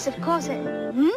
[0.00, 0.64] Yes, of course it.
[0.94, 1.10] Hmm?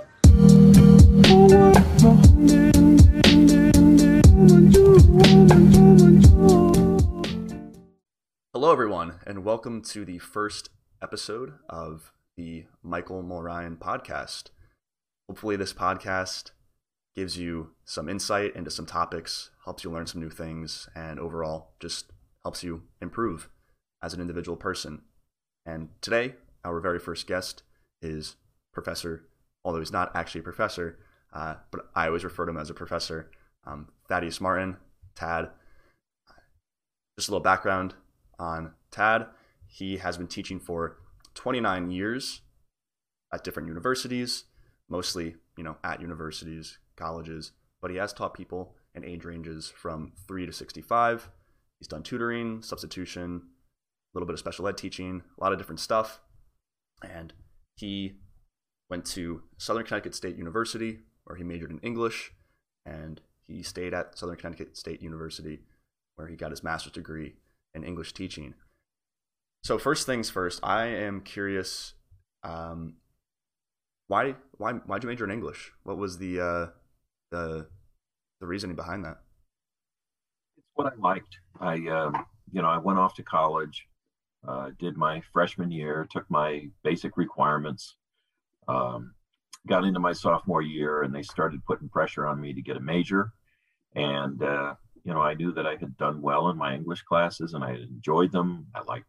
[8.53, 10.69] Hello, everyone, and welcome to the first
[11.01, 14.49] episode of the Michael Mulryan podcast.
[15.29, 16.51] Hopefully, this podcast
[17.15, 21.71] gives you some insight into some topics, helps you learn some new things, and overall
[21.79, 22.11] just
[22.43, 23.47] helps you improve
[24.01, 25.03] as an individual person.
[25.65, 27.63] And today, our very first guest
[28.01, 28.35] is
[28.73, 29.25] Professor,
[29.63, 30.99] although he's not actually a professor,
[31.33, 33.31] uh, but I always refer to him as a professor,
[33.65, 34.77] um, Thaddius Martin,
[35.15, 35.49] Tad.
[37.17, 37.95] Just a little background
[38.39, 39.27] on Tad.
[39.67, 40.97] He has been teaching for
[41.35, 42.41] 29 years
[43.33, 44.45] at different universities,
[44.89, 47.51] mostly, you know, at universities, colleges,
[47.81, 51.29] but he has taught people in age ranges from 3 to 65.
[51.79, 53.41] He's done tutoring, substitution,
[54.13, 56.19] a little bit of special ed teaching, a lot of different stuff.
[57.01, 57.33] And
[57.75, 58.19] he
[58.93, 62.31] went to Southern Connecticut State University, where he majored in English,
[62.85, 65.61] and he stayed at Southern Connecticut State University,
[66.15, 67.33] where he got his master's degree
[67.73, 68.53] in English teaching.
[69.63, 71.95] So first things first, I am curious,
[72.43, 72.97] um,
[74.09, 75.71] why why why'd you major in English?
[75.81, 76.67] What was the uh,
[77.31, 77.67] the
[78.41, 79.21] the reasoning behind that?
[80.55, 81.39] It's what I liked.
[81.59, 82.13] I um,
[82.51, 83.87] you know I went off to college,
[84.47, 87.95] uh, did my freshman year, took my basic requirements,
[88.67, 89.13] um,
[89.67, 92.81] got into my sophomore year, and they started putting pressure on me to get a
[92.81, 93.31] major,
[93.95, 97.53] and uh, you know, I knew that I had done well in my English classes
[97.53, 98.67] and I had enjoyed them.
[98.73, 99.05] I liked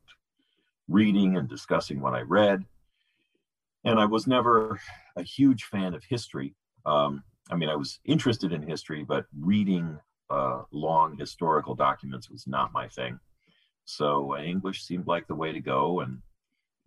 [0.88, 2.64] reading and discussing what I read.
[3.84, 4.80] And I was never
[5.16, 6.55] a huge fan of history.
[6.84, 9.98] Um, I mean, I was interested in history, but reading
[10.30, 13.20] uh, long historical documents was not my thing.
[13.84, 16.00] So uh, English seemed like the way to go.
[16.00, 16.19] And,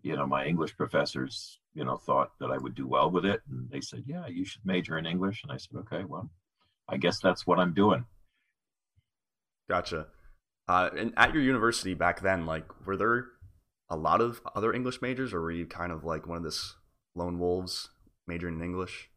[0.01, 3.41] you know, my English professors, you know, thought that I would do well with it.
[3.47, 5.43] And they said, yeah, you should major in English.
[5.43, 6.31] And I said, okay, well,
[6.89, 8.03] I guess that's what I'm doing.
[9.69, 10.07] Gotcha.
[10.67, 13.27] Uh, and at your university back then, like, were there
[13.89, 16.75] a lot of other English majors, or were you kind of like one of this
[17.13, 17.89] lone wolves
[18.25, 19.09] majoring in English?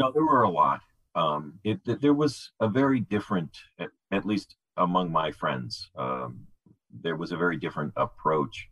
[0.00, 0.80] No, there were a lot.
[1.14, 6.48] Um, it, there was a very different, at, at least among my friends, um,
[6.90, 8.68] there was a very different approach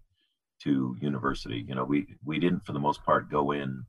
[0.64, 1.64] to university.
[1.66, 3.84] You know, we we didn't, for the most part, go in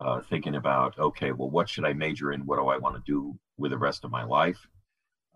[0.00, 2.46] uh, thinking about, okay, well, what should I major in?
[2.46, 4.66] What do I want to do with the rest of my life?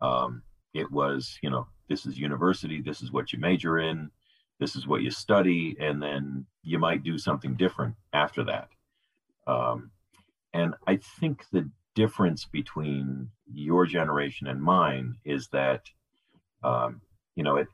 [0.02, 0.42] Um,
[0.74, 4.10] it was you know this is university this is what you major in
[4.58, 8.68] this is what you study and then you might do something different after that
[9.46, 9.90] um,
[10.52, 15.82] and i think the difference between your generation and mine is that
[16.62, 17.00] um,
[17.34, 17.66] you know at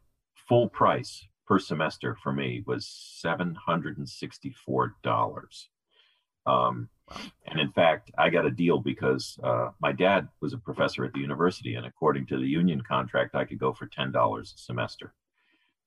[0.48, 2.86] full price per semester for me was
[3.24, 5.68] $764
[6.46, 6.88] um,
[7.46, 11.12] and in fact, I got a deal because uh, my dad was a professor at
[11.12, 14.58] the university, and according to the union contract, I could go for ten dollars a
[14.58, 15.14] semester.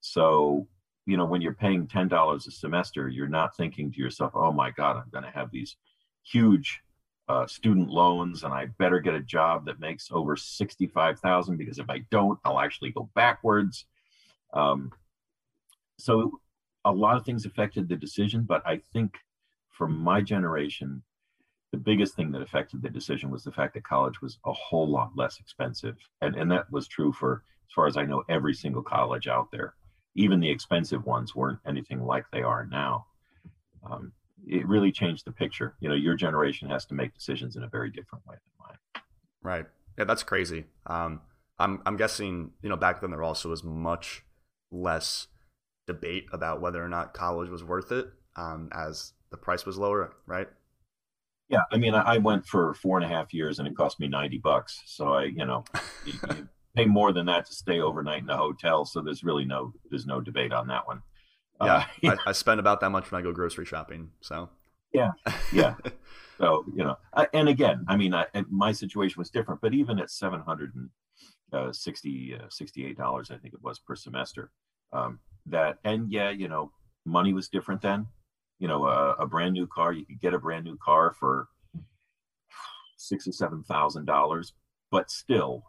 [0.02, 0.68] So,
[1.06, 4.52] you know, when you're paying ten dollars a semester, you're not thinking to yourself, "Oh
[4.52, 5.76] my God, I'm going to have these
[6.24, 6.82] huge
[7.28, 11.80] uh, student loans, and I better get a job that makes over sixty-five thousand because
[11.80, 13.86] if I don't, I'll actually go backwards."
[14.54, 14.92] Um,
[16.00, 16.40] so,
[16.86, 19.18] a lot of things affected the decision, but I think
[19.70, 21.04] for my generation,
[21.72, 24.90] the biggest thing that affected the decision was the fact that college was a whole
[24.90, 25.98] lot less expensive.
[26.22, 29.52] And, and that was true for, as far as I know, every single college out
[29.52, 29.76] there.
[30.16, 33.06] Even the expensive ones weren't anything like they are now.
[33.90, 34.14] Um,
[34.48, 35.76] it really changed the picture.
[35.80, 39.04] You know, your generation has to make decisions in a very different way than mine.
[39.42, 39.66] Right.
[39.98, 40.66] Yeah, that's crazy.
[40.88, 41.22] Um,
[41.60, 44.24] I'm I'm guessing you know back then there also was much
[44.72, 45.28] less
[45.94, 50.14] debate about whether or not college was worth it um, as the price was lower,
[50.26, 50.48] right?
[51.50, 54.08] Yeah, I mean, I went for four and a half years, and it cost me
[54.08, 54.82] ninety bucks.
[54.86, 55.64] So I, you know,
[56.06, 58.86] you, you pay more than that to stay overnight in a hotel.
[58.86, 61.02] So there's really no there's no debate on that one.
[61.62, 64.12] Yeah, uh, I, I spend about that much when I go grocery shopping.
[64.22, 64.50] So
[64.94, 65.12] yeah,
[65.52, 65.74] yeah.
[66.38, 69.98] so you know, I, and again, I mean, I, my situation was different, but even
[69.98, 70.90] at seven hundred and
[71.52, 74.52] uh, 60 uh, 68 dollars, I think it was per semester.
[74.94, 75.20] Um,
[75.52, 76.72] that and yeah, you know,
[77.06, 78.08] money was different then.
[78.60, 81.48] You know a, a brand new car you could get a brand new car for
[82.98, 84.54] six or seven thousand dollars
[84.92, 85.64] but still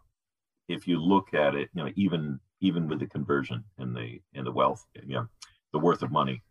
[0.69, 4.47] if you look at it you know even even with the conversion and the and
[4.47, 5.29] the wealth you know
[5.73, 6.43] the worth of money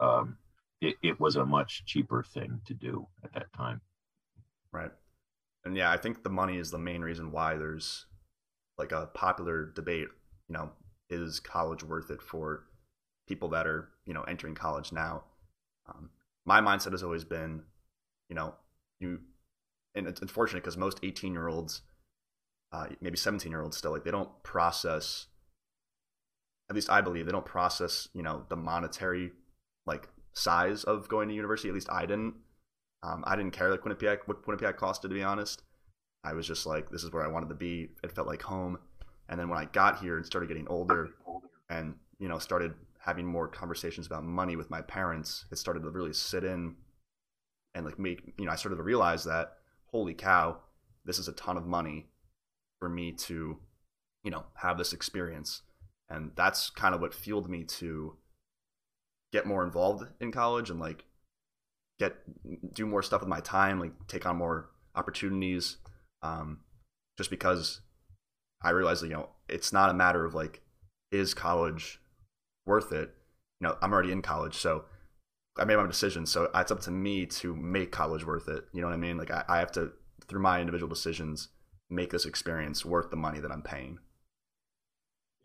[0.00, 0.36] um,
[0.80, 3.80] it, it was a much cheaper thing to do at that time.
[4.72, 4.92] Right.
[5.64, 8.06] And yeah i think the money is the main reason why there's
[8.78, 10.08] like a popular debate
[10.48, 10.70] you know
[11.10, 12.64] is college worth it for
[13.28, 15.22] people that are you know entering college now
[15.88, 16.10] um,
[16.46, 17.62] my mindset has always been
[18.28, 18.54] you know,
[19.00, 19.20] you,
[19.94, 21.82] and it's unfortunate because most 18 year olds,
[22.72, 25.26] uh, maybe 17 year olds still, like they don't process,
[26.68, 29.32] at least I believe, they don't process, you know, the monetary
[29.86, 31.68] like size of going to university.
[31.68, 32.34] At least I didn't.
[33.02, 35.62] Um, I didn't care like Quinnipiac, what Quinnipiac costed, to be honest.
[36.24, 37.90] I was just like, this is where I wanted to be.
[38.02, 38.76] It felt like home.
[39.28, 41.10] And then when I got here and started getting older
[41.70, 45.90] and, you know, started having more conversations about money with my parents, it started to
[45.90, 46.76] really sit in
[47.74, 49.52] and like make, you know, I started to realize that,
[49.86, 50.58] holy cow,
[51.04, 52.06] this is a ton of money
[52.80, 53.58] for me to,
[54.24, 55.62] you know, have this experience.
[56.10, 58.16] And that's kind of what fueled me to
[59.32, 61.04] get more involved in college and like
[61.98, 62.16] get
[62.74, 65.76] do more stuff with my time, like take on more opportunities.
[66.22, 66.60] Um,
[67.16, 67.80] just because
[68.62, 70.62] I realized that, you know, it's not a matter of like,
[71.10, 72.00] is college
[72.68, 73.14] worth it?
[73.60, 74.84] You know, I'm already in college, so
[75.58, 76.26] I made my decision.
[76.26, 78.64] So it's up to me to make college worth it.
[78.72, 79.16] You know what I mean?
[79.16, 79.92] Like I, I have to,
[80.28, 81.48] through my individual decisions,
[81.90, 83.98] make this experience worth the money that I'm paying.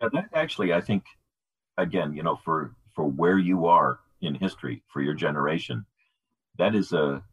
[0.02, 1.04] Yeah, that actually, I think,
[1.78, 5.86] again, you know, for for where you are in history for your generation,
[6.60, 7.24] that is a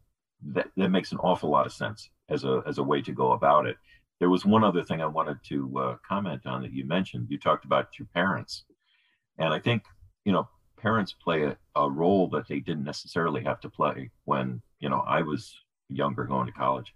[0.54, 3.32] that, that makes an awful lot of sense as a as a way to go
[3.32, 3.76] about it.
[4.20, 7.26] There was one other thing I wanted to uh, comment on that you mentioned.
[7.30, 8.64] You talked about your parents,
[9.40, 9.82] and I think
[10.24, 14.62] you know parents play a, a role that they didn't necessarily have to play when
[14.78, 15.54] you know I was
[15.88, 16.94] younger going to college.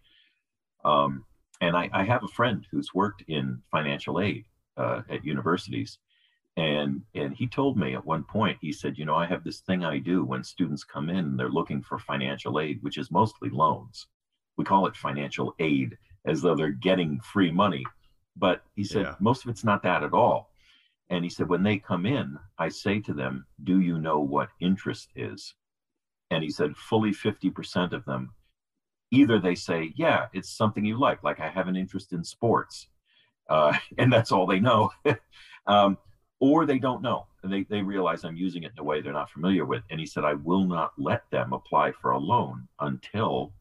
[0.84, 1.24] Um,
[1.60, 4.44] and I, I, have a friend who's worked in financial aid
[4.76, 5.98] uh, at universities,
[6.56, 9.60] and and he told me at one point he said you know i have this
[9.60, 13.10] thing i do when students come in and they're looking for financial aid which is
[13.10, 14.06] mostly loans
[14.56, 17.84] we call it financial aid as though they're getting free money
[18.36, 19.14] but he said yeah.
[19.18, 20.50] most of it's not that at all
[21.10, 24.48] and he said when they come in i say to them do you know what
[24.60, 25.54] interest is
[26.30, 28.32] and he said fully 50% of them
[29.10, 32.88] either they say yeah it's something you like like i have an interest in sports
[33.50, 34.90] uh, and that's all they know
[35.66, 35.98] um,
[36.40, 39.12] or they don't know and they, they realize I'm using it in a way they're
[39.12, 39.82] not familiar with.
[39.90, 43.52] And he said, I will not let them apply for a loan until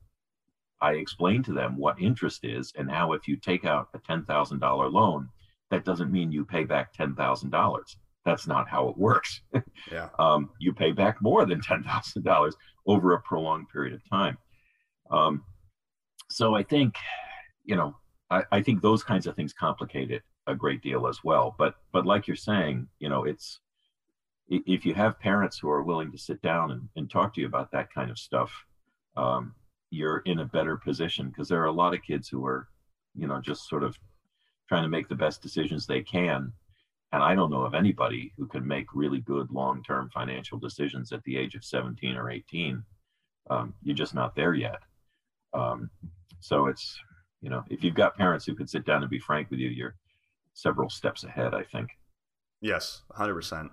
[0.82, 4.92] I explain to them what interest is and how if you take out a $10,000
[4.92, 5.30] loan,
[5.72, 7.80] that doesn't mean you pay back $10,000.
[8.26, 9.42] That's not how it works.
[9.92, 10.10] Yeah.
[10.18, 12.54] um, you pay back more than $10,000
[12.88, 14.38] over a prolonged period of time.
[15.12, 15.44] Um,
[16.30, 16.96] so I think,
[17.66, 17.96] you know,
[18.30, 21.56] I, I think those kinds of things complicate it a great deal as well.
[21.58, 23.60] But but like you're saying, you know, it's
[24.50, 27.48] if you have parents who are willing to sit down and, and talk to you
[27.48, 28.52] about that kind of stuff,
[29.16, 29.54] um,
[29.90, 32.68] you're in a better position because there are a lot of kids who are,
[33.16, 33.98] you know, just sort of
[34.68, 36.52] trying to make the best decisions they can.
[37.12, 41.12] And I don't know of anybody who can make really good long term financial decisions
[41.12, 42.84] at the age of 17 or 18.
[43.50, 44.80] Um, you're just not there yet.
[45.54, 45.90] Um,
[46.40, 46.98] so it's,
[47.42, 49.70] you know, if you've got parents who could sit down and be frank with you,
[49.70, 49.96] you're
[50.54, 51.90] several steps ahead, I think.
[52.62, 53.70] Yes, 100%.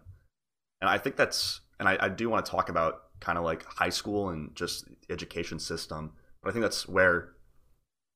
[0.80, 3.64] And I think that's, and I, I do want to talk about kind of like
[3.64, 6.12] high school and just education system.
[6.42, 7.32] But I think that's where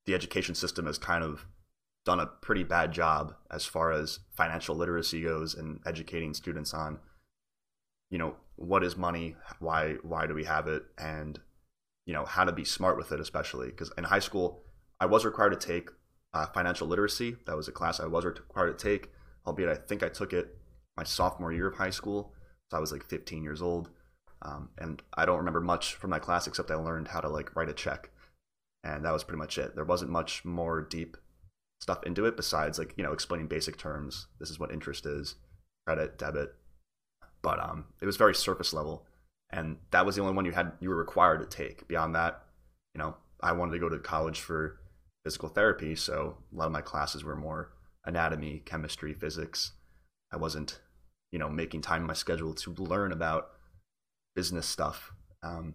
[0.07, 1.47] the education system has kind of
[2.05, 6.99] done a pretty bad job as far as financial literacy goes and educating students on
[8.11, 11.41] you know what is money why why do we have it and
[12.07, 14.63] you know how to be smart with it especially because in high school
[15.01, 15.89] i was required to take
[16.35, 17.37] uh, financial literacy.
[17.47, 19.11] That was a class I was required to take,
[19.47, 20.59] albeit I think I took it
[20.97, 22.35] my sophomore year of high school.
[22.71, 23.89] So I was like 15 years old.
[24.43, 27.55] Um, and I don't remember much from that class except I learned how to like
[27.57, 28.11] write a check.
[28.83, 29.75] And that was pretty much it.
[29.75, 31.17] There wasn't much more deep
[31.81, 34.27] stuff into it besides like, you know, explaining basic terms.
[34.41, 35.37] This is what interest is,
[35.87, 36.55] credit, debit.
[37.43, 39.07] But um, it was very surface level.
[39.51, 41.87] And that was the only one you had you were required to take.
[41.87, 42.43] Beyond that,
[42.95, 44.81] you know, I wanted to go to college for
[45.25, 47.73] physical therapy, so a lot of my classes were more
[48.05, 49.73] anatomy, chemistry, physics.
[50.33, 50.81] I wasn't,
[51.31, 53.51] you know, making time in my schedule to learn about
[54.35, 55.13] business stuff.
[55.43, 55.75] Um,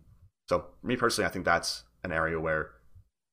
[0.50, 2.72] so me personally, I think that's an area where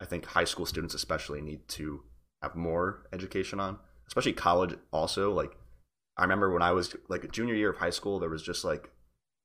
[0.01, 2.03] I think high school students especially need to
[2.43, 5.33] have more education on, especially college also.
[5.33, 5.57] Like
[6.17, 8.65] I remember when I was like a junior year of high school, there was just
[8.65, 8.91] like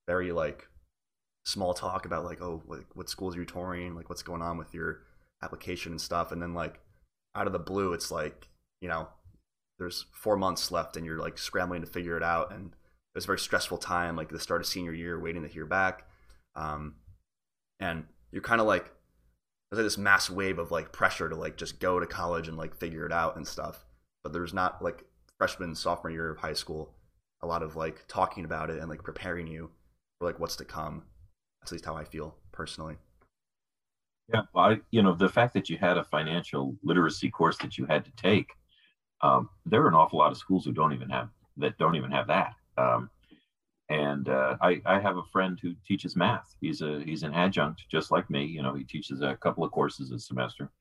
[0.07, 0.67] very like
[1.45, 3.95] small talk about like, oh, like what schools are you touring?
[3.95, 5.01] Like what's going on with your
[5.43, 6.79] application and stuff and then like
[7.35, 8.47] out of the blue it's like
[8.79, 9.07] you know
[9.79, 13.23] there's four months left and you're like scrambling to figure it out and it was
[13.25, 16.05] a very stressful time like the start of senior year waiting to hear back
[16.55, 16.95] um,
[17.79, 18.91] and you're kind of like
[19.71, 22.57] there's like this mass wave of like pressure to like just go to college and
[22.57, 23.85] like figure it out and stuff.
[24.23, 25.05] But there's not like
[25.37, 26.93] freshman sophomore year of high school
[27.41, 29.71] a lot of like talking about it and like preparing you
[30.19, 31.03] for like what's to come.
[31.61, 32.97] That's at least how i feel personally.
[34.33, 37.85] Yeah, I, you know, the fact that you had a financial literacy course that you
[37.85, 38.51] had to take,
[39.21, 42.11] um, there are an awful lot of schools who don't even have that don't even
[42.11, 42.53] have that.
[42.77, 43.09] Um,
[43.91, 46.55] and uh, I, I have a friend who teaches math.
[46.61, 48.45] He's a he's an adjunct, just like me.
[48.45, 50.71] You know, he teaches a couple of courses a semester.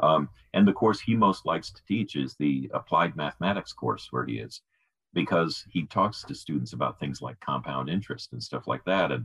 [0.00, 4.26] Um, and the course he most likes to teach is the applied mathematics course, where
[4.26, 4.60] he is,
[5.14, 9.12] because he talks to students about things like compound interest and stuff like that.
[9.12, 9.24] And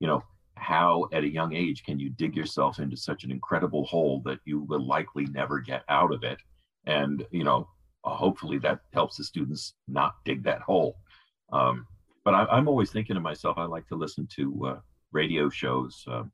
[0.00, 0.24] you know,
[0.56, 4.40] how at a young age can you dig yourself into such an incredible hole that
[4.44, 6.38] you will likely never get out of it?
[6.86, 7.68] And you know,
[8.02, 10.96] hopefully that helps the students not dig that hole.
[11.52, 11.86] Um,
[12.24, 14.80] but I, am always thinking to myself, I like to listen to uh,
[15.12, 16.04] radio shows.
[16.06, 16.24] Uh,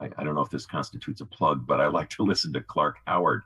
[0.00, 2.60] I, I, don't know if this constitutes a plug, but I like to listen to
[2.60, 3.42] Clark Howard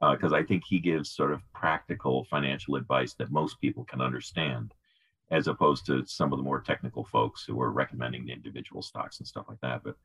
[0.00, 4.00] because uh, I think he gives sort of practical financial advice that most people can
[4.00, 4.74] understand,
[5.30, 9.18] as opposed to some of the more technical folks who are recommending the individual stocks
[9.18, 9.82] and stuff like that.
[9.84, 9.96] But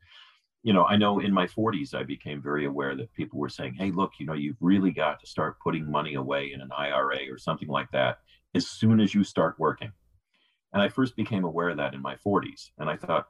[0.62, 3.74] you know, I know in my 40s, I became very aware that people were saying,
[3.74, 7.20] hey, look, you know, you've really got to start putting money away in an IRA
[7.30, 8.18] or something like that
[8.54, 9.90] as soon as you start working.
[10.72, 12.70] And I first became aware of that in my 40s.
[12.78, 13.26] And I thought,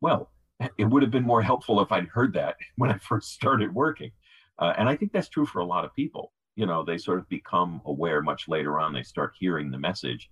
[0.00, 0.30] well,
[0.78, 4.12] it would have been more helpful if I'd heard that when I first started working.
[4.58, 6.32] Uh, and I think that's true for a lot of people.
[6.56, 10.28] You know, they sort of become aware much later on, they start hearing the message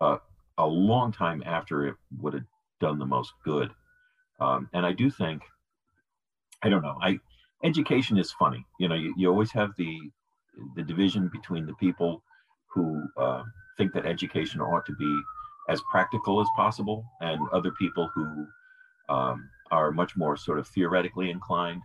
[0.00, 0.16] uh,
[0.56, 2.44] a long time after it would have
[2.80, 3.70] done the most good.
[4.40, 5.42] Um, and I do think,
[6.62, 7.20] I don't know, I
[7.62, 8.64] education is funny.
[8.78, 9.98] You know, you, you always have the
[10.76, 12.22] the division between the people
[12.66, 13.42] who uh,
[13.76, 15.20] think that education ought to be
[15.68, 18.46] as practical as possible, and other people who
[19.08, 21.82] um, are much more sort of theoretically inclined,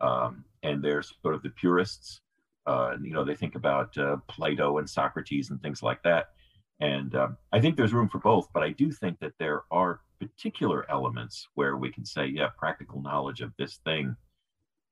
[0.00, 2.20] um, and they're sort of the purists.
[2.66, 6.28] Uh, you know, they think about uh, Plato and Socrates and things like that.
[6.80, 10.00] And um, I think there's room for both, but I do think that there are
[10.18, 14.16] particular elements where we can say, yeah, practical knowledge of this thing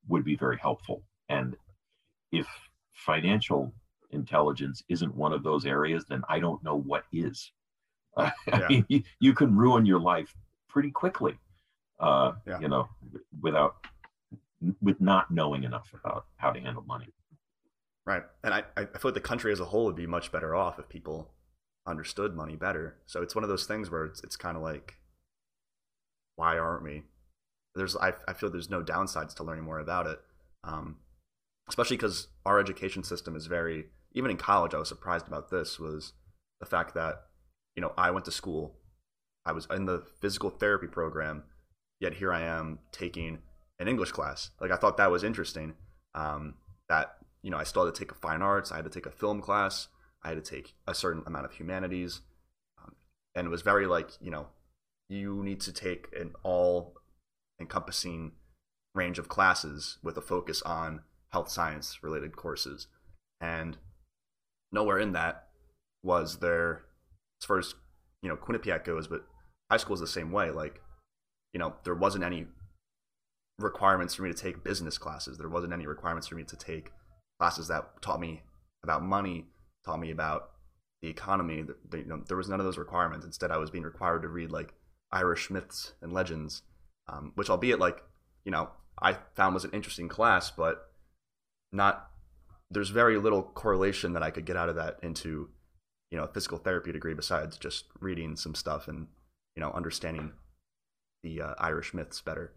[0.09, 1.03] would be very helpful.
[1.29, 1.57] And
[2.31, 2.47] if
[2.93, 3.73] financial
[4.13, 7.51] intelligence isn't one of those areas, then I don't know what is.
[8.15, 8.55] Uh, yeah.
[8.57, 10.37] I mean, you, you, can ruin your life
[10.69, 11.39] pretty quickly,
[11.99, 12.61] uh, yeah.
[12.61, 12.87] you know,
[13.41, 13.77] without
[14.83, 17.09] with not knowing enough about how to handle money.
[18.05, 20.55] Right, and I I feel like the country as a whole would be much better
[20.55, 21.31] off if people
[21.87, 22.97] understood money better.
[23.07, 24.99] So it's one of those things where it's it's kind of like,
[26.37, 27.05] why aren't we?
[27.75, 30.21] There's I I feel there's no downsides to learning more about it,
[30.65, 30.97] um,
[31.69, 35.79] especially because our education system is very even in college, I was surprised about this
[35.79, 36.13] was
[36.61, 37.23] the fact that,
[37.75, 38.77] you know, I went to school,
[39.45, 41.45] I was in the physical therapy program,
[42.01, 43.39] yet here I am taking
[43.79, 44.51] an English class.
[44.61, 45.75] Like I thought that was interesting.
[46.15, 46.55] Um,
[46.89, 49.07] that you know, I still had to take a fine arts, I had to take
[49.07, 49.89] a film class,
[50.23, 52.21] I had to take a certain amount of humanities,
[52.81, 52.95] um,
[53.35, 54.49] and it was very like you know,
[55.09, 56.95] you need to take an all
[57.61, 58.33] encompassing
[58.95, 61.01] range of classes with a focus on
[61.31, 62.87] health science related courses,
[63.41, 63.79] and
[64.73, 65.49] nowhere in that
[66.03, 66.85] was there
[67.41, 67.75] as far as
[68.23, 69.25] you know Quinnipiac goes, but
[69.71, 70.51] high school is the same way.
[70.51, 70.81] Like,
[71.53, 72.47] you know, there wasn't any
[73.59, 75.39] requirements for me to take business classes.
[75.39, 76.91] There wasn't any requirements for me to take
[77.39, 78.43] classes that taught me
[78.83, 79.47] about money,
[79.85, 80.51] taught me about
[81.01, 81.65] the economy.
[81.89, 83.27] The, you know, there was none of those requirements.
[83.27, 84.75] Instead, I was being required to read like
[85.11, 86.63] Irish myths and legends,
[87.09, 88.03] um, which, albeit like
[88.45, 90.89] you know, I found was an interesting class, but
[91.73, 92.11] not
[92.73, 95.49] there's very little correlation that I could get out of that into,
[96.11, 99.07] you know, a physical therapy degree besides just reading some stuff and,
[99.55, 100.33] you know, understanding
[101.23, 102.53] the uh, Irish myths better.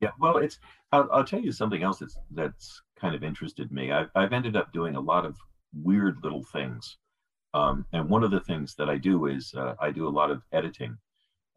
[0.00, 0.58] Yeah, well, it's.
[0.92, 3.90] I'll, I'll, tell you something else that's that's kind of interested me.
[3.90, 5.36] I've I've ended up doing a lot of
[5.74, 6.98] weird little things,
[7.52, 10.30] um, and one of the things that I do is uh, I do a lot
[10.30, 10.96] of editing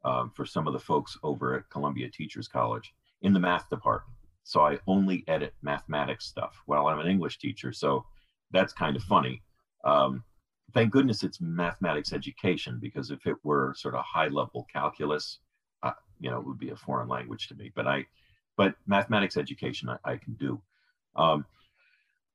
[0.03, 4.17] um, for some of the folks over at Columbia Teachers College in the math department.
[4.43, 6.61] So I only edit mathematics stuff.
[6.67, 8.05] Well, I'm an English teacher, so
[8.51, 9.41] that's kind of funny.
[9.83, 10.23] Um,
[10.73, 15.39] thank goodness it's mathematics education because if it were sort of high level calculus,
[15.83, 17.71] uh, you know, it would be a foreign language to me.
[17.75, 18.05] But I,
[18.57, 20.61] but mathematics education I, I can do.
[21.15, 21.45] Um,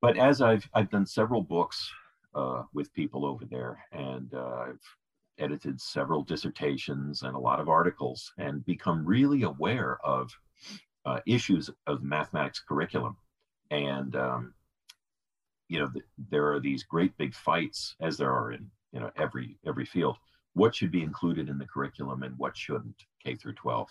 [0.01, 1.89] but as I've I've done several books
[2.35, 4.79] uh, with people over there, and uh, I've
[5.39, 10.31] edited several dissertations and a lot of articles, and become really aware of
[11.07, 13.15] uh, issues of mathematics curriculum.
[13.71, 14.53] And, um,
[15.69, 19.09] you know, th- there are these great big fights, as there are in, you know,
[19.15, 20.17] every, every field.
[20.53, 23.87] What should be included in the curriculum and what shouldn't, K through 12.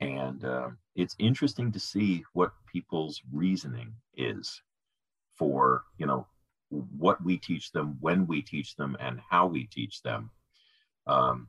[0.00, 4.62] And uh, it's interesting to see what people's reasoning is
[5.34, 6.26] for, you know,
[6.70, 10.30] what we teach them, when we teach them, and how we teach them.
[11.06, 11.48] Um,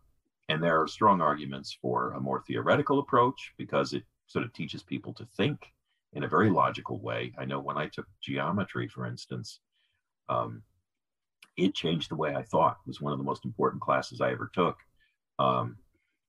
[0.50, 4.84] and there are strong arguments for a more theoretical approach because it sort of teaches
[4.84, 5.60] people to think
[6.14, 7.34] in a very logical way.
[7.38, 9.60] I know when I took geometry, for instance,
[10.30, 10.64] um,
[11.58, 12.78] it changed the way I thought.
[12.86, 14.78] It was one of the most important classes I ever took.
[15.40, 15.78] Um,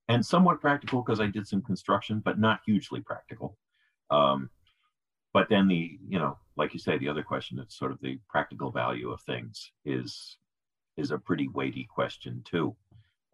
[0.08, 3.56] and somewhat practical because I did some construction, but not hugely practical.
[4.10, 4.50] Um,
[5.32, 8.18] but then the, you know, like you say, the other question, it's sort of the
[8.28, 10.36] practical value of things is
[10.96, 12.74] is a pretty weighty question too.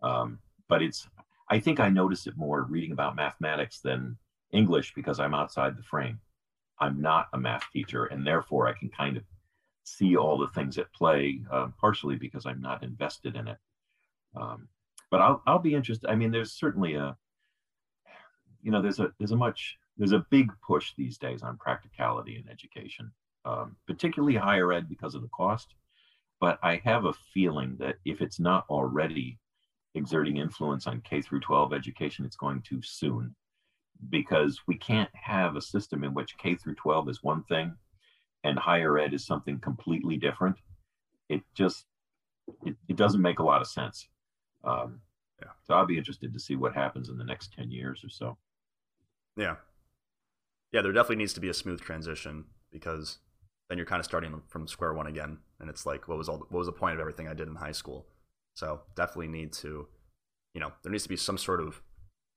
[0.03, 1.09] Um, but it's,
[1.51, 4.19] I think I notice it more reading about mathematics than
[4.53, 6.21] English because I'm outside the frame.
[6.79, 9.25] I'm not a math teacher, and therefore I can kind of
[9.85, 13.59] see all the things at play, uh, partially because I'm not invested in it.
[14.35, 14.69] Um,
[15.11, 16.11] but I'll I'll be interested.
[16.11, 17.17] I mean, there's certainly a,
[18.63, 22.37] you know, there's a there's a much there's a big push these days on practicality
[22.37, 23.11] in education,
[23.45, 25.75] um, particularly higher ed because of the cost.
[26.41, 29.39] But I have a feeling that if it's not already
[29.95, 33.35] exerting influence on K through 12 education, it's going to soon
[34.11, 37.75] because we can't have a system in which K through 12 is one thing
[38.45, 40.57] and higher ed is something completely different.
[41.29, 41.87] It just
[42.65, 44.09] it, it doesn't make a lot of sense.
[44.65, 45.01] Um,
[45.41, 45.51] yeah.
[45.67, 48.39] So I'll be interested to see what happens in the next 10 years or so.
[49.37, 49.57] Yeah.
[50.73, 53.19] Yeah, there definitely needs to be a smooth transition because
[53.69, 56.39] then you're kind of starting from square one again and it's like what was all
[56.39, 58.07] what was the point of everything I did in high school?
[58.55, 59.89] So definitely need to
[60.55, 61.83] you know, there needs to be some sort of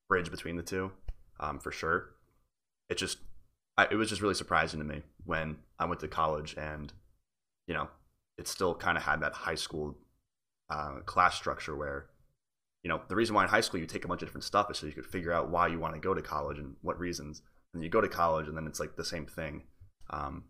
[0.09, 0.91] bridge between the two
[1.39, 2.11] um, for sure.
[2.89, 3.19] It just,
[3.77, 6.91] I, it was just really surprising to me when I went to college and,
[7.67, 7.87] you know,
[8.37, 9.97] it still kind of had that high school
[10.69, 12.07] uh, class structure where,
[12.83, 14.71] you know, the reason why in high school you take a bunch of different stuff
[14.71, 16.99] is so you could figure out why you want to go to college and what
[16.99, 17.41] reasons.
[17.73, 19.63] And you go to college and then it's like the same thing.
[20.09, 20.45] Um,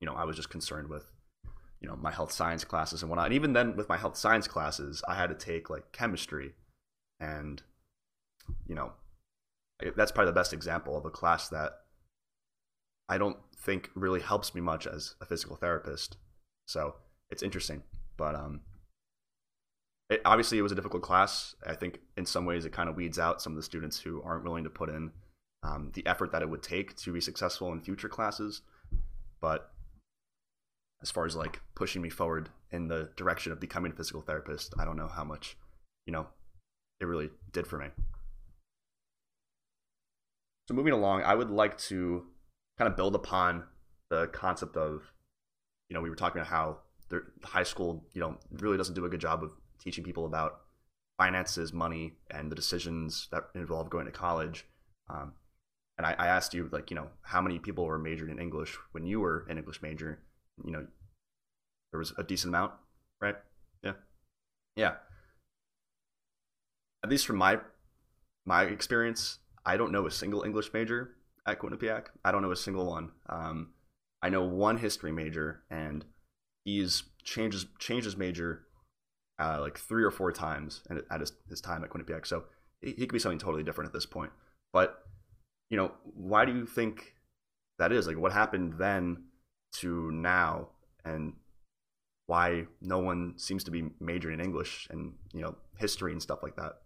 [0.00, 1.10] you know, I was just concerned with,
[1.80, 3.26] you know, my health science classes and whatnot.
[3.26, 6.52] And even then with my health science classes, I had to take like chemistry
[7.18, 7.62] and,
[8.66, 8.92] you know,
[9.96, 11.72] that's probably the best example of a class that
[13.08, 16.16] I don't think really helps me much as a physical therapist.
[16.66, 16.96] So
[17.30, 17.82] it's interesting,
[18.16, 18.60] but um,
[20.10, 21.54] it, obviously it was a difficult class.
[21.66, 24.22] I think in some ways it kind of weeds out some of the students who
[24.22, 25.12] aren't willing to put in
[25.62, 28.62] um, the effort that it would take to be successful in future classes.
[29.40, 29.70] But
[31.02, 34.74] as far as like pushing me forward in the direction of becoming a physical therapist,
[34.78, 35.56] I don't know how much,
[36.06, 36.26] you know,
[37.00, 37.86] it really did for me.
[40.68, 42.26] So moving along, I would like to
[42.76, 43.64] kind of build upon
[44.10, 45.00] the concept of,
[45.88, 49.06] you know, we were talking about how the high school, you know, really doesn't do
[49.06, 50.60] a good job of teaching people about
[51.16, 54.66] finances, money, and the decisions that involve going to college.
[55.08, 55.32] Um,
[55.96, 58.76] and I, I, asked you, like, you know, how many people were majored in English
[58.92, 60.20] when you were an English major?
[60.62, 60.86] You know,
[61.92, 62.72] there was a decent amount,
[63.22, 63.36] right?
[63.82, 63.94] Yeah,
[64.76, 64.96] yeah.
[67.02, 67.58] At least from my
[68.44, 71.10] my experience, I don't know a single English major
[71.46, 72.06] at Quinnipiac.
[72.24, 73.10] I don't know a single one.
[73.28, 73.74] Um,
[74.22, 76.06] I know one history major, and
[76.64, 78.62] he's changes changes major
[79.38, 82.26] uh, like three or four times at his, his time at Quinnipiac.
[82.26, 82.44] So
[82.80, 84.32] he, he could be something totally different at this point.
[84.72, 85.02] But
[85.68, 87.12] you know, why do you think
[87.78, 88.06] that is?
[88.06, 89.24] Like, what happened then
[89.80, 90.68] to now,
[91.04, 91.34] and
[92.26, 96.42] why no one seems to be majoring in English and you know history and stuff
[96.42, 96.78] like that?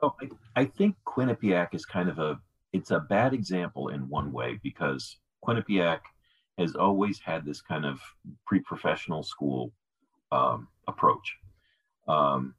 [0.00, 2.38] Well, I, I think Quinnipiac is kind of a
[2.72, 6.00] it's a bad example in one way because Quinnipiac
[6.58, 8.00] has always had this kind of
[8.46, 9.72] pre-professional school
[10.30, 11.36] um, approach.
[12.08, 12.54] Um,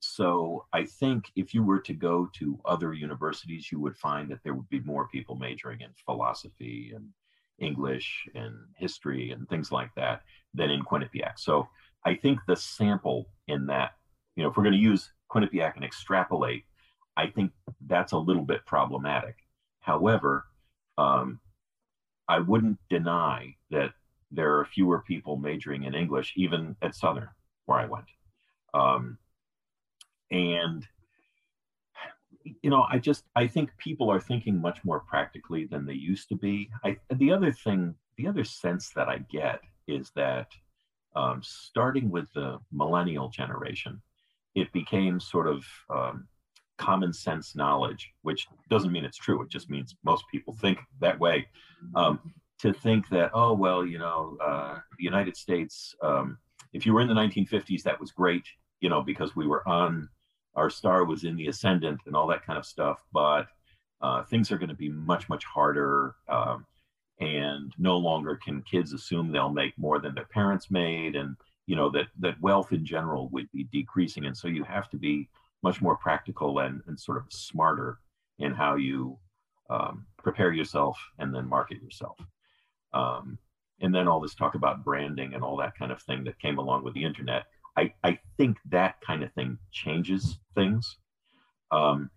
[0.00, 4.40] so I think if you were to go to other universities, you would find that
[4.44, 7.08] there would be more people majoring in philosophy and
[7.58, 10.20] English and history and things like that
[10.54, 11.38] than in Quinnipiac.
[11.38, 11.68] So
[12.04, 13.92] I think the sample in that,
[14.36, 16.64] you know, if we're going to use Quinnipiac and extrapolate,
[17.16, 17.52] I think
[17.86, 19.36] that's a little bit problematic.
[19.80, 20.46] However,
[20.98, 21.40] um,
[22.28, 23.92] I wouldn't deny that
[24.30, 27.28] there are fewer people majoring in English, even at Southern,
[27.66, 28.06] where I went.
[28.74, 29.18] Um,
[30.30, 30.86] and
[32.62, 36.28] you know, I just I think people are thinking much more practically than they used
[36.28, 36.70] to be.
[36.84, 40.48] I the other thing, the other sense that I get is that
[41.14, 44.00] um, starting with the millennial generation,
[44.56, 46.26] it became sort of um,
[46.78, 49.40] common sense knowledge, which doesn't mean it's true.
[49.42, 51.46] It just means most people think that way.
[51.94, 52.18] Um,
[52.58, 56.38] to think that, oh, well, you know, uh, the United States, um,
[56.72, 58.44] if you were in the 1950s, that was great,
[58.80, 60.08] you know, because we were on,
[60.54, 63.04] our star was in the ascendant and all that kind of stuff.
[63.12, 63.48] But
[64.00, 66.14] uh, things are going to be much, much harder.
[66.30, 66.64] Um,
[67.20, 71.16] and no longer can kids assume they'll make more than their parents made.
[71.16, 71.36] And
[71.66, 74.96] you know that that wealth in general would be decreasing and so you have to
[74.96, 75.28] be
[75.62, 77.98] much more practical and, and sort of smarter
[78.38, 79.18] in how you
[79.70, 82.18] um, prepare yourself and then market yourself.
[82.92, 83.38] Um,
[83.80, 86.58] and then all this talk about branding and all that kind of thing that came
[86.58, 87.44] along with the internet.
[87.76, 90.96] I, I think that kind of thing changes things.
[91.70, 92.10] Um,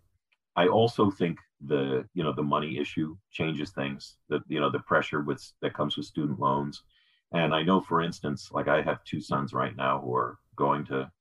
[0.55, 4.15] I also think the you know the money issue changes things.
[4.29, 6.83] that you know the pressure with that comes with student loans,
[7.31, 10.85] and I know for instance, like I have two sons right now who are going
[10.87, 11.11] to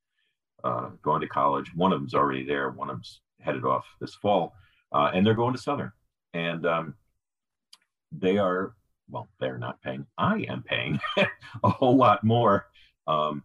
[0.65, 1.75] uh, going to college.
[1.75, 2.71] One of them's already there.
[2.71, 4.55] One of them's headed off this fall,
[4.93, 5.93] uh, and they're going to Southern.
[6.35, 6.95] And um,
[8.13, 8.75] they are
[9.11, 10.07] well, they're not paying.
[10.19, 11.01] I am paying
[11.65, 12.67] a whole lot more
[13.07, 13.43] um,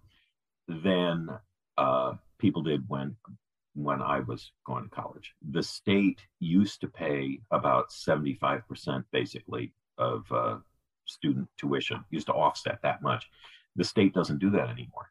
[0.67, 1.29] than
[1.77, 3.15] uh, people did when
[3.75, 5.33] when I was going to college.
[5.51, 10.57] The state used to pay about seventy five percent, basically, of uh,
[11.05, 12.03] student tuition.
[12.09, 13.29] Used to offset that much.
[13.75, 15.09] The state doesn't do that anymore,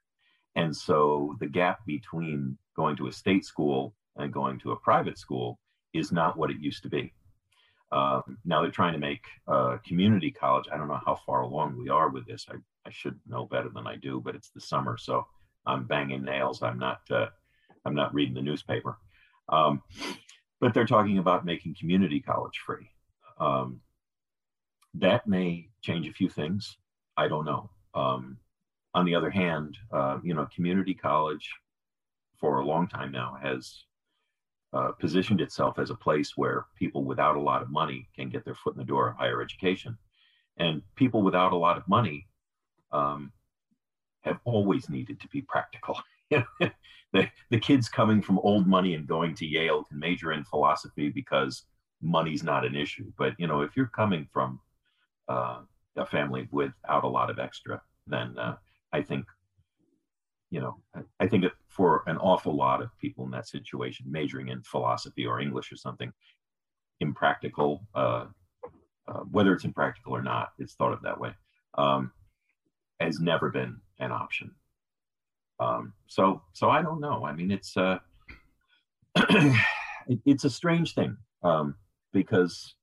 [0.54, 5.18] and so the gap between going to a state school and going to a private
[5.18, 5.58] school
[5.92, 7.12] is not what it used to be.
[7.90, 10.64] Um, now they're trying to make uh, community college.
[10.72, 12.46] I don't know how far along we are with this.
[12.48, 12.54] I,
[12.86, 15.26] I should know better than I do, but it's the summer, so
[15.66, 16.62] I'm banging nails.
[16.62, 17.26] I'm not uh,
[17.84, 18.98] I'm not reading the newspaper.
[19.48, 19.82] Um,
[20.60, 22.88] but they're talking about making community college free.
[23.38, 23.80] Um,
[24.94, 26.76] that may change a few things.
[27.16, 27.70] I don't know.
[27.94, 28.38] Um,
[28.94, 31.50] on the other hand, uh, you know, community college
[32.38, 33.84] for a long time now has
[34.72, 38.44] uh, positioned itself as a place where people without a lot of money can get
[38.44, 39.96] their foot in the door of higher education.
[40.58, 42.26] And people without a lot of money
[42.90, 43.32] um,
[44.22, 45.98] have always needed to be practical.
[46.30, 51.08] the, the kids coming from old money and going to Yale can major in philosophy
[51.08, 51.64] because
[52.00, 53.10] money's not an issue.
[53.16, 54.60] But you know, if you're coming from
[55.28, 55.60] uh,
[55.96, 58.56] a family without a lot of extra, then uh,
[58.92, 59.26] I think
[60.52, 60.76] you know,
[61.18, 65.40] I think for an awful lot of people in that situation, majoring in philosophy or
[65.40, 66.12] English or something,
[67.00, 68.26] impractical, uh,
[69.08, 71.30] uh, whether it's impractical or not, it's thought of that way,
[71.78, 72.12] um,
[73.00, 74.50] has never been an option.
[75.58, 77.24] Um, so, so I don't know.
[77.24, 77.98] I mean, it's uh,
[79.16, 81.76] it, it's a strange thing um,
[82.12, 82.74] because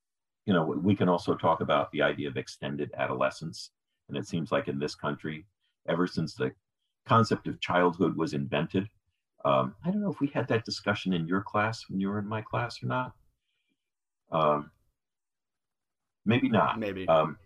[0.50, 3.70] you know we can also talk about the idea of extended adolescence,
[4.08, 5.46] and it seems like in this country,
[5.88, 6.52] ever since the
[7.06, 8.90] concept of childhood was invented.
[9.46, 12.18] Um, I don't know if we had that discussion in your class when you were
[12.18, 13.14] in my class or not.
[14.32, 14.72] Um,
[16.26, 16.80] maybe not.
[16.80, 17.08] Maybe.
[17.08, 17.38] Um,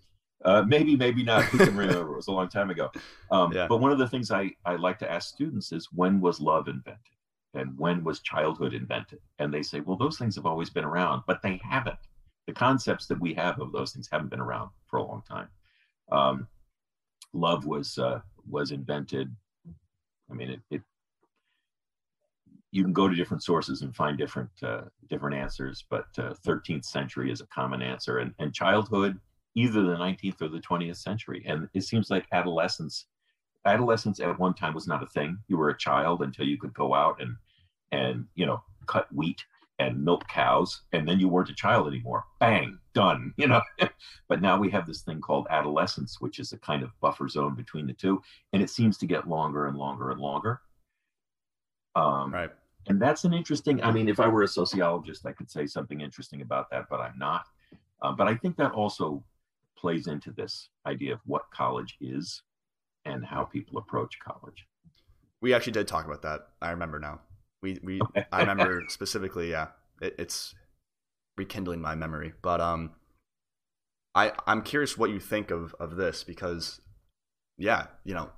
[0.45, 1.43] uh, maybe, maybe not.
[1.43, 2.13] Who can remember?
[2.13, 2.89] It was a long time ago.
[3.31, 3.67] Um, Yeah.
[3.67, 6.69] But one of the things I, I like to ask students is when was love
[6.69, 7.17] invented?
[7.53, 9.19] And when was childhood invented?
[9.39, 11.99] And they say, well, those things have always been around, but they haven't.
[12.47, 15.47] The concepts that we have of those things haven't been around for a long time.
[16.11, 16.47] Um,
[17.33, 19.33] love was uh, was invented
[20.33, 20.81] I mean, it, it
[22.71, 26.85] you can go to different sources and find different uh, different answers, but uh, 13th
[26.85, 29.19] century is a common answer, and, and childhood
[29.55, 31.43] either the 19th or the 20th century.
[31.47, 33.05] And it seems like adolescence
[33.65, 35.37] adolescence at one time was not a thing.
[35.47, 37.35] You were a child until you could go out and
[37.91, 39.45] and you know cut wheat
[39.79, 42.23] and milk cows, and then you weren't a child anymore.
[42.39, 43.33] Bang, done.
[43.37, 43.61] You know.
[44.29, 47.55] but now we have this thing called adolescence, which is a kind of buffer zone
[47.55, 48.21] between the two,
[48.53, 50.61] and it seems to get longer and longer and longer.
[51.95, 52.51] Um, Right.
[52.87, 53.81] and that's an interesting.
[53.83, 56.99] I mean, if I were a sociologist, I could say something interesting about that, but
[57.01, 57.45] I'm not.
[58.01, 59.23] Uh, but I think that also
[59.77, 62.41] plays into this idea of what college is
[63.05, 64.65] and how people approach college.
[65.41, 66.47] We actually did talk about that.
[66.61, 67.19] I remember now.
[67.63, 67.99] We we
[68.31, 69.49] I remember specifically.
[69.49, 69.69] Yeah,
[70.01, 70.53] it, it's
[71.37, 72.33] rekindling my memory.
[72.41, 72.91] But um,
[74.13, 76.81] I I'm curious what you think of of this because,
[77.57, 78.29] yeah, you know,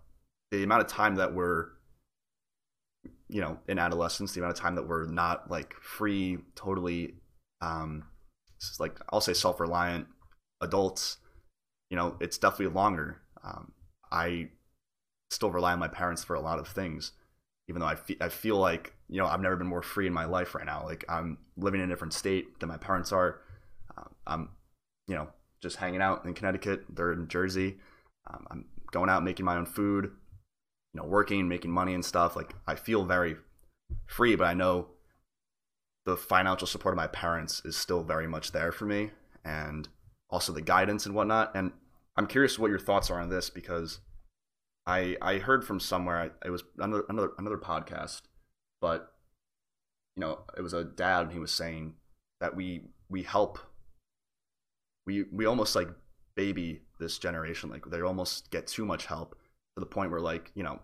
[0.52, 1.70] the amount of time that we're,
[3.28, 7.16] you know, in adolescence, the amount of time that we're not like free, totally,
[7.62, 8.06] um,
[8.80, 10.08] like I'll say self reliant
[10.62, 11.18] adults.
[11.90, 13.22] You know, it's definitely longer.
[13.44, 13.74] Um,
[14.12, 14.50] I
[15.32, 17.12] still rely on my parents for a lot of things
[17.68, 20.13] even though I, fe- I feel like you know I've never been more free in
[20.13, 20.84] my life right now.
[20.86, 23.41] Like I'm living in a different state than my parents are.
[23.98, 24.50] Um, I'm
[25.08, 25.30] you know
[25.62, 26.86] just hanging out in Connecticut.
[26.89, 27.78] They're in Jersey.
[28.30, 30.12] Um, I'm going out making my own food.
[30.94, 32.36] You know, working, making money and stuff.
[32.36, 33.36] Like I feel very
[34.08, 34.88] free, but I know
[36.06, 39.12] the financial support of my parents is still very much there for me,
[39.44, 39.89] and
[40.30, 41.52] also the guidance and whatnot.
[41.56, 41.72] And
[42.15, 44.00] I'm curious what your thoughts are on this because
[44.86, 48.22] I I heard from somewhere it was another another another podcast,
[48.86, 49.13] but
[50.15, 51.95] you know it was a dad and he was saying
[52.39, 53.58] that we we help
[55.08, 55.89] we we almost like
[56.36, 57.69] baby this generation.
[57.69, 59.36] Like they almost get too much help
[59.76, 60.80] to the point where like you know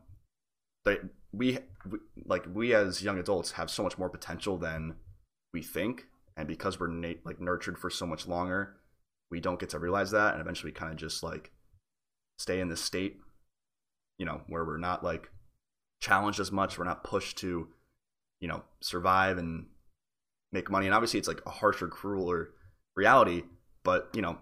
[0.85, 0.97] they
[1.31, 1.59] we,
[1.89, 4.95] we like we as young adults have so much more potential than
[5.53, 6.07] we think.
[6.37, 8.77] And because we're na- like nurtured for so much longer,
[9.29, 11.51] we don't get to realize that, and eventually kind of just like
[12.39, 13.19] stay in this state,
[14.17, 15.29] you know, where we're not like
[16.01, 17.67] challenged as much, we're not pushed to,
[18.41, 19.67] you know, survive and
[20.51, 22.49] make money, and obviously it's like a harsher, crueler
[22.95, 23.43] reality,
[23.83, 24.37] but you know,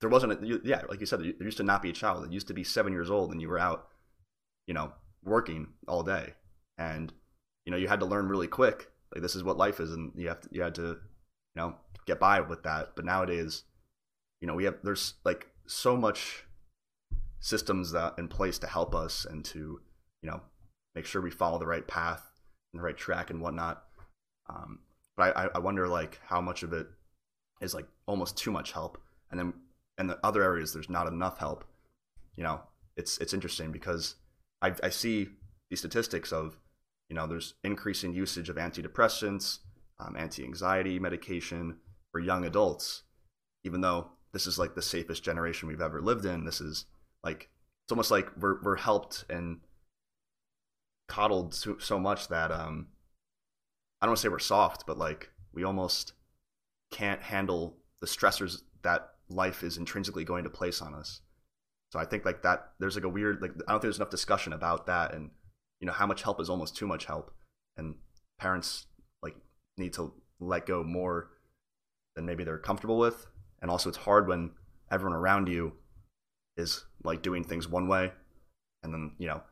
[0.00, 2.24] there wasn't a yeah, like you said, there used to not be a child.
[2.24, 3.88] It used to be seven years old, and you were out,
[4.66, 4.92] you know,
[5.24, 6.34] working all day,
[6.78, 7.12] and
[7.64, 8.90] you know you had to learn really quick.
[9.14, 10.96] Like this is what life is, and you have to you had to, you
[11.56, 11.76] know,
[12.06, 12.90] get by with that.
[12.94, 13.64] But nowadays,
[14.40, 16.44] you know, we have there's like so much
[17.40, 19.80] systems that in place to help us and to
[20.22, 20.40] you know
[20.94, 22.22] make sure we follow the right path
[22.76, 23.84] the right track and whatnot.
[24.48, 24.80] Um,
[25.16, 26.86] but I, I wonder like how much of it
[27.60, 28.98] is like almost too much help,
[29.30, 29.54] and then
[29.98, 31.64] in the other areas there's not enough help.
[32.36, 32.60] You know,
[32.96, 34.16] it's it's interesting because
[34.62, 35.28] I I see
[35.70, 36.58] these statistics of
[37.08, 39.58] you know there's increasing usage of antidepressants,
[39.98, 41.78] um, anti-anxiety medication
[42.12, 43.02] for young adults,
[43.64, 46.44] even though this is like the safest generation we've ever lived in.
[46.44, 46.84] This is
[47.24, 47.48] like
[47.84, 49.60] it's almost like we're we're helped and
[51.08, 52.88] coddled so, so much that um
[54.00, 56.12] I don't want to say we're soft, but like we almost
[56.90, 61.20] can't handle the stressors that life is intrinsically going to place on us.
[61.92, 64.10] So I think like that there's like a weird like I don't think there's enough
[64.10, 65.30] discussion about that and
[65.80, 67.32] you know how much help is almost too much help
[67.76, 67.94] and
[68.38, 68.86] parents
[69.22, 69.36] like
[69.78, 71.30] need to let go more
[72.14, 73.26] than maybe they're comfortable with
[73.62, 74.50] and also it's hard when
[74.90, 75.72] everyone around you
[76.56, 78.12] is like doing things one way
[78.82, 79.42] and then you know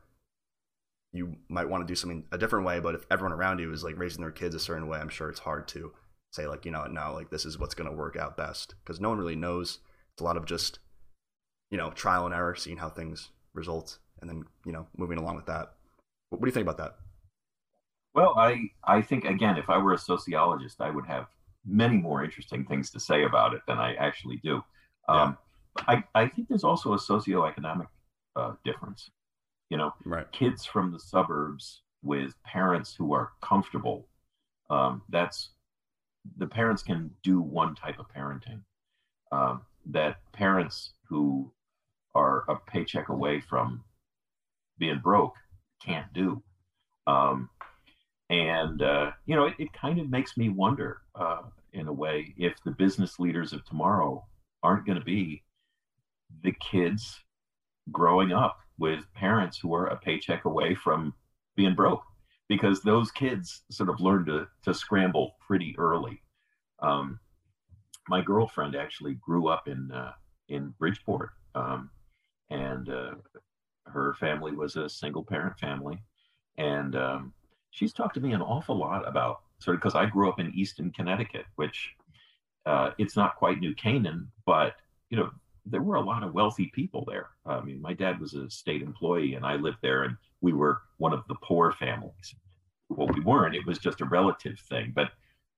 [1.15, 3.83] you might want to do something a different way but if everyone around you is
[3.83, 5.91] like raising their kids a certain way i'm sure it's hard to
[6.35, 8.99] say like you know no like this is what's going to work out best because
[8.99, 9.79] no one really knows.
[10.13, 10.79] It's a lot of just
[11.71, 15.37] you know trial and error seeing how things result and then you know moving along
[15.37, 15.73] with that.
[16.29, 16.97] What, do you think about that?
[18.13, 21.27] Well i i think again if i were a sociologist i would have
[21.65, 24.61] many more interesting things to say about it than i actually do.
[25.09, 25.23] Yeah.
[25.23, 25.37] um,
[25.87, 27.87] I, I think there's also a socioeconomic
[28.37, 29.09] uh, difference
[29.69, 30.31] you know right.
[30.31, 34.07] kids from the suburbs with parents who are comfortable
[34.69, 35.49] um, that's
[36.37, 38.61] the parents can do one type of parenting
[39.31, 41.51] um, that parents who
[42.13, 43.83] are a paycheck away from
[44.77, 45.35] being broke
[45.83, 46.41] can't do.
[47.07, 47.49] Um,
[48.29, 52.33] and, uh, you know, it, it, kind of makes me wonder, uh, in a way,
[52.37, 54.25] if the business leaders of tomorrow
[54.63, 55.43] aren't going to be
[56.41, 57.19] the kids
[57.91, 61.13] growing up with parents who are a paycheck away from
[61.55, 62.03] being broke
[62.47, 66.21] because those kids sort of learn to to scramble pretty early.
[66.79, 67.19] Um,
[68.07, 70.13] my girlfriend actually grew up in uh,
[70.49, 71.89] in Bridgeport, um,
[72.49, 73.15] and uh,
[73.87, 76.03] her family was a single parent family,
[76.57, 77.33] and um,
[77.71, 80.53] she's talked to me an awful lot about sort of because I grew up in
[80.53, 81.91] Easton, Connecticut, which
[82.65, 84.75] uh, it's not quite New Canaan, but
[85.09, 85.31] you know
[85.65, 87.29] there were a lot of wealthy people there.
[87.45, 90.81] I mean, my dad was a state employee, and I lived there, and we were
[90.97, 92.35] one of the poor families.
[92.89, 94.93] Well, we weren't; it was just a relative thing.
[94.95, 95.09] But,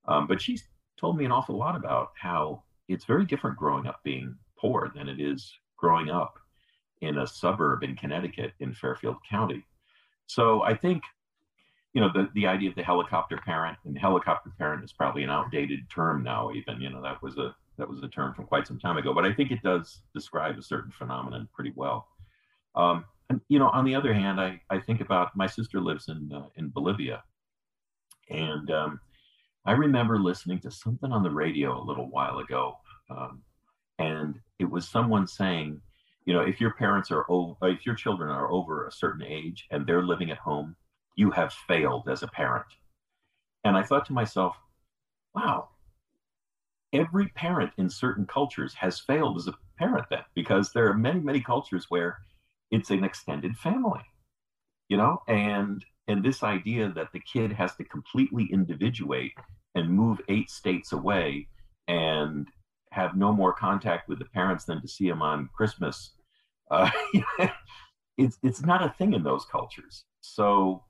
[0.08, 0.64] um, but she's
[0.98, 5.10] told me an awful lot about how it's very different growing up being poor than
[5.10, 6.40] it is growing up
[7.02, 9.64] in a suburb in Connecticut in Fairfield County.
[10.26, 11.04] So I think,
[11.94, 15.30] you know, the, the idea of the helicopter parent and helicopter parent is probably an
[15.30, 18.68] outdated term now, even, you know, that was a that was a term from quite
[18.68, 22.08] some time ago, but I think it does describe a certain phenomenon pretty well.
[22.76, 26.08] Um, and you know, on the other hand, I, I think about my sister lives
[26.08, 27.24] in uh, in Bolivia,
[28.30, 29.00] and um,
[29.66, 32.78] I remember listening to something on the radio a little while ago,
[33.10, 33.42] um,
[34.00, 35.82] and it was someone saying,
[36.26, 39.66] you know, if your parents are over, if your children are over a certain age
[39.72, 40.76] and they're living at home,
[41.16, 42.66] you have failed as a parent.
[43.64, 44.56] And I thought to myself,
[45.36, 45.70] wow,
[46.98, 51.20] every parent in certain cultures has failed as a parent then, because there are many,
[51.20, 52.18] many cultures where
[52.72, 54.02] it's an extended family,
[54.90, 59.34] you know, and and this idea that the kid has to completely individuate
[59.76, 61.48] and move eight states away
[61.88, 62.48] and
[62.92, 66.14] have no more contact with the parents than to see them on Christmas,
[66.72, 66.90] uh,
[68.18, 70.04] it's it's not a thing in those cultures.
[70.22, 70.84] So,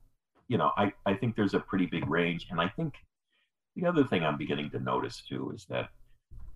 [0.48, 2.94] you know, I I think there's a pretty big range, and I think
[3.76, 5.90] the other thing I'm beginning to notice too is that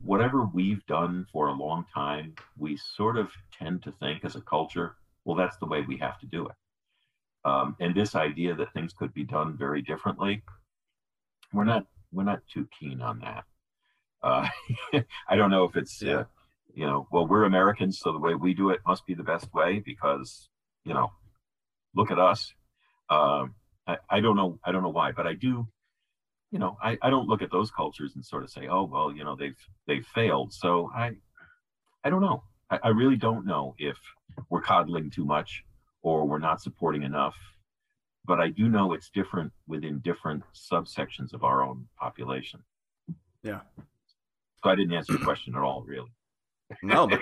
[0.05, 4.41] whatever we've done for a long time, we sort of tend to think as a
[4.41, 6.55] culture, well, that's the way we have to do it.
[7.45, 10.43] Um, and this idea that things could be done very differently,
[11.53, 13.45] we're not we're not too keen on that.
[14.23, 14.49] Uh,
[15.29, 16.15] I don't know if it's yeah.
[16.15, 16.25] uh,
[16.75, 19.53] you know well we're Americans, so the way we do it must be the best
[19.53, 20.49] way because
[20.85, 21.11] you know
[21.95, 22.53] look at us.
[23.11, 23.55] Um,
[23.87, 25.67] I, I don't know I don't know why, but I do
[26.53, 29.11] you know, I, I don't look at those cultures and sort of say, oh well,
[29.11, 29.57] you know, they've
[29.89, 30.53] they've failed.
[30.53, 31.13] So I
[32.05, 32.45] I don't know.
[32.71, 33.97] I, I really don't know if
[34.51, 35.65] we're coddling too much
[36.03, 37.35] or we're not supporting enough.
[38.25, 42.61] But I do know it's different within different subsections of our own population.
[43.43, 43.61] Yeah.
[44.63, 46.13] So I didn't answer your question at all, really.
[46.83, 47.21] no, but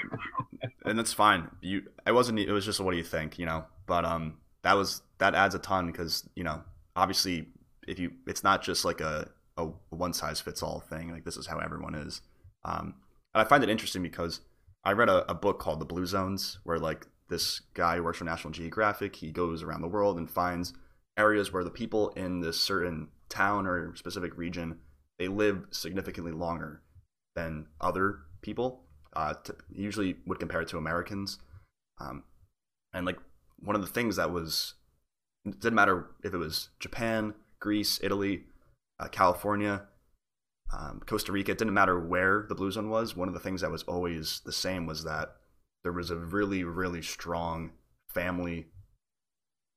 [0.85, 1.49] and that's fine.
[1.63, 2.39] You, I wasn't.
[2.39, 3.65] It was just what do you think, you know?
[3.87, 6.63] But um, that was that adds a ton because you know,
[6.95, 7.49] obviously,
[7.91, 11.13] if you, it's not just like a a one size fits all thing.
[11.13, 12.23] Like this is how everyone is.
[12.65, 12.95] Um,
[13.35, 14.41] and I find it interesting because
[14.85, 18.19] I read a, a book called The Blue Zones, where like this guy who works
[18.19, 20.73] for National Geographic, he goes around the world and finds
[21.17, 24.79] areas where the people in this certain town or specific region
[25.19, 26.81] they live significantly longer
[27.37, 28.85] than other people.
[29.13, 31.41] Uh, to, usually would compare it to Americans,
[32.01, 32.23] um,
[32.95, 33.19] and like
[33.59, 34.75] one of the things that was
[35.45, 38.45] it didn't matter if it was Japan, Greece, Italy,
[38.99, 39.83] uh, California,
[40.77, 41.53] um, Costa Rica.
[41.53, 43.17] It didn't matter where the blue zone was.
[43.17, 45.37] One of the things that was always the same was that
[45.83, 47.73] there was a really, really strong
[48.09, 48.67] family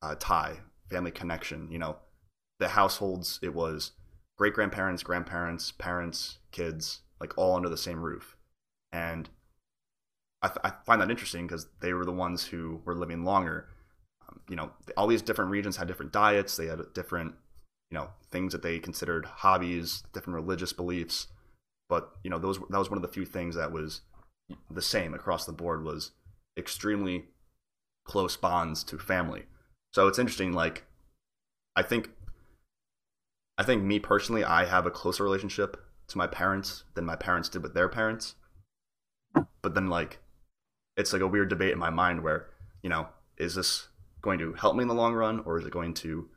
[0.01, 1.69] uh, tie, family connection.
[1.71, 1.97] You know,
[2.59, 3.39] the households.
[3.41, 3.91] It was
[4.37, 8.37] great grandparents, grandparents, parents, kids, like all under the same roof.
[8.91, 9.29] And
[10.41, 13.69] I, th- I find that interesting because they were the ones who were living longer.
[14.27, 16.57] Um, you know, all these different regions had different diets.
[16.57, 17.35] They had different,
[17.93, 21.27] you know, things that they considered hobbies, different religious beliefs.
[21.87, 24.01] But you know, those that was one of the few things that was
[24.71, 26.09] the same across the board was
[26.57, 27.25] extremely
[28.03, 29.43] close bonds to family.
[29.91, 30.53] So it's interesting.
[30.53, 30.85] Like,
[31.75, 32.09] I think
[33.59, 35.77] I think me personally, I have a closer relationship
[36.07, 38.33] to my parents than my parents did with their parents.
[39.61, 40.17] But then, like,
[40.97, 42.47] it's like a weird debate in my mind where,
[42.81, 43.89] you know, is this
[44.23, 46.27] going to help me in the long run or is it going to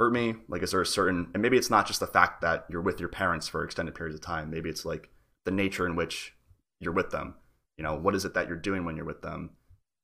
[0.00, 0.34] hurt me?
[0.48, 3.00] Like, is there a certain, and maybe it's not just the fact that you're with
[3.00, 4.50] your parents for extended periods of time.
[4.50, 5.10] Maybe it's like
[5.44, 6.32] the nature in which
[6.80, 7.34] you're with them.
[7.76, 9.50] You know, what is it that you're doing when you're with them?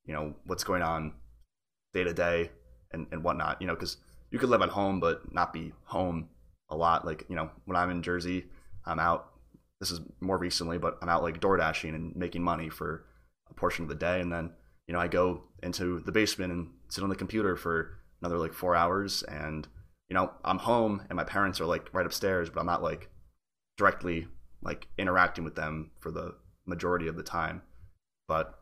[0.05, 1.13] You know, what's going on
[1.93, 2.51] day to day
[2.91, 3.97] and, and whatnot, you know, because
[4.29, 6.29] you could live at home but not be home
[6.69, 7.03] a lot.
[7.03, 8.45] Like, you know, when I'm in Jersey,
[8.85, 9.31] I'm out.
[9.79, 13.05] This is more recently, but I'm out like door dashing and making money for
[13.49, 14.21] a portion of the day.
[14.21, 14.51] And then,
[14.85, 18.53] you know, I go into the basement and sit on the computer for another like
[18.53, 19.23] four hours.
[19.23, 19.67] And,
[20.09, 23.09] you know, I'm home and my parents are like right upstairs, but I'm not like
[23.77, 24.27] directly
[24.61, 27.61] like interacting with them for the majority of the time.
[28.27, 28.59] But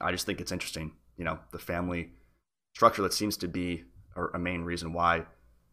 [0.00, 2.10] I just think it's interesting, you know, the family
[2.74, 3.84] structure that seems to be
[4.32, 5.24] a main reason why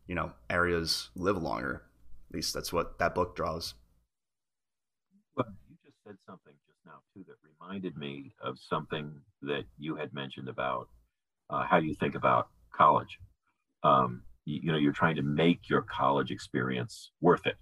[0.07, 1.83] you know areas live longer.
[2.29, 3.73] At least that's what that book draws.
[5.35, 9.11] Well, you just said something just now too that reminded me of something
[9.43, 10.87] that you had mentioned about
[11.49, 13.19] uh, how you think about college.
[13.83, 17.55] Um, you, know, you're trying to make your college experience worth it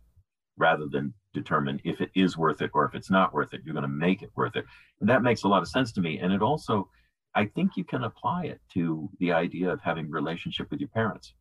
[0.57, 3.61] rather than determine if it is worth it or if it's not worth it.
[3.63, 4.65] You're going to make it worth it.
[4.99, 6.19] And that makes a lot of sense to me.
[6.19, 6.89] And it also,
[7.35, 11.33] I think you can apply it to the idea of having relationship with your parents.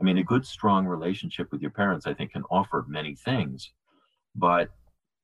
[0.00, 3.70] I mean, a good, strong relationship with your parents, I think, can offer many things.
[4.34, 4.70] But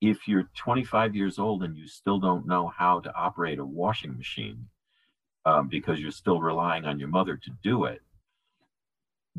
[0.00, 4.16] if you're 25 years old and you still don't know how to operate a washing
[4.16, 4.66] machine
[5.44, 8.02] um, because you're still relying on your mother to do it,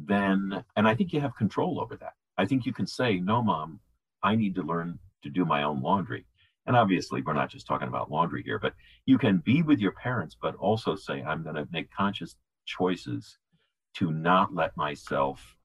[0.06, 2.14] then, and I think you have control over that.
[2.38, 3.80] I think you can say, no, mom,
[4.24, 6.26] I need to learn to do my own laundry.
[6.68, 8.74] And obviously, we're not just talking about laundry here, but
[9.06, 13.38] you can be with your parents, but also say, I'm going to make conscious choices
[13.96, 15.58] to not let myself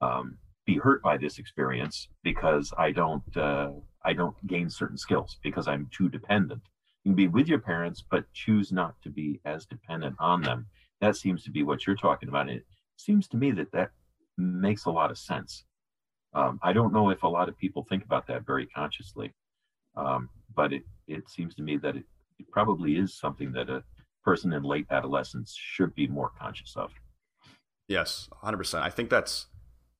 [0.00, 3.70] um, be hurt by this experience because I don't uh,
[4.04, 6.62] I don't gain certain skills because I'm too dependent.
[7.04, 10.66] You can be with your parents, but choose not to be as dependent on them.
[11.00, 12.48] That seems to be what you're talking about.
[12.48, 12.64] It
[12.96, 13.90] seems to me that that
[14.36, 15.64] makes a lot of sense.
[16.34, 19.32] Um, I don't know if a lot of people think about that very consciously,
[19.96, 22.04] um, but it it seems to me that it,
[22.38, 23.82] it probably is something that a
[24.24, 26.92] person in late adolescence should be more conscious of.
[27.88, 28.80] Yes, 100%.
[28.80, 29.46] I think that's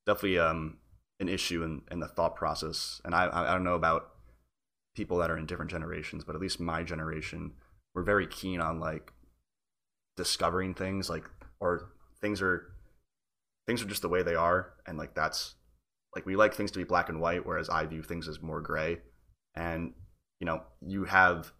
[0.06, 0.78] definitely um,
[1.20, 3.00] an issue in, in the thought process.
[3.04, 4.08] And I, I don't know about
[4.94, 7.52] people that are in different generations, but at least my generation,
[7.94, 9.12] we're very keen on like
[10.16, 11.24] discovering things like,
[11.60, 11.90] or
[12.20, 12.71] things are,
[13.66, 14.74] things are just the way they are.
[14.86, 15.54] And like, that's
[16.14, 18.60] like, we like things to be black and white, whereas I view things as more
[18.60, 18.98] gray.
[19.54, 19.92] And,
[20.40, 21.52] you know, you have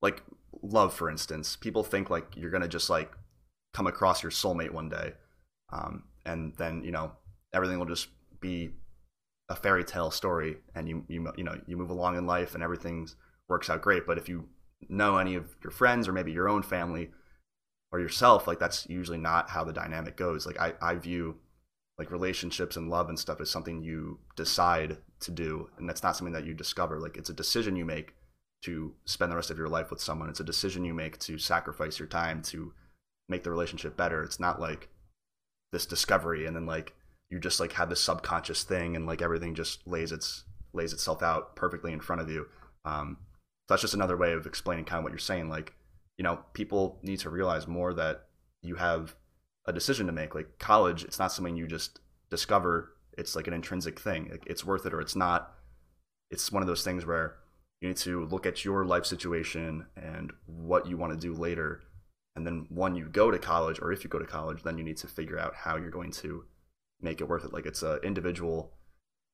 [0.00, 0.22] like
[0.62, 3.12] love, for instance, people think like you're to just like
[3.72, 5.12] come across your soulmate one day,
[5.72, 7.12] um, and then you know
[7.52, 8.08] everything will just
[8.40, 8.70] be
[9.48, 12.62] a fairy tale story, and you you you know you move along in life and
[12.62, 13.08] everything
[13.48, 14.06] works out great.
[14.06, 14.48] But if you
[14.88, 17.10] know any of your friends or maybe your own family
[17.90, 20.46] or yourself, like that's usually not how the dynamic goes.
[20.46, 21.36] Like I I view
[21.98, 26.16] like relationships and love and stuff is something you decide to do and that's not
[26.16, 26.98] something that you discover.
[26.98, 28.14] Like it's a decision you make
[28.62, 30.28] to spend the rest of your life with someone.
[30.28, 32.72] It's a decision you make to sacrifice your time to
[33.28, 34.22] make the relationship better.
[34.22, 34.88] It's not like
[35.72, 36.94] this discovery and then like
[37.30, 41.22] you just like have this subconscious thing and like everything just lays its lays itself
[41.22, 42.46] out perfectly in front of you.
[42.84, 43.18] Um
[43.66, 45.48] so that's just another way of explaining kind of what you're saying.
[45.48, 45.74] Like
[46.18, 48.26] you know people need to realize more that
[48.62, 49.14] you have
[49.64, 50.34] a decision to make.
[50.34, 52.00] Like college, it's not something you just
[52.30, 52.92] discover.
[53.16, 54.38] It's like an intrinsic thing.
[54.46, 55.54] It's worth it or it's not.
[56.30, 57.36] It's one of those things where
[57.80, 61.82] you need to look at your life situation and what you want to do later.
[62.34, 64.84] And then when you go to college, or if you go to college, then you
[64.84, 66.44] need to figure out how you're going to
[67.00, 67.52] make it worth it.
[67.52, 68.72] Like it's an individual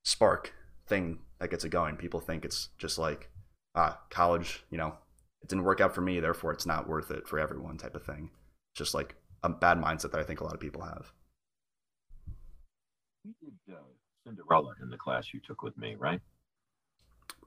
[0.05, 0.53] spark
[0.87, 1.97] thing that gets it going.
[1.97, 3.31] People think it's just like,
[3.75, 4.95] ah, college, you know,
[5.45, 8.03] it didn't work out for me, therefore it's not worth it for everyone type of
[8.03, 8.31] thing.
[8.75, 11.13] Just like a bad mindset that I think a lot of people have.
[13.27, 13.81] We did uh,
[14.27, 16.21] Cinderella in the class you took with me, right?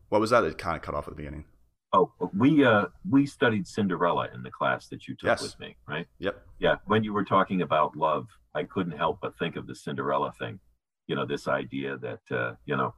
[0.09, 0.43] What was that?
[0.43, 1.45] It kind of cut off at the beginning.
[1.91, 5.41] Oh, we uh we studied Cinderella in the class that you took Yes.
[5.41, 6.05] with me, right?
[6.19, 6.39] Yep.
[6.59, 6.75] Yeah.
[6.85, 10.59] When you were talking about love, I couldn't help but think of the Cinderella thing.
[11.07, 12.93] You know, this idea that uh, you know,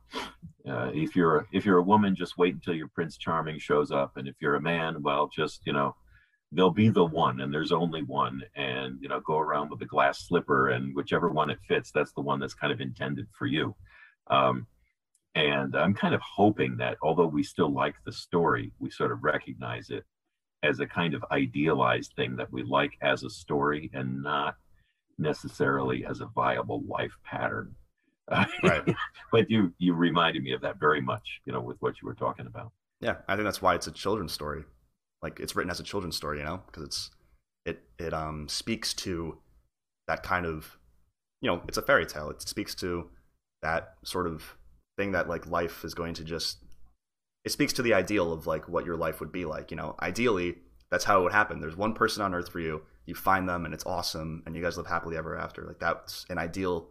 [0.67, 4.17] uh, if you're if you're a woman, just wait until your Prince Charming shows up,
[4.17, 5.95] and if you're a man, well, just you know,
[6.51, 9.85] there'll be the one, and there's only one, and you know, go around with a
[9.85, 13.45] glass slipper, and whichever one it fits, that's the one that's kind of intended for
[13.45, 13.75] you.
[14.29, 14.67] Um,
[15.35, 19.23] and I'm kind of hoping that although we still like the story, we sort of
[19.23, 20.03] recognize it
[20.63, 24.55] as a kind of idealized thing that we like as a story and not
[25.17, 27.73] necessarily as a viable life pattern.
[28.63, 28.95] Right.
[29.31, 32.15] but you you reminded me of that very much, you know, with what you were
[32.15, 32.71] talking about.
[33.01, 34.63] Yeah, I think that's why it's a children's story.
[35.21, 37.11] Like it's written as a children's story, you know, because it's
[37.65, 39.37] it it um speaks to
[40.07, 40.77] that kind of
[41.41, 42.29] you know, it's a fairy tale.
[42.29, 43.09] It speaks to
[43.61, 44.55] that sort of
[44.97, 46.57] thing that like life is going to just
[47.45, 49.95] it speaks to the ideal of like what your life would be like, you know.
[50.01, 50.55] Ideally,
[50.91, 51.61] that's how it would happen.
[51.61, 52.81] There's one person on earth for you.
[53.05, 55.63] You find them and it's awesome and you guys live happily ever after.
[55.63, 56.89] Like that's an ideal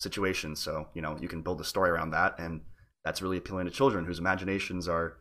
[0.00, 0.56] situation.
[0.56, 2.62] So, you know, you can build a story around that and
[3.04, 5.16] that's really appealing to children whose imaginations are,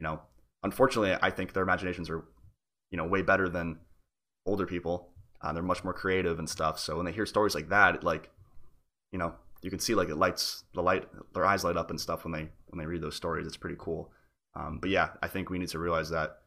[0.00, 0.20] you know,
[0.62, 2.24] unfortunately, I think their imaginations are,
[2.90, 3.78] you know, way better than
[4.46, 5.10] older people.
[5.40, 6.78] Uh, they're much more creative and stuff.
[6.78, 8.30] So when they hear stories like that, it, like,
[9.12, 12.00] you know, you can see like it lights the light, their eyes light up and
[12.00, 13.46] stuff when they when they read those stories.
[13.46, 14.10] It's pretty cool.
[14.54, 16.38] Um, but yeah, I think we need to realize that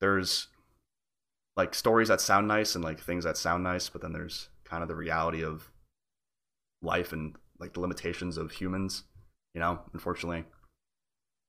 [0.00, 0.48] there's
[1.56, 4.82] like stories that sound nice and like things that sound nice, but then there's kind
[4.82, 5.70] of the reality of
[6.82, 9.04] life and like the limitations of humans.
[9.54, 10.44] You know, unfortunately,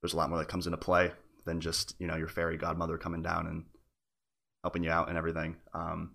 [0.00, 1.12] there's a lot more that comes into play
[1.44, 3.64] than just you know your fairy godmother coming down and
[4.62, 5.56] helping you out and everything.
[5.74, 6.14] Um,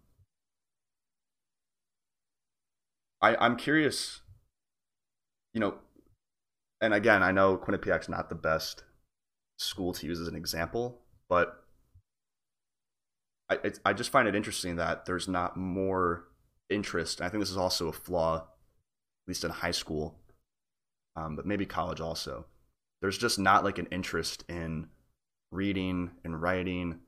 [3.22, 4.22] I I'm curious,
[5.54, 5.76] you know,
[6.82, 8.84] and again I know Quinnipiac's not the best
[9.58, 11.64] school to use as an example, but
[13.50, 16.26] I I just find it interesting that there's not more
[16.70, 17.22] interest.
[17.22, 18.48] I think this is also a flaw,
[19.28, 20.16] least in high school,
[21.16, 22.46] um, but maybe college also.
[23.02, 24.88] There's just not like an interest in
[25.52, 27.00] reading and writing,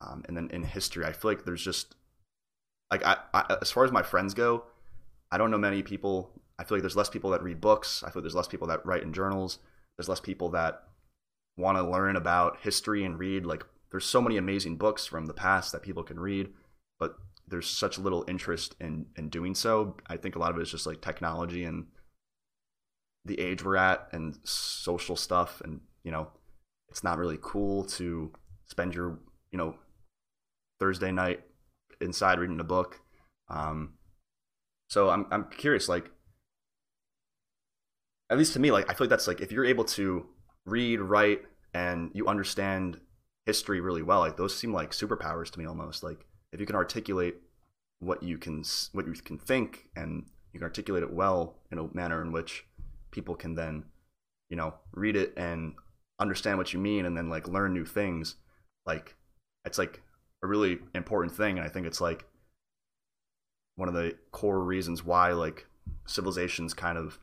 [0.00, 1.04] um, and then in history.
[1.04, 1.94] I feel like there's just
[2.90, 4.64] like I, I as far as my friends go,
[5.30, 6.30] I don't know many people.
[6.58, 8.02] I feel like there's less people that read books.
[8.02, 9.58] I feel like there's less people that write in journals.
[9.96, 10.82] There's less people that
[11.56, 13.46] want to learn about history and read.
[13.46, 16.48] Like there's so many amazing books from the past that people can read,
[16.98, 17.16] but
[17.48, 19.96] there's such little interest in in doing so.
[20.06, 21.86] I think a lot of it is just like technology and
[23.24, 26.28] the age we're at and social stuff and you know
[26.88, 28.32] it's not really cool to
[28.66, 29.18] spend your
[29.50, 29.74] you know
[30.80, 31.42] Thursday night
[32.00, 33.00] inside reading a book.
[33.48, 33.94] Um,
[34.88, 36.10] so I'm I'm curious, like
[38.30, 40.26] at least to me, like I feel like that's like if you're able to
[40.64, 41.42] read, write,
[41.74, 43.00] and you understand
[43.46, 46.02] history really well, like those seem like superpowers to me almost.
[46.02, 47.36] Like if you can articulate
[48.00, 51.94] what you can what you can think and you can articulate it well in a
[51.94, 52.66] manner in which
[53.10, 53.84] people can then
[54.48, 55.74] you know read it and
[56.20, 58.36] understand what you mean and then like learn new things
[58.86, 59.16] like
[59.64, 60.02] it's like
[60.42, 62.26] a really important thing and i think it's like
[63.76, 65.66] one of the core reasons why like
[66.06, 67.18] civilizations kind of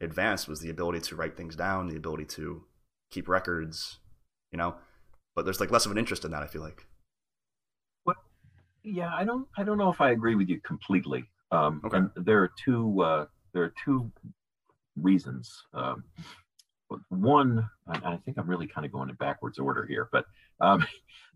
[0.00, 2.64] advanced was the ability to write things down the ability to
[3.10, 3.98] keep records
[4.52, 4.76] you know?
[5.34, 6.86] But there's like less of an interest in that i feel like
[8.86, 11.24] yeah, I don't I don't know if I agree with you completely.
[11.50, 11.98] Um, Okay.
[11.98, 14.10] and there are two uh, there are two
[14.96, 15.52] reasons.
[15.74, 16.04] Um,
[17.08, 20.24] one, I think I'm really kind of going in backwards order here, but
[20.60, 20.86] um,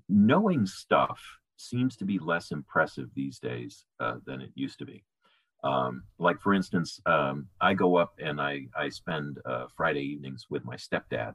[0.08, 1.20] knowing stuff
[1.56, 5.04] seems to be less impressive these days uh, than it used to be.
[5.64, 10.46] Um, like for instance, um, I go up and I I spend uh, Friday evenings
[10.48, 11.34] with my stepdad.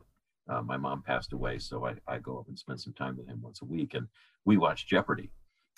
[0.49, 3.27] Uh, my mom passed away, so I, I go up and spend some time with
[3.27, 4.07] him once a week, and
[4.45, 5.29] we watch Jeopardy.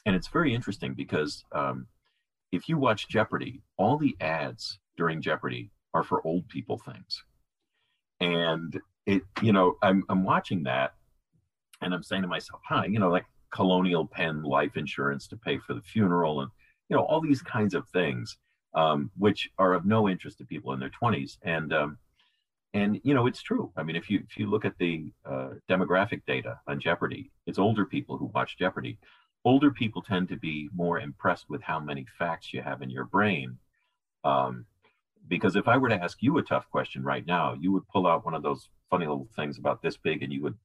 [0.08, 1.86] And it's very interesting because um,
[2.54, 7.22] if you watch Jeopardy, all the ads during Jeopardy are for old people things.
[8.22, 10.94] And it, you know, I'm I'm watching that
[11.82, 15.58] and I'm saying to myself, huh, you know, like Colonial Penn life insurance to pay
[15.58, 16.52] for the funeral and
[16.88, 18.38] you know, all these kinds of things,
[18.76, 21.38] um, which are of no interest to people in their 20s.
[21.44, 21.98] And um,
[22.74, 23.74] and you know, it's true.
[23.76, 27.60] I mean, if you if you look at the uh, demographic data on Jeopardy, it's
[27.60, 29.00] older people who watch Jeopardy.
[29.48, 33.06] Older people tend to be more impressed with how many facts you have in your
[33.06, 33.58] brain.
[34.26, 34.66] Um,
[35.26, 38.08] because if I were to ask you a tough question right now, you would pull
[38.08, 40.58] out one of those funny little things about this big and you would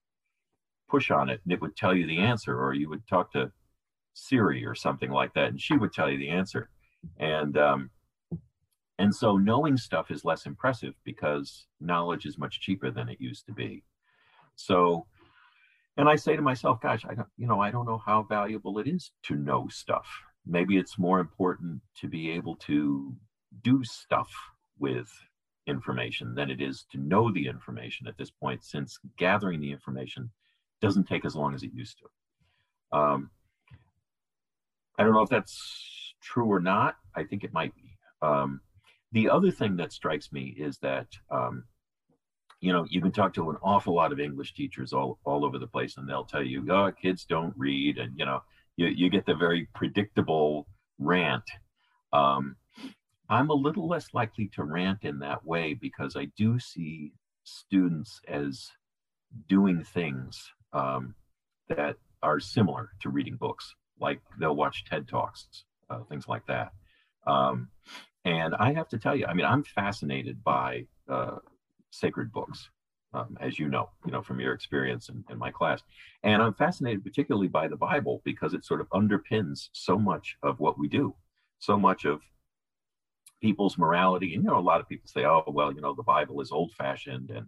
[0.89, 3.53] push on it and it would tell you the answer, or you would talk to
[4.15, 6.69] Siri or something like that, and she would tell you the answer.
[7.21, 7.91] And um,
[8.99, 13.47] and so knowing stuff is less impressive because knowledge is much cheaper than it used
[13.47, 13.85] to be.
[14.57, 15.07] So,
[15.97, 18.79] and I say to myself, gosh, I don't, you know, I don't know how valuable
[18.79, 20.07] it is to know stuff.
[20.47, 23.15] Maybe it's more important to be able to
[23.63, 24.31] do stuff
[24.79, 25.09] with
[25.67, 30.31] information than it is to know the information at this point, since gathering the information
[30.81, 32.99] doesn't take as long as it used to.
[32.99, 33.31] Um,
[34.99, 36.97] I don't know if that's true or not.
[37.15, 37.97] I think it might be.
[38.21, 38.61] Um,
[39.13, 41.65] the other thing that strikes me is that, um,
[42.63, 45.59] you know, you can talk to an awful lot of English teachers all, all over
[45.59, 47.99] the place, and they'll tell you, oh, kids don't read.
[47.99, 48.45] And, you know,
[48.77, 50.69] you, you get the very predictable
[51.01, 51.43] rant.
[52.13, 52.55] Um,
[53.29, 58.21] I'm a little less likely to rant in that way because I do see students
[58.29, 58.71] as
[59.49, 61.17] doing things um,
[61.69, 66.71] that are similar to reading books like they'll watch TED Talks, uh, things like that.
[67.27, 67.71] Um,
[68.25, 71.39] and I have to tell you, I mean, I'm fascinated by uh,
[71.93, 72.69] sacred books,
[73.15, 75.83] um, as you know, you know from your experience in, in my class,
[76.23, 80.59] and I'm fascinated particularly by the Bible because it sort of underpins so much of
[80.59, 81.15] what we do,
[81.59, 82.21] so much of
[83.41, 84.35] people's morality.
[84.35, 86.51] And you know, a lot of people say, "Oh, well, you know, the Bible is
[86.51, 87.47] old-fashioned, and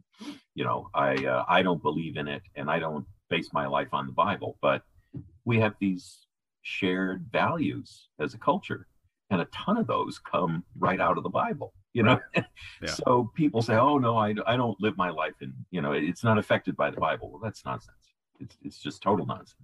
[0.55, 3.93] you know, I uh, I don't believe in it, and I don't base my life
[3.93, 4.83] on the Bible." But
[5.45, 6.27] we have these
[6.63, 8.87] shared values as a culture
[9.31, 12.21] and a ton of those come right out of the bible you know?
[12.37, 12.45] Right.
[12.83, 12.91] yeah.
[12.91, 16.23] so people say oh no I, I don't live my life in you know it's
[16.23, 17.31] not affected by the bible.
[17.31, 17.97] Well that's nonsense.
[18.41, 19.55] It's, it's just total nonsense.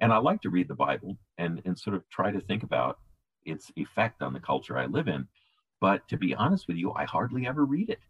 [0.00, 2.98] And i like to read the bible and and sort of try to think about
[3.46, 5.26] its effect on the culture i live in.
[5.80, 8.00] But to be honest with you i hardly ever read it.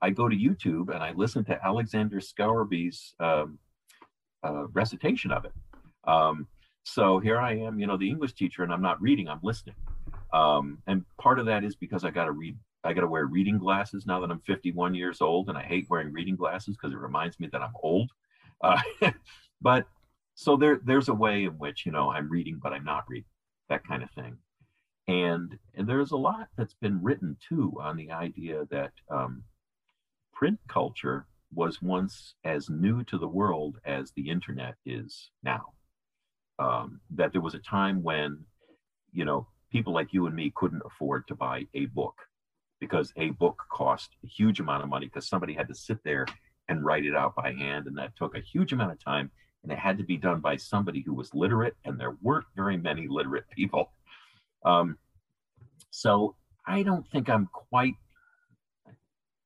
[0.00, 3.58] I go to youtube and i listen to alexander scourby's um,
[4.44, 5.52] uh, recitation of it.
[6.04, 6.46] Um,
[6.84, 9.74] so here I am, you know, the English teacher, and I'm not reading, I'm listening.
[10.32, 12.56] Um, and part of that is because I got to read,
[12.88, 15.86] I got to wear reading glasses now that I'm 51 years old, and I hate
[15.90, 18.10] wearing reading glasses because it reminds me that I'm old.
[18.60, 18.80] Uh,
[19.60, 19.86] but
[20.34, 23.30] so there, there's a way in which you know I'm reading, but I'm not reading,
[23.68, 24.36] that kind of thing.
[25.06, 29.44] And and there's a lot that's been written too on the idea that um,
[30.32, 35.66] print culture was once as new to the world as the internet is now
[36.58, 38.44] um, that there was a time when,
[39.12, 42.16] you know, people like you and me couldn't afford to buy a book
[42.80, 46.26] because a book cost a huge amount of money because somebody had to sit there
[46.68, 47.86] and write it out by hand.
[47.86, 49.30] And that took a huge amount of time.
[49.62, 52.76] And it had to be done by somebody who was literate, and there weren't very
[52.76, 53.92] many literate people.
[54.64, 54.98] Um,
[55.90, 57.94] so I don't think I'm quite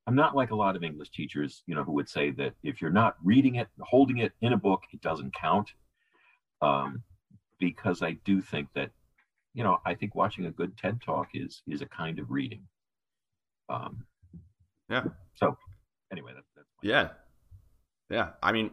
[0.05, 2.81] I'm not like a lot of English teachers, you know, who would say that if
[2.81, 5.71] you're not reading it, holding it in a book, it doesn't count
[6.61, 7.03] um,
[7.59, 8.91] because I do think that,
[9.53, 12.63] you know, I think watching a good TED talk is is a kind of reading.
[13.69, 14.05] Um,
[14.89, 15.03] yeah.
[15.35, 15.57] So,
[16.11, 17.09] anyway, that, that's yeah,
[18.09, 18.29] yeah.
[18.41, 18.71] I mean,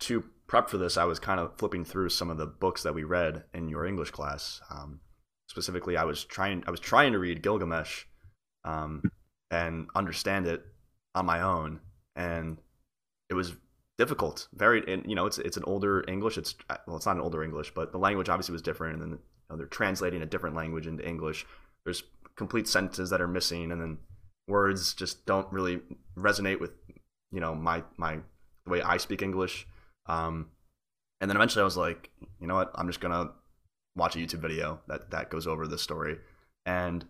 [0.00, 2.94] to prep for this, I was kind of flipping through some of the books that
[2.94, 4.60] we read in your English class.
[4.70, 5.00] Um,
[5.46, 8.04] specifically, I was trying I was trying to read Gilgamesh,
[8.64, 9.02] um,
[9.50, 10.64] and understand it
[11.14, 11.80] on my own,
[12.16, 12.58] and
[13.30, 13.54] it was
[13.98, 14.48] difficult.
[14.54, 16.38] Very, and you know, it's it's an older English.
[16.38, 16.54] It's
[16.86, 19.18] well, it's not an older English, but the language obviously was different, and then you
[19.50, 21.46] know, they're translating a different language into English.
[21.84, 22.02] There's
[22.36, 23.98] complete sentences that are missing, and then
[24.48, 25.80] words just don't really
[26.16, 26.72] resonate with
[27.30, 28.18] you know my my
[28.64, 29.66] the way I speak English.
[30.06, 30.48] Um,
[31.20, 32.70] and then eventually I was like, you know what?
[32.74, 33.30] I'm just gonna
[33.96, 36.18] watch a YouTube video that that goes over the story,
[36.66, 37.04] and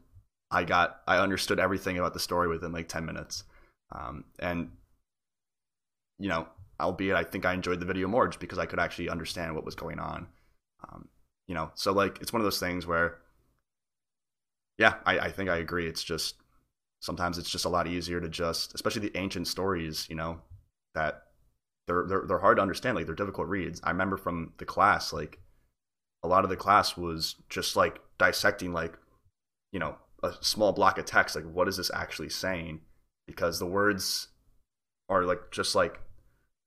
[0.51, 3.45] I got I understood everything about the story within like 10 minutes.
[3.95, 4.70] Um, and
[6.18, 6.47] you know,
[6.78, 9.64] albeit I think I enjoyed the video more just because I could actually understand what
[9.64, 10.26] was going on.
[10.89, 11.09] Um,
[11.49, 13.18] you know, so like it's one of those things where
[14.78, 15.87] yeah, I, I think I agree.
[15.87, 16.37] It's just
[17.03, 20.40] sometimes it's just a lot easier to just, especially the ancient stories, you know,
[20.94, 21.24] that
[21.86, 22.96] they're they're they're hard to understand.
[22.96, 23.80] Like they're difficult reads.
[23.84, 25.40] I remember from the class, like
[26.22, 28.96] a lot of the class was just like dissecting, like
[29.72, 31.34] you know, a small block of text.
[31.34, 32.80] Like what is this actually saying?
[33.26, 34.28] Because the words
[35.09, 36.00] are like just like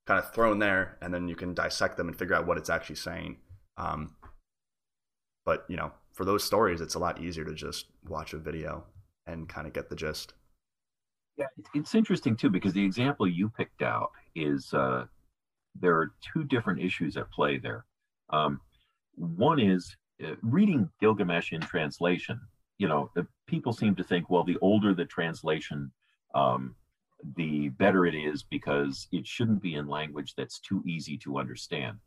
[0.05, 2.69] kind of thrown there, and then you can dissect them and figure out what it's
[2.69, 3.38] actually saying.
[3.77, 4.15] Um,
[5.45, 8.83] but you know, for those stories, it's a lot easier to just watch a video
[9.28, 10.34] and kind of get the gist.
[11.38, 15.05] Yeah, it's interesting too because the example you picked out is uh,
[15.80, 17.86] there are two different issues at play there.
[18.30, 18.61] Um,
[19.15, 22.39] one is uh, reading Gilgamesh in translation.
[22.78, 23.11] You know,
[23.47, 25.91] people seem to think, well, the older the translation,
[26.34, 26.76] um,
[27.36, 31.97] the better it is because it shouldn't be in language that's too easy to understand.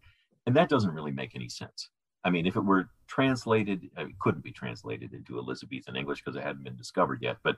[0.47, 1.91] And that doesn't really make any sense.
[2.25, 6.43] I mean, if it were translated, it couldn't be translated into Elizabethan English because it
[6.43, 7.57] hadn't been discovered yet, but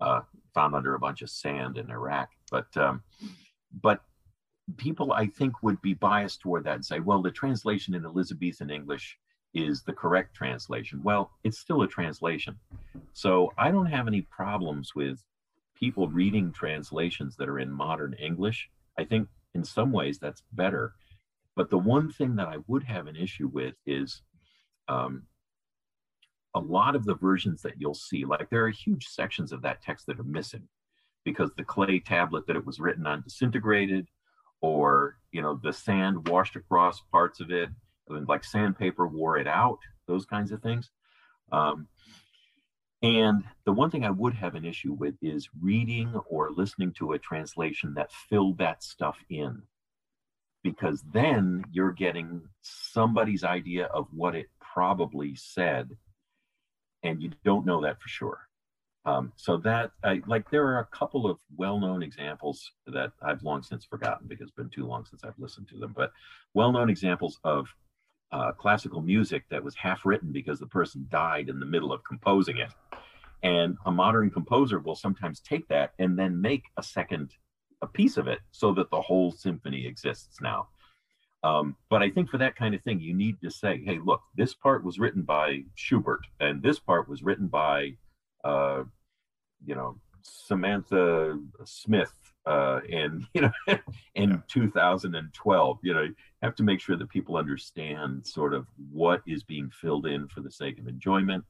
[0.00, 0.20] uh,
[0.54, 2.30] found under a bunch of sand in Iraq.
[2.50, 3.02] But um,
[3.80, 4.02] but
[4.76, 8.70] people, I think, would be biased toward that and say, well, the translation in Elizabethan
[8.70, 9.18] English
[9.54, 11.02] is the correct translation.
[11.02, 12.58] Well, it's still a translation.
[13.12, 15.22] So I don't have any problems with
[15.74, 18.70] people reading translations that are in modern English.
[18.98, 20.94] I think in some ways that's better.
[21.54, 24.22] But the one thing that I would have an issue with is
[24.88, 25.24] um,
[26.54, 29.82] a lot of the versions that you'll see, like there are huge sections of that
[29.82, 30.68] text that are missing
[31.24, 34.08] because the clay tablet that it was written on disintegrated
[34.60, 37.68] or you know the sand washed across parts of it
[38.08, 40.90] and like sandpaper wore it out those kinds of things.
[41.52, 41.88] Um,
[43.02, 47.12] and the one thing i would have an issue with is reading or listening to
[47.12, 49.62] a translation that filled that stuff in
[50.62, 55.90] because then you're getting somebody's idea of what it probably said
[57.02, 58.48] and you don't know that for sure
[59.04, 63.62] um, so that, I, like, there are a couple of well-known examples that I've long
[63.62, 65.92] since forgotten because it's been too long since I've listened to them.
[65.96, 66.12] But
[66.54, 67.66] well-known examples of
[68.30, 72.04] uh, classical music that was half written because the person died in the middle of
[72.04, 72.70] composing it.
[73.42, 77.34] And a modern composer will sometimes take that and then make a second
[77.82, 80.68] a piece of it so that the whole symphony exists now.
[81.44, 84.22] Um, but I think for that kind of thing, you need to say, hey, look,
[84.36, 87.96] this part was written by Schubert, and this part was written by
[88.44, 88.84] uh,
[89.64, 92.12] you know, Samantha Smith
[92.46, 93.78] uh, in you know
[94.14, 94.36] in yeah.
[94.48, 95.78] 2012.
[95.82, 99.70] You know, you have to make sure that people understand sort of what is being
[99.70, 101.44] filled in for the sake of enjoyment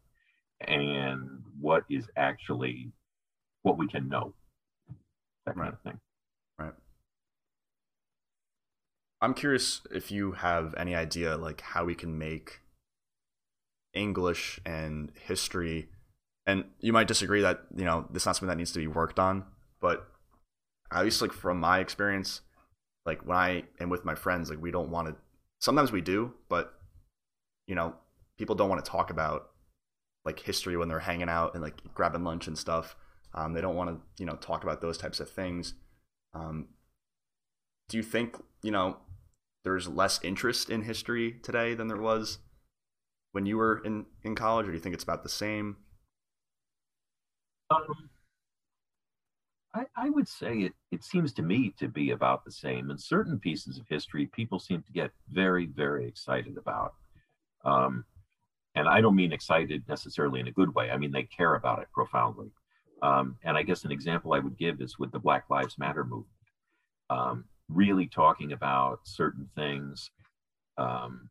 [0.60, 2.90] and what is actually
[3.62, 4.34] what we can know.
[5.46, 5.98] That kind of thing.
[6.58, 6.72] Right.
[9.22, 12.60] I'm curious if you have any idea like how we can make
[13.94, 15.88] English and history
[16.44, 18.86] and you might disagree that you know this is not something that needs to be
[18.86, 19.44] worked on
[19.80, 20.08] but
[20.90, 22.40] at least like from my experience
[23.06, 25.14] like when i am with my friends like we don't want to
[25.60, 26.74] sometimes we do but
[27.68, 27.94] you know
[28.38, 29.50] people don't want to talk about
[30.24, 32.96] like history when they're hanging out and like grabbing lunch and stuff.
[33.34, 35.74] Um, they don't want to you know talk about those types of things.
[36.34, 36.68] Um,
[37.88, 38.98] do you think you know
[39.64, 42.38] there's less interest in history today than there was
[43.32, 45.76] when you were in in college or do you think it's about the same
[47.70, 48.10] um,
[49.74, 52.90] I, I, would say it, it seems to me to be about the same.
[52.90, 56.94] And certain pieces of history, people seem to get very, very excited about.
[57.64, 58.04] Um,
[58.74, 60.90] and I don't mean excited necessarily in a good way.
[60.90, 62.50] I mean, they care about it profoundly.
[63.02, 66.04] Um, and I guess an example I would give is with the Black Lives Matter
[66.04, 66.26] movement,
[67.10, 70.10] um, really talking about certain things,
[70.78, 71.30] um,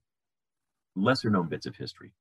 [0.95, 2.11] lesser known bits of history.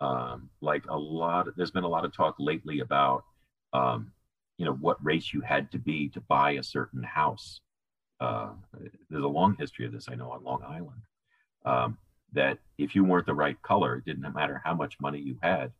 [0.00, 3.24] Um, like a lot, there's been a lot of talk lately about
[3.72, 4.12] um,
[4.58, 7.60] you know, what race you had to be to buy a certain house.
[8.20, 8.50] Uh,
[9.08, 11.02] there's a long history of this, I know, on Long Island.
[11.64, 11.98] Um,
[12.32, 15.72] that if you weren't the right color, it didn't matter how much money you had,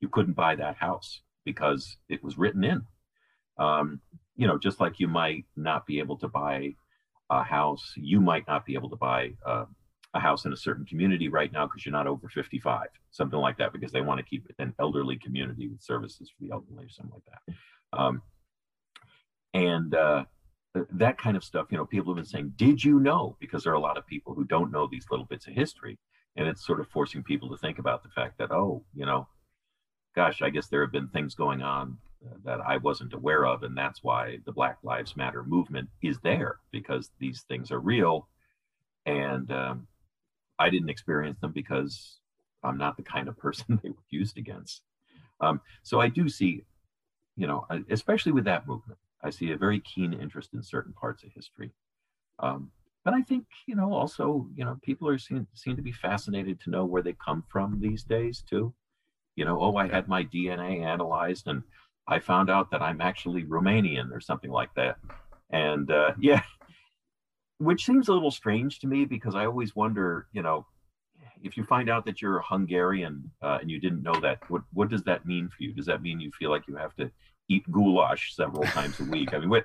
[0.00, 2.82] you couldn't buy that house because it was written in.
[3.58, 4.00] Um,
[4.36, 6.74] you know, just like you might not be able to buy
[7.32, 9.64] a house, you might not be able to buy uh,
[10.14, 13.56] a house in a certain community right now because you're not over 55, something like
[13.56, 16.88] that, because they want to keep an elderly community with services for the elderly or
[16.90, 17.98] something like that.
[17.98, 18.22] Um,
[19.54, 20.24] and uh,
[20.92, 23.36] that kind of stuff, you know, people have been saying, Did you know?
[23.40, 25.98] Because there are a lot of people who don't know these little bits of history.
[26.36, 29.28] And it's sort of forcing people to think about the fact that, oh, you know,
[30.14, 31.98] gosh, I guess there have been things going on
[32.44, 33.62] that I wasn't aware of.
[33.62, 38.28] And that's why the Black Lives Matter movement is there because these things are real.
[39.06, 39.86] And um,
[40.58, 42.18] I didn't experience them because
[42.62, 44.82] I'm not the kind of person they were used against.
[45.40, 46.64] Um, so I do see,
[47.36, 51.24] you know, especially with that movement, I see a very keen interest in certain parts
[51.24, 51.72] of history.
[52.38, 52.70] Um,
[53.04, 56.60] but I think, you know, also, you know, people are seem, seem to be fascinated
[56.60, 58.72] to know where they come from these days too.
[59.34, 61.62] You know, oh, I had my DNA analyzed and
[62.06, 64.96] I found out that I'm actually Romanian or something like that.
[65.50, 66.42] And uh, yeah,
[67.58, 70.66] which seems a little strange to me because I always wonder, you know,
[71.42, 74.88] if you find out that you're Hungarian uh, and you didn't know that, what what
[74.88, 75.72] does that mean for you?
[75.72, 77.10] Does that mean you feel like you have to
[77.48, 79.34] eat goulash several times a week?
[79.34, 79.64] I mean, what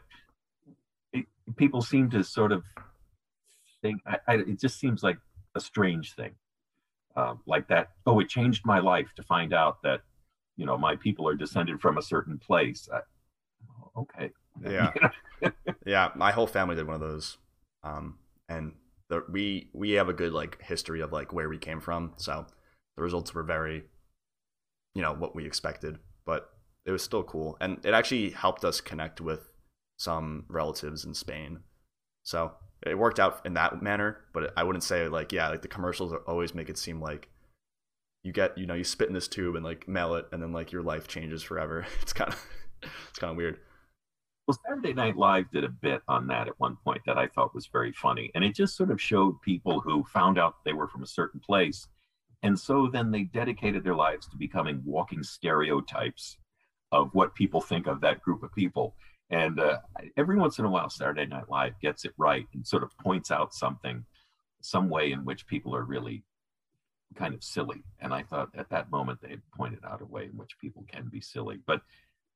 [1.13, 1.25] it,
[1.55, 2.63] people seem to sort of
[3.81, 4.01] think.
[4.05, 5.17] I, I, it just seems like
[5.55, 6.33] a strange thing,
[7.15, 7.89] um, like that.
[8.05, 10.01] Oh, it changed my life to find out that
[10.57, 12.89] you know my people are descended from a certain place.
[12.91, 12.99] I,
[13.99, 14.31] okay.
[14.67, 14.91] Yeah.
[15.85, 16.09] yeah.
[16.15, 17.37] My whole family did one of those,
[17.83, 18.17] um,
[18.49, 18.73] and
[19.07, 22.13] the, we we have a good like history of like where we came from.
[22.17, 22.47] So
[22.95, 23.83] the results were very,
[24.95, 26.49] you know, what we expected, but
[26.87, 29.51] it was still cool, and it actually helped us connect with
[29.99, 31.59] some relatives in Spain.
[32.23, 32.53] So
[32.83, 36.13] it worked out in that manner, but I wouldn't say like yeah, like the commercials
[36.25, 37.29] always make it seem like
[38.27, 40.51] you get you know you spit in this tube and like mail it, and then
[40.51, 41.87] like your life changes forever.
[42.01, 42.45] It's kind of
[43.09, 43.59] it's kind of weird.
[44.47, 47.55] Well, Saturday Night Live did a bit on that at one point that I thought
[47.55, 48.31] was very funny.
[48.33, 51.41] And it just sort of showed people who found out they were from a certain
[51.41, 51.87] place.
[52.43, 56.37] And so then they dedicated their lives to becoming walking stereotypes
[56.93, 58.95] of what people think of that group of people.
[59.29, 59.79] And uh,
[60.15, 63.31] every once in a while, Saturday Night Live gets it right and sort of points
[63.31, 64.05] out something,
[64.61, 66.23] some way in which people are really
[67.15, 67.83] kind of silly.
[67.99, 70.85] And I thought at that moment they had pointed out a way in which people
[70.91, 71.59] can be silly.
[71.65, 71.81] But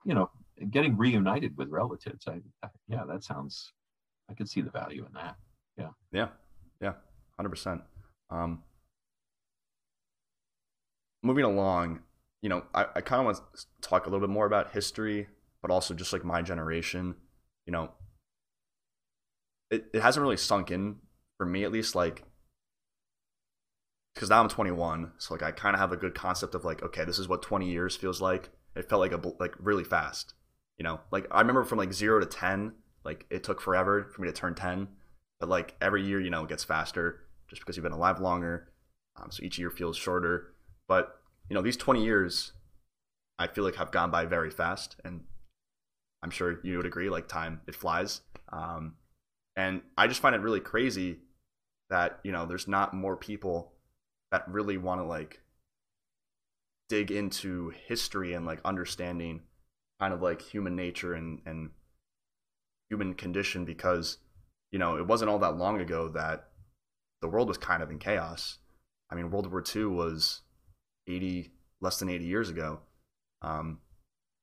[0.05, 0.30] you know,
[0.72, 2.28] getting reunited with relatives.
[2.28, 3.72] I, I, yeah, that sounds.
[4.30, 5.36] I could see the value in that.
[5.78, 5.89] Yeah.
[6.11, 6.28] Yeah.
[6.82, 6.93] Yeah.
[7.38, 7.82] Hundred percent.
[8.30, 8.63] Um,
[11.22, 11.99] moving along,
[12.41, 15.28] you know, I, I kind of want to talk a little bit more about history,
[15.61, 17.15] but also just like my generation.
[17.65, 17.91] You know,
[19.69, 20.97] it, it hasn't really sunk in
[21.38, 21.93] for me at least.
[21.93, 22.24] Like,
[24.14, 26.84] because now I'm 21, so like I kind of have a good concept of like,
[26.84, 30.34] okay, this is what 20 years feels like it felt like a like really fast.
[30.78, 34.22] You know, like I remember from like zero to ten, like it took forever for
[34.22, 34.88] me to turn ten,
[35.39, 38.70] but like every year, you know, it gets faster just because you've been alive longer.
[39.16, 40.53] Um, so each year feels shorter.
[40.88, 42.53] But you know, these twenty years,
[43.38, 45.22] I feel like have gone by very fast, and
[46.24, 47.09] I'm sure you would agree.
[47.09, 48.22] Like time, it flies.
[48.51, 48.95] Um,
[49.55, 51.20] and I just find it really crazy
[51.89, 53.74] that you know there's not more people
[54.32, 55.41] that really want to like
[56.89, 59.41] dig into history and like understanding
[59.99, 61.69] kind of like human nature and and
[62.89, 64.17] human condition because
[64.71, 66.49] you know it wasn't all that long ago that
[67.21, 68.57] the world was kind of in chaos.
[69.09, 70.41] I mean world war ii was
[71.07, 71.51] 80
[71.82, 72.79] less than 80 years ago.
[73.41, 73.79] Um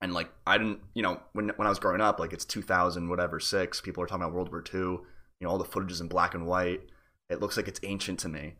[0.00, 3.08] and like i didn't you know when when i was growing up like it's 2000
[3.08, 5.02] whatever 6 people are talking about world war ii you
[5.42, 6.82] know all the footage is in black and white.
[7.28, 8.54] It looks like it's ancient to me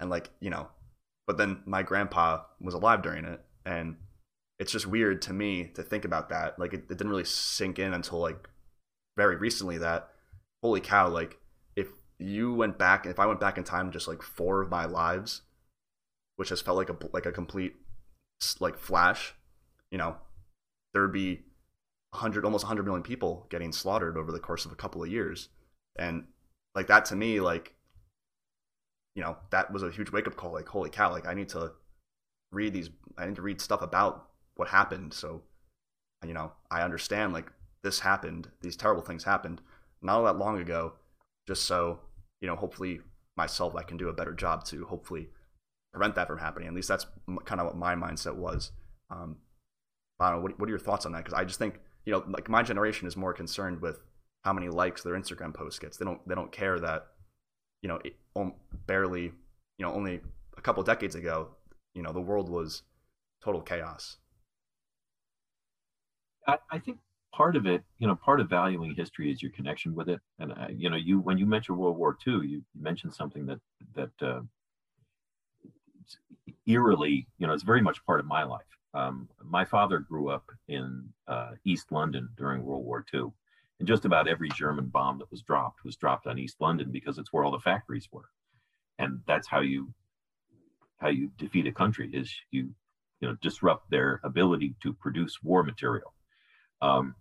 [0.00, 0.68] and like you know
[1.30, 3.94] but then my grandpa was alive during it, and
[4.58, 6.58] it's just weird to me to think about that.
[6.58, 8.48] Like it, it didn't really sink in until like
[9.16, 10.08] very recently that
[10.60, 11.38] holy cow, like
[11.76, 11.86] if
[12.18, 15.42] you went back, if I went back in time, just like four of my lives,
[16.34, 17.76] which has felt like a like a complete
[18.58, 19.34] like flash,
[19.92, 20.16] you know,
[20.92, 21.44] there would be
[22.10, 25.48] 100 almost 100 million people getting slaughtered over the course of a couple of years
[25.96, 26.24] and
[26.74, 27.76] like that to me like
[29.14, 30.52] you know that was a huge wake up call.
[30.52, 31.10] Like holy cow!
[31.10, 31.72] Like I need to
[32.52, 32.90] read these.
[33.18, 35.12] I need to read stuff about what happened.
[35.14, 35.42] So
[36.26, 37.50] you know I understand like
[37.82, 38.48] this happened.
[38.62, 39.60] These terrible things happened
[40.02, 40.94] not all that long ago.
[41.46, 42.00] Just so
[42.40, 43.00] you know, hopefully
[43.36, 45.28] myself I can do a better job to hopefully
[45.92, 46.68] prevent that from happening.
[46.68, 47.06] At least that's
[47.44, 48.72] kind of what my mindset was.
[49.10, 49.36] Um,
[50.20, 50.42] I don't know.
[50.42, 51.24] What, what are your thoughts on that?
[51.24, 54.00] Because I just think you know, like my generation is more concerned with
[54.44, 55.96] how many likes their Instagram post gets.
[55.96, 57.06] They don't they don't care that
[57.82, 58.14] you know, it,
[58.86, 59.32] barely,
[59.78, 60.20] you know, only
[60.56, 61.48] a couple decades ago,
[61.94, 62.82] you know, the world was
[63.42, 64.18] total chaos.
[66.46, 66.98] I, I think
[67.32, 70.20] part of it, you know, part of valuing history is your connection with it.
[70.38, 73.60] And I, you know, you when you mentioned World War II, you mentioned something that
[73.94, 74.40] that uh,
[76.66, 78.62] eerily, you know, it's very much part of my life.
[78.92, 83.26] Um, my father grew up in uh, East London during World War II,
[83.80, 87.18] and just about every German bomb that was dropped was dropped on East London because
[87.18, 88.28] it's where all the factories were.
[88.98, 89.92] And that's how you
[90.98, 92.74] how you defeat a country is you
[93.20, 96.12] you know disrupt their ability to produce war material.
[96.82, 97.14] Um,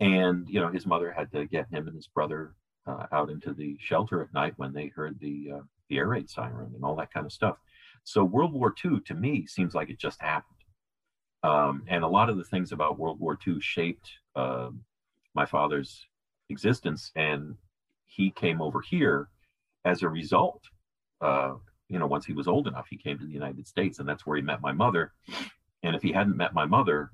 [0.00, 2.54] and you know his mother had to get him and his brother
[2.86, 6.30] uh, out into the shelter at night when they heard the uh, the air raid
[6.30, 7.58] siren and all that kind of stuff.
[8.04, 10.46] So World War II to me seems like it just happened.
[11.42, 14.70] Um, and a lot of the things about World War II shaped uh,
[15.34, 16.06] my father's
[16.48, 17.12] existence.
[17.16, 17.56] And
[18.06, 19.28] he came over here
[19.84, 20.64] as a result.
[21.20, 21.54] Uh,
[21.88, 24.24] you know, once he was old enough, he came to the United States, and that's
[24.24, 25.12] where he met my mother.
[25.82, 27.10] And if he hadn't met my mother,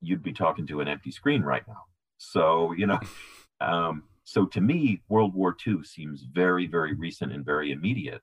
[0.00, 1.84] you'd be talking to an empty screen right now.
[2.18, 2.98] So, you know,
[3.60, 8.20] um, so to me, World War II seems very, very recent and very immediate.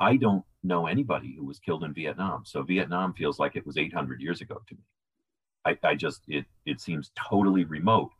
[0.00, 2.44] I don't know anybody who was killed in Vietnam.
[2.46, 4.82] So Vietnam feels like it was 800 years ago to me.
[5.64, 8.10] I, I just, it, it seems totally remote.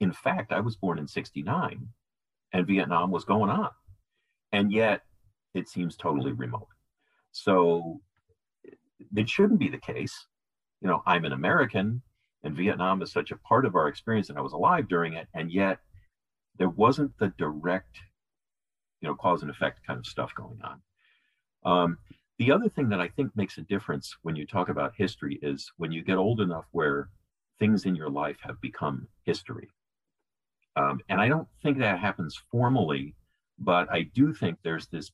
[0.00, 1.88] In fact, I was born in 69
[2.52, 3.70] and Vietnam was going on.
[4.52, 5.02] And yet
[5.54, 6.68] it seems totally remote.
[7.32, 8.00] So
[9.14, 10.26] it shouldn't be the case.
[10.80, 12.02] You know, I'm an American
[12.42, 15.26] and Vietnam is such a part of our experience and I was alive during it.
[15.34, 15.78] And yet
[16.58, 17.98] there wasn't the direct,
[19.00, 20.80] you know, cause and effect kind of stuff going on.
[21.64, 21.98] Um,
[22.38, 25.72] the other thing that I think makes a difference when you talk about history is
[25.76, 27.08] when you get old enough where
[27.58, 29.68] things in your life have become history.
[30.76, 33.14] Um, and I don't think that happens formally,
[33.58, 35.10] but I do think there's this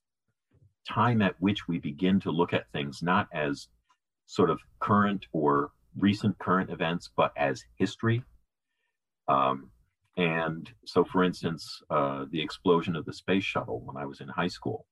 [0.89, 3.68] time at which we begin to look at things not as
[4.27, 8.25] sort of current or recent current events, but as history.
[9.29, 9.70] Um,
[10.16, 14.29] and so, for instance, uh, the explosion of the space shuttle when I was in
[14.29, 14.87] high school,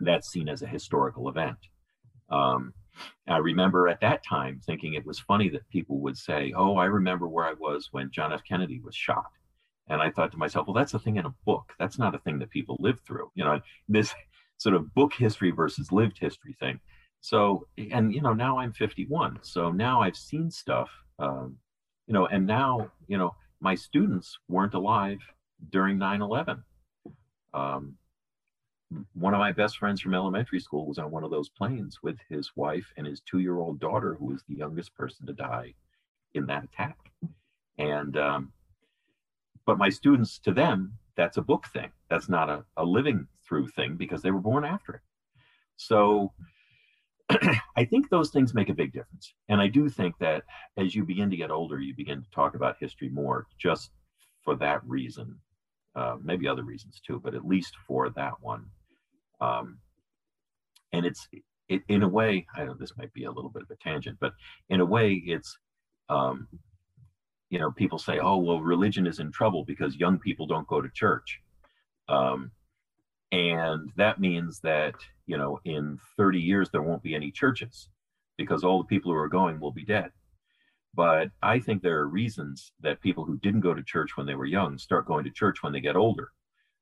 [0.00, 1.58] that's seen as a historical event.
[2.30, 2.72] Um,
[3.28, 6.86] I remember at that time thinking it was funny that people would say, Oh, I
[6.86, 8.42] remember where I was when John F.
[8.48, 9.30] Kennedy was shot.
[9.88, 11.72] And I thought to myself, well, that's a thing in a book.
[11.78, 13.30] That's not a thing that people live through.
[13.34, 14.14] You know, this
[14.58, 16.78] sort of book history versus lived history thing.
[17.20, 19.40] So, and, you know, now I'm 51.
[19.42, 20.88] So now I've seen stuff,
[21.18, 21.56] um,
[22.06, 25.18] you know, and now, you know, my students weren't alive
[25.70, 26.62] during 9 11.
[27.52, 27.96] Um,
[29.14, 32.16] one of my best friends from elementary school was on one of those planes with
[32.28, 35.74] his wife and his two year old daughter, who was the youngest person to die
[36.34, 36.96] in that attack.
[37.78, 38.52] And, um,
[39.66, 41.90] but my students, to them, that's a book thing.
[42.08, 45.00] That's not a, a living through thing because they were born after it.
[45.76, 46.32] So
[47.76, 49.34] I think those things make a big difference.
[49.48, 50.42] And I do think that
[50.76, 53.90] as you begin to get older, you begin to talk about history more just
[54.44, 55.38] for that reason.
[55.94, 58.66] Uh, maybe other reasons too, but at least for that one.
[59.40, 59.78] Um,
[60.92, 61.28] and it's
[61.68, 64.18] it, in a way, I know this might be a little bit of a tangent,
[64.20, 64.32] but
[64.68, 65.56] in a way, it's
[66.08, 66.48] um,
[67.48, 70.80] you know, people say, "Oh, well, religion is in trouble because young people don't go
[70.80, 71.40] to church,"
[72.08, 72.50] um,
[73.32, 74.94] and that means that
[75.26, 77.88] you know, in 30 years there won't be any churches
[78.36, 80.10] because all the people who are going will be dead.
[80.92, 84.34] But I think there are reasons that people who didn't go to church when they
[84.34, 86.32] were young start going to church when they get older.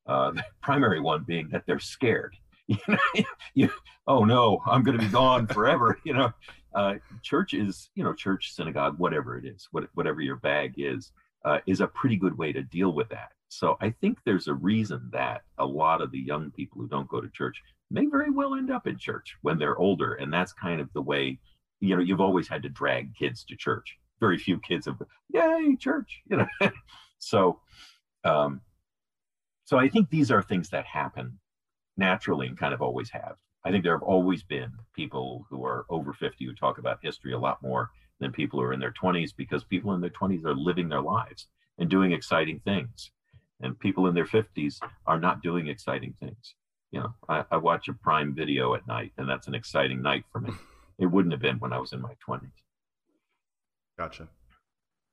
[0.06, 2.34] Uh, the primary one being that they're scared
[2.76, 3.70] you know, you,
[4.06, 5.98] oh no, I'm going to be gone forever.
[6.04, 6.32] you know,
[6.74, 11.12] uh, church is, you know, church, synagogue, whatever it is, what, whatever your bag is,
[11.44, 13.32] uh, is a pretty good way to deal with that.
[13.48, 17.08] So I think there's a reason that a lot of the young people who don't
[17.08, 20.14] go to church may very well end up in church when they're older.
[20.14, 21.38] And that's kind of the way,
[21.80, 23.96] you know, you've always had to drag kids to church.
[24.20, 25.00] Very few kids have,
[25.32, 26.46] yay, church, you know.
[27.18, 27.60] so,
[28.24, 28.60] um,
[29.64, 31.38] so I think these are things that happen
[31.98, 33.36] naturally and kind of always have.
[33.64, 37.32] I think there have always been people who are over 50 who talk about history
[37.32, 37.90] a lot more
[38.20, 41.02] than people who are in their 20s because people in their 20s are living their
[41.02, 43.10] lives and doing exciting things.
[43.60, 46.54] And people in their 50s are not doing exciting things.
[46.92, 50.24] You know, I, I watch a prime video at night, and that's an exciting night
[50.32, 50.52] for me.
[51.00, 52.50] It wouldn't have been when I was in my 20s.
[53.96, 54.26] Gotcha.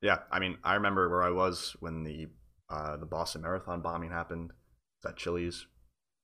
[0.02, 2.28] Yeah, I mean, I remember where I was when the
[2.70, 4.52] uh, the Boston Marathon bombing happened.
[5.06, 5.68] At Chili's,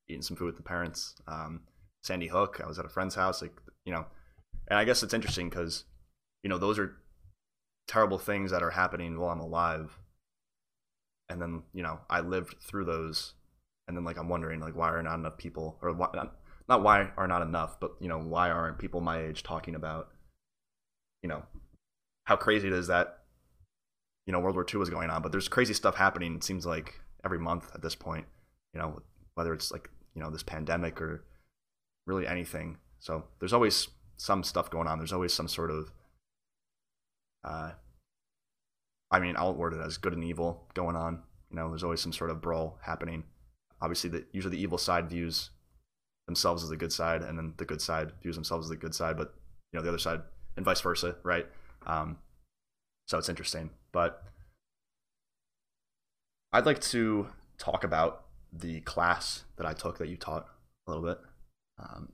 [0.09, 1.15] eating some food with the parents.
[1.27, 1.61] Um,
[2.03, 3.53] Sandy Hook, I was at a friend's house, like
[3.85, 4.05] you know,
[4.67, 5.85] and I guess it's interesting because
[6.43, 6.97] you know those are
[7.87, 9.97] terrible things that are happening while I'm alive,
[11.29, 13.33] and then you know I lived through those,
[13.87, 16.35] and then like I'm wondering like why are not enough people or why, not,
[16.67, 20.09] not why are not enough, but you know why aren't people my age talking about
[21.21, 21.43] you know
[22.25, 23.19] how crazy it is that
[24.25, 26.35] you know World War II was going on, but there's crazy stuff happening.
[26.35, 28.25] It seems like every month at this point.
[28.73, 29.01] You know,
[29.35, 31.23] whether it's like you know this pandemic or
[32.07, 32.77] really anything.
[32.99, 34.99] So there's always some stuff going on.
[34.99, 35.91] There's always some sort of
[37.43, 37.71] uh,
[39.11, 41.21] I mean, I'll word it as good and evil going on.
[41.49, 43.23] You know, there's always some sort of brawl happening.
[43.81, 45.49] Obviously, the usually the evil side views
[46.27, 48.95] themselves as the good side, and then the good side views themselves as the good
[48.95, 49.17] side.
[49.17, 49.33] But
[49.71, 50.21] you know, the other side,
[50.55, 51.45] and vice versa, right?
[51.85, 52.17] Um,
[53.07, 53.71] so it's interesting.
[53.91, 54.23] But
[56.53, 57.27] I'd like to
[57.57, 60.47] talk about the class that I took that you taught
[60.87, 61.19] a little bit.
[61.79, 62.09] Um,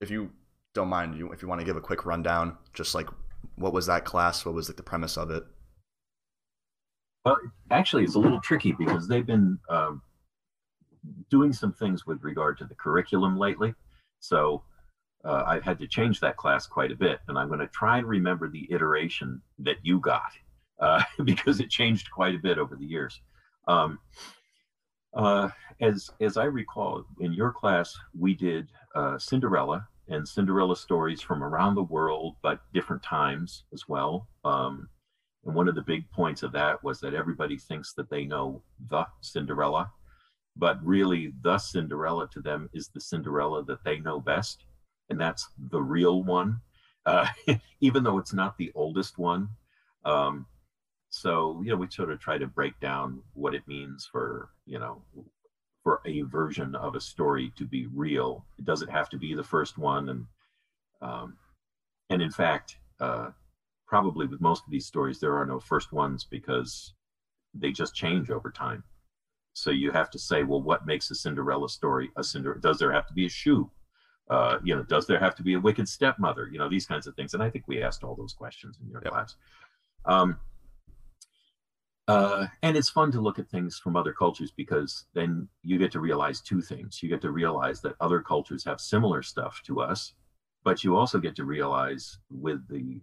[0.00, 0.30] if you
[0.74, 3.08] don't mind you if you want to give a quick rundown, just like
[3.54, 4.44] what was that class?
[4.44, 5.44] What was like the premise of it?
[7.24, 7.38] Well,
[7.70, 10.02] actually, it's a little tricky because they've been um,
[11.30, 13.74] doing some things with regard to the curriculum lately.
[14.20, 14.62] So
[15.24, 17.98] uh, I've had to change that class quite a bit, and I'm going to try
[17.98, 20.32] and remember the iteration that you got
[20.80, 23.20] uh, because it changed quite a bit over the years.
[23.66, 23.98] Um,
[25.14, 25.48] uh,
[25.80, 31.42] as as I recall, in your class, we did uh, Cinderella and Cinderella stories from
[31.42, 34.28] around the world, but different times as well.
[34.44, 34.88] Um,
[35.44, 38.62] and one of the big points of that was that everybody thinks that they know
[38.88, 39.90] the Cinderella,
[40.56, 44.64] but really the Cinderella to them is the Cinderella that they know best,
[45.10, 46.60] and that's the real one,
[47.04, 47.26] uh,
[47.80, 49.48] even though it's not the oldest one.
[50.04, 50.46] Um,
[51.16, 54.78] so you know, we sort of try to break down what it means for you
[54.78, 55.02] know
[55.82, 58.44] for a version of a story to be real.
[58.58, 60.26] It doesn't have to be the first one, and
[61.00, 61.38] um,
[62.10, 63.30] and in fact, uh,
[63.86, 66.92] probably with most of these stories, there are no first ones because
[67.54, 68.84] they just change over time.
[69.54, 72.60] So you have to say, well, what makes a Cinderella story a Cinderella?
[72.60, 73.70] Does there have to be a shoe?
[74.28, 76.50] Uh, you know, does there have to be a wicked stepmother?
[76.52, 77.32] You know, these kinds of things.
[77.32, 79.12] And I think we asked all those questions in your yep.
[79.12, 79.36] class.
[80.04, 80.38] Um,
[82.08, 85.90] uh, and it's fun to look at things from other cultures because then you get
[85.92, 87.02] to realize two things.
[87.02, 90.12] You get to realize that other cultures have similar stuff to us,
[90.62, 93.00] but you also get to realize with the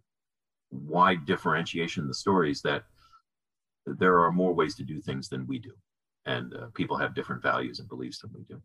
[0.72, 2.84] wide differentiation in the stories that
[3.86, 5.74] there are more ways to do things than we do.
[6.26, 8.62] And uh, people have different values and beliefs than we do.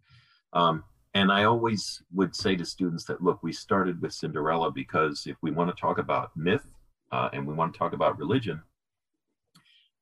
[0.53, 0.85] Um,
[1.15, 5.37] and I always would say to students that, look, we started with Cinderella because if
[5.43, 6.65] we want to talk about myth
[7.11, 8.63] uh, and we want to talk about religion,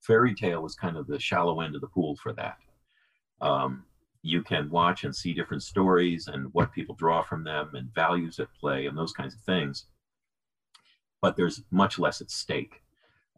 [0.07, 2.59] fairy tale is kind of the shallow end of the pool for that.
[3.41, 3.85] Um,
[4.23, 8.41] you can watch and see different stories and what people draw from them and values
[8.41, 9.87] at play and those kinds of things.
[11.23, 12.83] But there's much less at stake.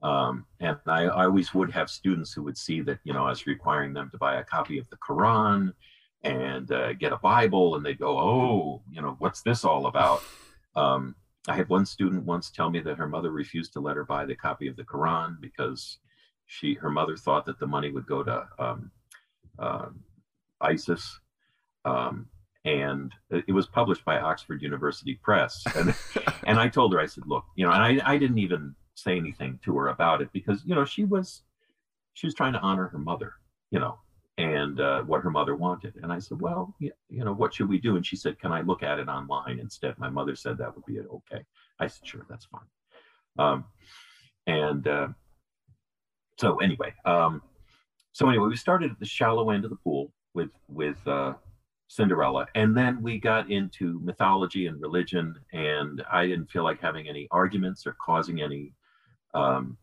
[0.02, 3.30] Um, and I, I, always would have students who would see that, you know, I
[3.30, 5.72] was requiring them to buy a copy of the Quran
[6.22, 10.22] and uh, get a Bible, and they'd go, oh, you know, what's this all about?
[10.76, 11.16] Um,
[11.48, 14.24] I had one student once tell me that her mother refused to let her buy
[14.24, 15.98] the copy of the Quran because
[16.48, 18.90] she her mother thought that the money would go to um,
[19.58, 19.86] uh,
[20.60, 21.20] ISIS,
[21.84, 22.26] um,
[22.64, 25.62] and it was published by Oxford University Press.
[25.76, 25.94] And
[26.46, 29.16] and I told her, I said, look, you know, and I I didn't even say
[29.16, 31.42] anything to her about it because you know she was
[32.14, 33.34] she was trying to honor her mother,
[33.70, 33.98] you know,
[34.38, 35.94] and uh, what her mother wanted.
[36.02, 37.96] And I said, well, you, you know, what should we do?
[37.96, 39.98] And she said, can I look at it online instead?
[39.98, 41.44] My mother said that would be okay.
[41.78, 42.62] I said, sure, that's fine.
[43.38, 43.64] Um,
[44.48, 45.08] and uh,
[46.38, 47.42] so anyway, um,
[48.12, 51.34] so anyway, we started at the shallow end of the pool with with uh,
[51.88, 57.08] Cinderella, and then we got into mythology and religion, and I didn't feel like having
[57.08, 58.74] any arguments or causing any
[59.34, 59.76] um,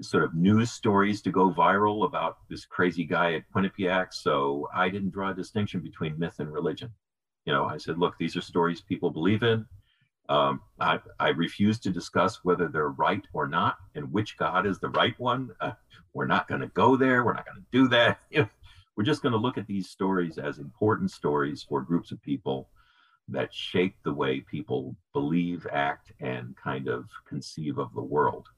[0.00, 4.12] sort of news stories to go viral about this crazy guy at Quinnipiac.
[4.12, 6.90] So I didn't draw a distinction between myth and religion.
[7.44, 9.64] You know, I said, look, these are stories people believe in.
[10.28, 14.80] Um, I, I, refuse to discuss whether they're right or not and which God is
[14.80, 15.50] the right one.
[15.60, 15.72] Uh,
[16.14, 17.24] we're not going to go there.
[17.24, 18.18] We're not going to do that.
[18.96, 22.70] We're just going to look at these stories as important stories for groups of people
[23.28, 28.48] that shape the way people believe, act, and kind of conceive of the world.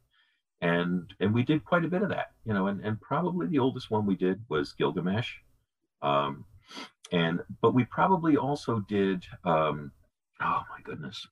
[0.60, 2.66] And and we did quite a bit of that, you know.
[2.66, 5.32] And and probably the oldest one we did was Gilgamesh.
[6.02, 6.44] Um,
[7.12, 9.24] and but we probably also did.
[9.44, 9.92] Um,
[10.40, 11.26] oh my goodness,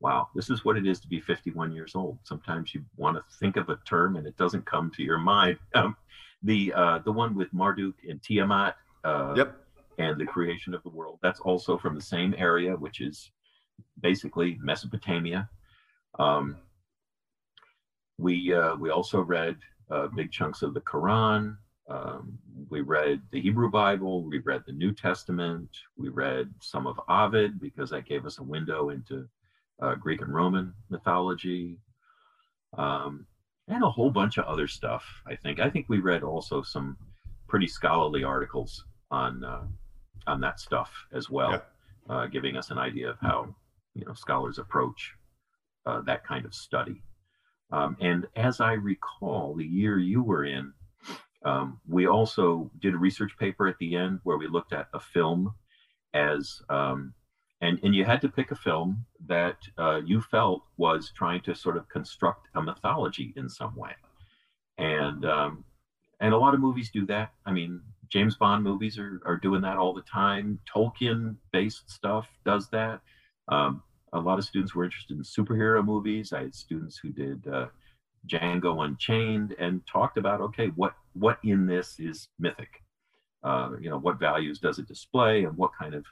[0.00, 2.18] wow, this is what it is to be 51 years old.
[2.22, 5.58] Sometimes you want to think of a term and it doesn't come to your mind.
[5.74, 5.96] Um,
[6.42, 8.76] the uh, the one with Marduk and Tiamat.
[9.04, 9.56] Uh, yep.
[9.98, 11.18] And the creation of the world.
[11.22, 13.30] That's also from the same area, which is
[14.00, 15.48] basically Mesopotamia.
[16.18, 16.56] Um,
[18.18, 19.56] we uh, we also read
[19.90, 21.56] uh, big chunks of the Quran.
[21.88, 22.38] Um,
[22.68, 24.24] we read the Hebrew Bible.
[24.24, 25.70] We read the New Testament.
[25.96, 29.28] We read some of Ovid because that gave us a window into
[29.80, 31.78] uh, Greek and Roman mythology,
[32.76, 33.26] um,
[33.68, 35.04] and a whole bunch of other stuff.
[35.26, 35.60] I think.
[35.60, 36.96] I think we read also some
[37.48, 39.64] pretty scholarly articles on uh,
[40.26, 41.62] on that stuff as well,
[42.08, 42.14] yeah.
[42.14, 43.54] uh, giving us an idea of how
[43.94, 45.12] you know scholars approach
[45.86, 47.02] uh, that kind of study.
[47.72, 50.72] Um, and as I recall, the year you were in,
[51.44, 55.00] um, we also did a research paper at the end where we looked at a
[55.00, 55.52] film
[56.14, 57.12] as um,
[57.60, 61.54] and and you had to pick a film that uh, you felt was trying to
[61.54, 63.92] sort of construct a mythology in some way
[64.78, 65.64] and um,
[66.20, 69.60] and a lot of movies do that i mean James Bond movies are, are doing
[69.62, 70.58] that all the time.
[70.72, 73.00] Tolkien based stuff does that.
[73.48, 73.82] Um,
[74.12, 76.32] a lot of students were interested in superhero movies.
[76.32, 77.66] I had students who did uh,
[78.26, 82.82] Django Unchained and talked about okay, what what in this is mythic?
[83.42, 86.04] Uh, you know, what values does it display, and what kind of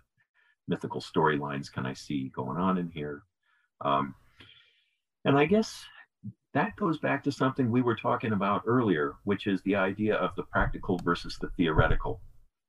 [0.68, 3.22] mythical storylines can I see going on in here?
[3.80, 4.14] Um,
[5.24, 5.84] and I guess
[6.54, 10.34] that goes back to something we were talking about earlier, which is the idea of
[10.36, 12.20] the practical versus the theoretical.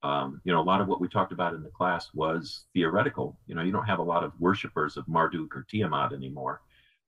[0.03, 3.37] Um, you know, a lot of what we talked about in the class was theoretical.
[3.47, 6.61] You know, you don't have a lot of worshipers of Marduk or Tiamat anymore.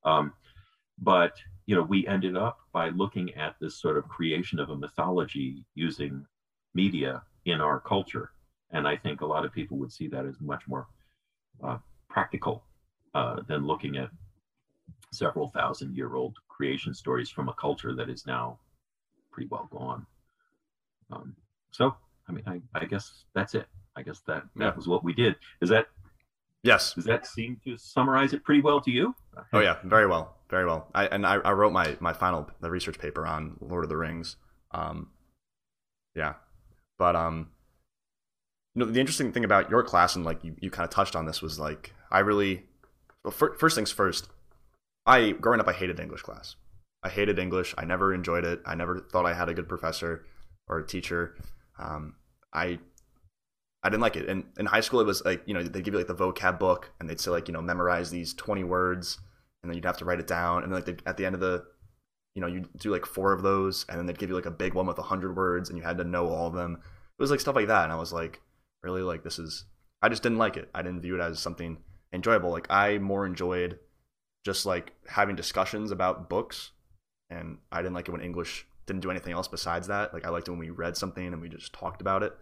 [0.03, 0.33] Um,
[0.99, 1.33] but,
[1.65, 5.65] you know, we ended up by looking at this sort of creation of a mythology
[5.75, 6.25] using
[6.73, 8.31] media in our culture.
[8.71, 10.87] And I think a lot of people would see that as much more
[11.63, 11.77] uh,
[12.09, 12.63] practical
[13.13, 14.09] uh, than looking at
[15.13, 18.59] several thousand year old creation stories from a culture that is now
[19.31, 20.05] pretty well gone.
[21.11, 21.35] Um,
[21.71, 21.95] so,
[22.27, 23.67] I mean, I, I guess that's it.
[23.95, 24.75] I guess that that yeah.
[24.75, 25.35] was what we did.
[25.61, 25.87] Is that
[26.63, 26.93] yes?
[26.93, 29.15] Does that seem to summarize it pretty well to you?
[29.53, 30.89] Oh yeah, very well, very well.
[30.93, 33.97] I and I, I wrote my my final the research paper on Lord of the
[33.97, 34.35] Rings.
[34.71, 35.09] Um,
[36.15, 36.33] yeah,
[36.99, 37.49] but um,
[38.77, 41.15] you know the interesting thing about your class and like you, you kind of touched
[41.15, 42.63] on this was like I really
[43.23, 44.29] well, first things first
[45.07, 46.55] I growing up I hated English class.
[47.01, 47.73] I hated English.
[47.77, 48.61] I never enjoyed it.
[48.65, 50.25] I never thought I had a good professor
[50.67, 51.35] or a teacher.
[51.79, 52.15] Um,
[52.53, 52.77] I
[53.81, 54.29] I didn't like it.
[54.29, 56.59] And in high school, it was like you know they give you like the vocab
[56.59, 59.17] book, and they'd say like you know memorize these twenty words,
[59.63, 60.63] and then you'd have to write it down.
[60.63, 61.63] And then like at the end of the,
[62.35, 64.51] you know, you do like four of those, and then they'd give you like a
[64.51, 66.73] big one with hundred words, and you had to know all of them.
[66.73, 68.41] It was like stuff like that, and I was like,
[68.83, 69.65] really like this is.
[70.01, 70.69] I just didn't like it.
[70.75, 71.77] I didn't view it as something
[72.13, 72.51] enjoyable.
[72.51, 73.79] Like I more enjoyed
[74.45, 76.71] just like having discussions about books.
[77.29, 80.13] And I didn't like it when English didn't do anything else besides that.
[80.13, 82.33] Like I liked it when we read something and we just talked about it,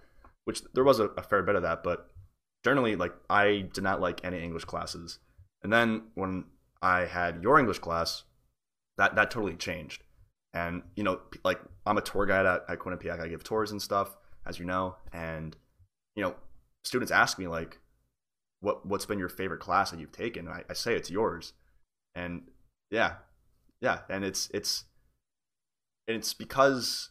[0.44, 1.84] which there was a, a fair bit of that.
[1.84, 2.12] But
[2.64, 5.20] generally, like I did not like any English classes.
[5.64, 6.46] And then when
[6.82, 8.24] I had your English class,
[8.98, 10.04] that that totally changed.
[10.54, 13.20] And you know, like I'm a tour guide at, at Quinnipiac.
[13.20, 14.16] I give tours and stuff,
[14.46, 14.96] as you know.
[15.12, 15.56] And
[16.16, 16.36] you know,
[16.84, 17.80] students ask me like,
[18.62, 21.54] "What what's been your favorite class that you've taken?" I, I say it's yours
[22.16, 22.44] and
[22.90, 23.16] yeah
[23.82, 24.86] yeah and it's it's
[26.08, 27.10] and it's because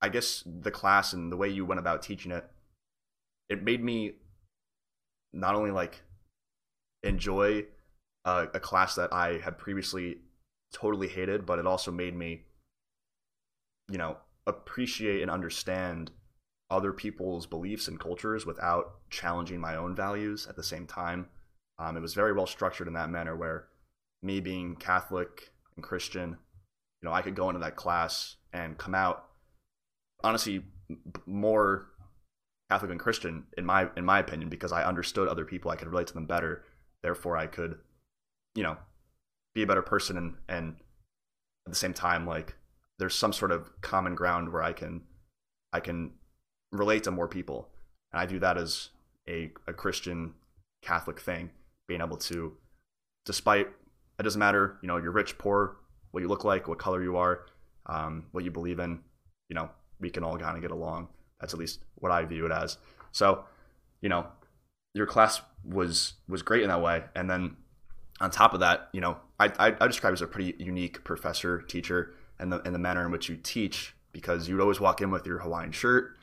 [0.00, 2.44] i guess the class and the way you went about teaching it
[3.48, 4.12] it made me
[5.32, 6.02] not only like
[7.02, 7.64] enjoy
[8.24, 10.18] a, a class that i had previously
[10.72, 12.42] totally hated but it also made me
[13.90, 14.16] you know
[14.46, 16.12] appreciate and understand
[16.70, 21.28] other people's beliefs and cultures without challenging my own values at the same time
[21.78, 23.68] um, it was very well structured in that manner where
[24.22, 28.94] me being Catholic and Christian, you know, I could go into that class and come
[28.94, 29.26] out
[30.24, 30.64] honestly
[31.26, 31.88] more
[32.70, 35.88] Catholic and Christian in my in my opinion because I understood other people, I could
[35.88, 36.64] relate to them better.
[37.02, 37.78] Therefore, I could,
[38.54, 38.78] you know,
[39.54, 40.76] be a better person and and
[41.66, 42.54] at the same time like
[42.98, 45.02] there's some sort of common ground where I can
[45.72, 46.14] I can
[46.72, 47.68] relate to more people.
[48.12, 48.90] And I view that as
[49.28, 50.34] a, a Christian
[50.82, 51.50] Catholic thing
[51.88, 52.52] being able to,
[53.24, 53.68] despite
[54.18, 55.76] it doesn't matter, you know, you're rich, poor,
[56.10, 57.46] what you look like, what color you are,
[57.86, 59.00] um, what you believe in,
[59.48, 61.08] you know, we can all kind of get along.
[61.40, 62.78] That's at least what I view it as.
[63.12, 63.44] So,
[64.00, 64.26] you know,
[64.94, 67.56] your class was was great in that way, and then
[68.20, 71.60] on top of that, you know, I I, I describe as a pretty unique professor
[71.60, 75.10] teacher, and the and the manner in which you teach because you'd always walk in
[75.10, 76.15] with your Hawaiian shirt,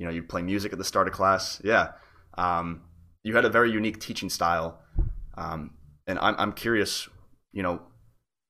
[0.00, 1.92] you know, you'd play music at the start of class, yeah.
[2.38, 2.80] Um,
[3.22, 4.80] you had a very unique teaching style,
[5.36, 5.74] um,
[6.06, 7.06] and I'm I'm curious,
[7.52, 7.82] you know,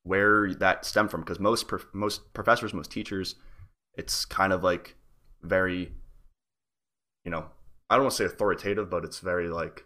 [0.05, 3.35] where that stemmed from because most most professors, most teachers,
[3.95, 4.95] it's kind of like
[5.43, 5.91] very,
[7.25, 7.47] you know,
[7.91, 9.85] I don't want to say authoritative, but it's very like,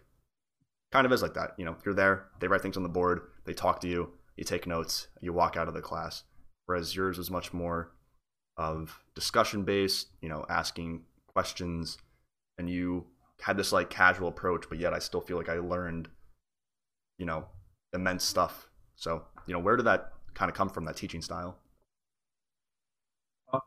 [0.91, 1.55] kind of is like that.
[1.57, 4.43] You know, you're there, they write things on the board, they talk to you, you
[4.43, 6.25] take notes, you walk out of the class.
[6.67, 7.91] Whereas yours was much more
[8.55, 11.05] of discussion based, you know, asking
[11.35, 11.97] questions,
[12.57, 13.05] and you
[13.41, 16.07] had this like casual approach, but yet I still feel like I learned,
[17.17, 17.45] you know,
[17.93, 18.69] immense stuff.
[18.95, 21.57] So, you know, where did that kind of come from, that teaching style?
[23.51, 23.59] Uh,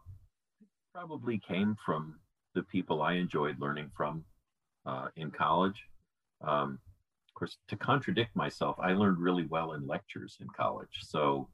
[0.95, 2.19] probably came from
[2.55, 4.25] the people I enjoyed learning from
[4.87, 5.77] uh, in college.
[6.41, 6.79] Um,
[7.29, 10.89] of course, to contradict myself, I learned really well in lectures in college.
[11.03, 11.51] So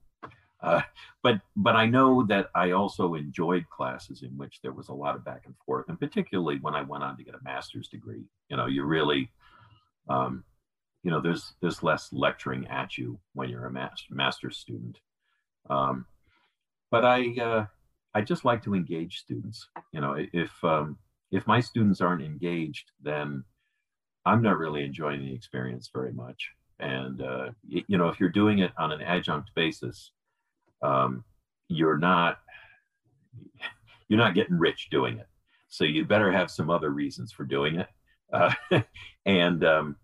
[0.65, 0.83] uh,
[1.23, 5.15] but but I know that I also enjoyed classes in which there was a lot
[5.15, 8.25] of back and forth, and particularly when I went on to get a master's degree.
[8.49, 9.31] You know, you really,
[10.09, 10.45] um,
[11.03, 14.99] you know, there's there's less lecturing at you when you're a master master's student.
[15.69, 16.07] Um,
[16.91, 17.67] but I uh,
[18.15, 19.69] I just like to engage students.
[19.93, 20.99] You know, if um,
[21.31, 23.45] if my students aren't engaged, then
[24.25, 26.51] I'm not really enjoying the experience very much.
[26.81, 30.11] And uh, you know, if you're doing it on an adjunct basis,
[30.83, 31.25] um,
[31.69, 32.39] you're not
[34.09, 35.27] you're not getting rich doing it.
[35.69, 37.89] So you better have some other reasons for doing it.
[38.33, 38.53] Uh,
[39.27, 39.97] and um,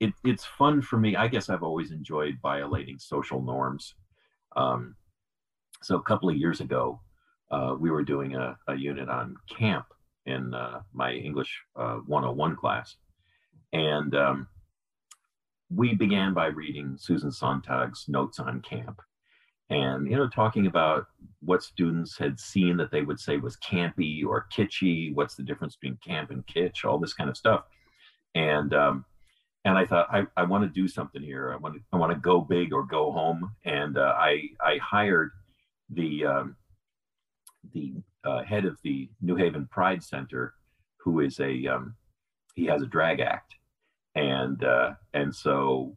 [0.00, 1.14] it, it's fun for me.
[1.14, 3.94] I guess I've always enjoyed violating social norms.
[4.56, 4.96] Um,
[5.82, 7.00] so a couple of years ago,
[7.50, 9.86] uh, we were doing a, a, unit on camp
[10.26, 12.96] in uh, my English uh, 101 class.
[13.72, 14.48] And um,
[15.70, 19.00] we began by reading Susan Sontag's Notes on Camp
[19.72, 21.06] and you know talking about
[21.40, 25.76] what students had seen that they would say was campy or kitschy what's the difference
[25.76, 27.64] between camp and kitsch all this kind of stuff.
[28.34, 29.04] And um,
[29.64, 31.52] and i thought i, I want to do something here.
[31.52, 33.50] I want to i want to go big or go home.
[33.64, 35.30] And uh, i i hired
[35.90, 36.56] the um,
[37.72, 37.94] the
[38.24, 40.54] uh, head of the new haven pride center
[40.98, 41.94] who is a um,
[42.54, 43.54] he has a drag act.
[44.14, 45.96] And uh, and so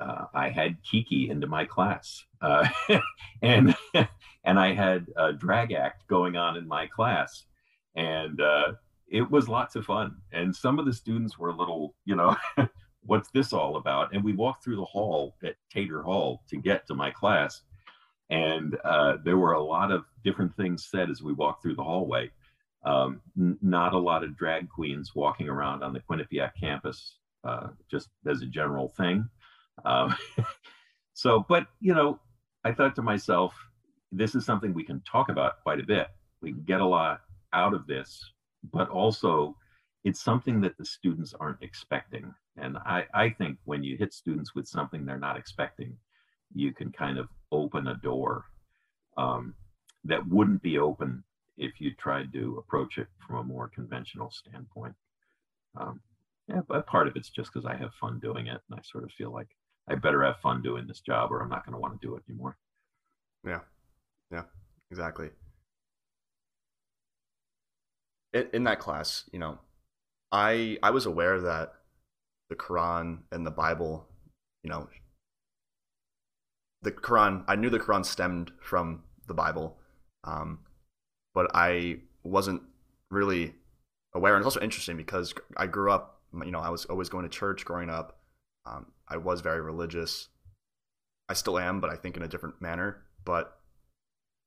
[0.00, 2.66] uh, I had Kiki into my class, uh,
[3.42, 3.74] and
[4.44, 7.44] and I had a drag act going on in my class,
[7.94, 8.72] and uh,
[9.08, 10.16] it was lots of fun.
[10.32, 12.36] And some of the students were a little, you know,
[13.02, 14.14] what's this all about?
[14.14, 17.62] And we walked through the hall at Tator Hall to get to my class,
[18.30, 21.84] and uh, there were a lot of different things said as we walked through the
[21.84, 22.30] hallway.
[22.82, 27.68] Um, n- not a lot of drag queens walking around on the Quinnipiac campus, uh,
[27.90, 29.28] just as a general thing.
[29.84, 30.16] Um,
[31.14, 32.18] so, but you know,
[32.64, 33.54] I thought to myself,
[34.12, 36.08] this is something we can talk about quite a bit.
[36.42, 37.20] We can get a lot
[37.52, 38.22] out of this,
[38.72, 39.56] but also
[40.04, 42.34] it's something that the students aren't expecting.
[42.56, 45.96] And I, I think when you hit students with something they're not expecting,
[46.54, 48.46] you can kind of open a door
[49.16, 49.54] um,
[50.04, 51.22] that wouldn't be open
[51.58, 54.94] if you tried to approach it from a more conventional standpoint.
[55.78, 56.00] Um,
[56.48, 59.04] yeah, but part of it's just because I have fun doing it, and I sort
[59.04, 59.48] of feel like
[59.90, 62.14] I better have fun doing this job or I'm not going to want to do
[62.16, 62.56] it anymore.
[63.44, 63.60] Yeah.
[64.30, 64.44] Yeah,
[64.90, 65.30] exactly.
[68.32, 69.58] In, that class, you know,
[70.30, 71.72] I I was aware that
[72.48, 74.06] the Quran and the Bible,
[74.62, 74.88] you know,
[76.82, 79.78] the Quran, I knew the Quran stemmed from the Bible,
[80.22, 80.60] um,
[81.34, 82.62] but I wasn't
[83.10, 83.54] really
[84.14, 84.36] aware.
[84.36, 87.28] And it's also interesting because I grew up, you know, I was always going to
[87.28, 88.20] church growing up.
[88.64, 90.28] Um, I was very religious.
[91.28, 93.02] I still am, but I think in a different manner.
[93.24, 93.56] But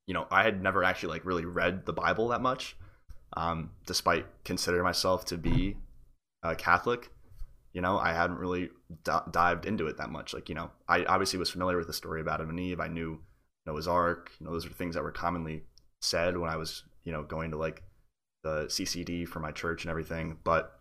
[0.07, 2.75] you know, I had never actually like really read the Bible that much,
[3.37, 5.77] um, despite considering myself to be
[6.43, 7.09] a Catholic.
[7.73, 8.69] You know, I hadn't really
[9.03, 10.33] d- dived into it that much.
[10.33, 12.79] Like, you know, I obviously was familiar with the story about Adam and Eve.
[12.79, 13.19] I knew
[13.65, 14.31] Noah's Ark.
[14.39, 15.63] You know, those are things that were commonly
[16.01, 17.81] said when I was, you know, going to like
[18.43, 20.37] the CCD for my church and everything.
[20.43, 20.79] But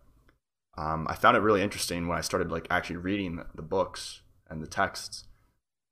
[0.77, 4.61] um, I found it really interesting when I started like actually reading the, books and
[4.61, 5.25] the texts.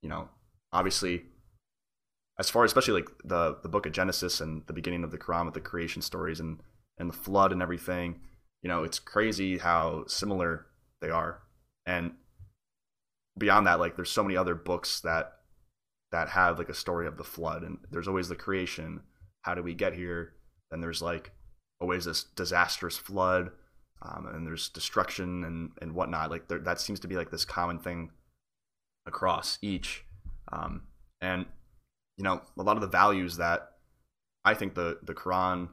[0.01, 0.29] You know,
[0.73, 1.23] obviously,
[2.39, 5.45] as far especially like the the book of Genesis and the beginning of the Quran
[5.45, 6.59] with the creation stories and
[6.97, 8.21] and the flood and everything.
[8.63, 10.67] You know, it's crazy how similar
[11.01, 11.41] they are.
[11.85, 12.13] And
[13.37, 15.33] beyond that, like there's so many other books that
[16.11, 19.01] that have like a story of the flood and there's always the creation.
[19.43, 20.33] How do we get here?
[20.71, 21.31] Then there's like
[21.79, 23.51] always this disastrous flood
[24.01, 26.31] um, and there's destruction and and whatnot.
[26.31, 28.11] Like there, that seems to be like this common thing
[29.05, 30.05] across each,
[30.51, 30.83] um,
[31.21, 31.45] and
[32.17, 33.71] you know a lot of the values that
[34.43, 35.69] I think the the Quran,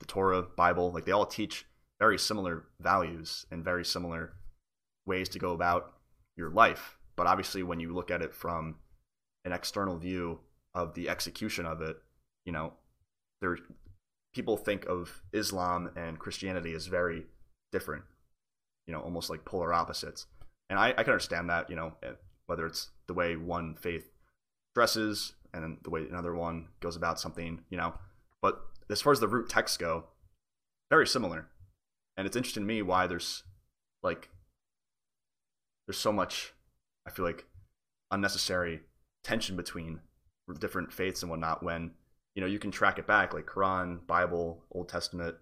[0.00, 1.66] the Torah, Bible, like they all teach
[1.98, 4.34] very similar values and very similar
[5.06, 5.92] ways to go about
[6.36, 6.98] your life.
[7.16, 8.76] But obviously, when you look at it from
[9.44, 10.40] an external view
[10.74, 11.96] of the execution of it,
[12.44, 12.74] you know,
[13.40, 13.58] there
[14.32, 17.26] people think of Islam and Christianity as very
[17.70, 18.04] different,
[18.86, 20.26] you know, almost like polar opposites.
[20.70, 22.12] And I, I can understand that, you know, eh,
[22.46, 24.10] whether it's the way one faith
[24.74, 27.94] dresses and the way another one goes about something, you know.
[28.40, 28.60] But
[28.90, 30.04] as far as the root texts go,
[30.90, 31.48] very similar.
[32.16, 33.44] And it's interesting to me why there's
[34.02, 34.28] like
[35.86, 36.52] there's so much
[37.06, 37.46] I feel like
[38.10, 38.80] unnecessary
[39.24, 40.00] tension between
[40.58, 41.92] different faiths and whatnot when
[42.34, 45.36] you know you can track it back like quran bible old testament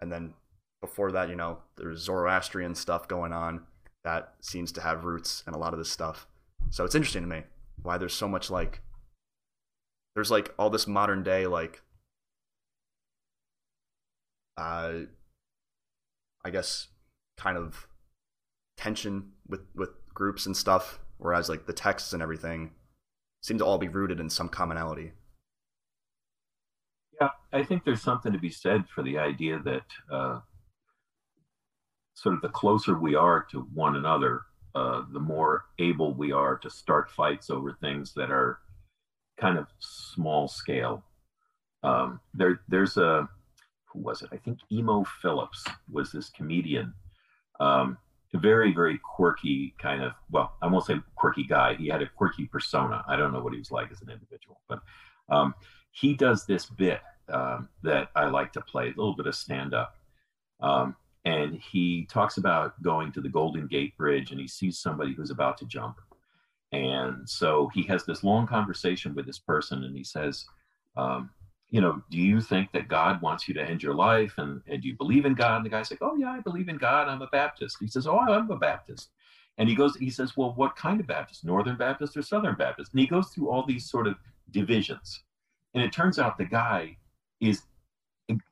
[0.00, 0.34] and then
[0.80, 3.62] before that you know there's zoroastrian stuff going on
[4.06, 6.28] that seems to have roots in a lot of this stuff.
[6.70, 7.42] So it's interesting to me
[7.82, 8.80] why there's so much like
[10.14, 11.82] there's like all this modern day like
[14.56, 15.00] uh
[16.42, 16.88] i guess
[17.36, 17.86] kind of
[18.78, 22.70] tension with with groups and stuff whereas like the texts and everything
[23.42, 25.12] seem to all be rooted in some commonality
[27.52, 30.40] I think there's something to be said for the idea that uh,
[32.14, 34.42] sort of the closer we are to one another,
[34.74, 38.58] uh, the more able we are to start fights over things that are
[39.38, 41.04] kind of small scale.
[41.82, 43.28] Um, there, there's a
[43.92, 44.30] who was it?
[44.32, 46.92] I think Emo Philips was this comedian,
[47.60, 47.98] um,
[48.34, 51.74] very very quirky kind of well, I won't say quirky guy.
[51.74, 53.02] He had a quirky persona.
[53.08, 54.80] I don't know what he was like as an individual, but
[55.30, 55.54] um,
[55.96, 57.00] he does this bit
[57.32, 59.96] um, that I like to play, a little bit of stand up.
[60.60, 60.94] Um,
[61.24, 65.30] and he talks about going to the Golden Gate Bridge and he sees somebody who's
[65.30, 65.96] about to jump.
[66.72, 70.44] And so he has this long conversation with this person and he says,
[70.96, 71.30] um,
[71.70, 74.34] you know, do you think that God wants you to end your life?
[74.36, 75.56] And, and do you believe in God?
[75.56, 77.08] And the guy's like, oh, yeah, I believe in God.
[77.08, 77.78] I'm a Baptist.
[77.80, 79.08] He says, oh, I'm a Baptist.
[79.58, 81.44] And he goes, he says, well, what kind of Baptist?
[81.44, 82.92] Northern Baptist or Southern Baptist?
[82.92, 84.16] And he goes through all these sort of
[84.50, 85.22] divisions.
[85.76, 86.96] And it turns out the guy
[87.38, 87.62] is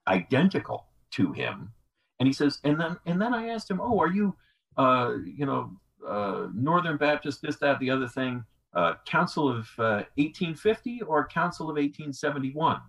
[0.06, 1.72] identical to him.
[2.20, 4.36] And he says, and then and then I asked him, oh, are you,
[4.76, 5.72] uh, you know,
[6.06, 8.44] uh, Northern Baptist, this, that, the other thing,
[8.74, 12.80] uh, Council of 1850 uh, or Council of 1871?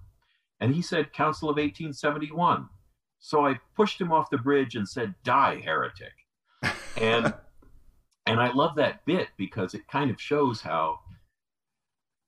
[0.59, 2.67] And he said, Council of 1871.
[3.19, 6.13] So I pushed him off the bridge and said, die, heretic.
[6.97, 7.33] And
[8.25, 10.99] and I love that bit because it kind of shows how,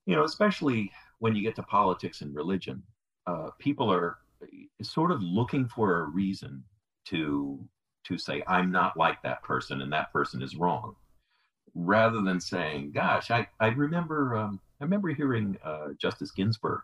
[0.06, 2.82] you know, especially when you get to politics and religion,
[3.26, 4.18] uh, people are
[4.82, 6.64] sort of looking for a reason
[7.06, 7.58] to
[8.04, 10.94] to say I'm not like that person and that person is wrong,
[11.74, 16.80] rather than saying, "Gosh, I I remember um, I remember hearing uh, Justice Ginsburg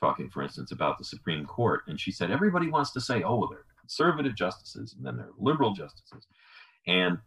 [0.00, 3.46] talking, for instance, about the Supreme Court, and she said everybody wants to say, oh,
[3.50, 6.26] they're conservative justices and then they're liberal justices,
[6.86, 7.18] and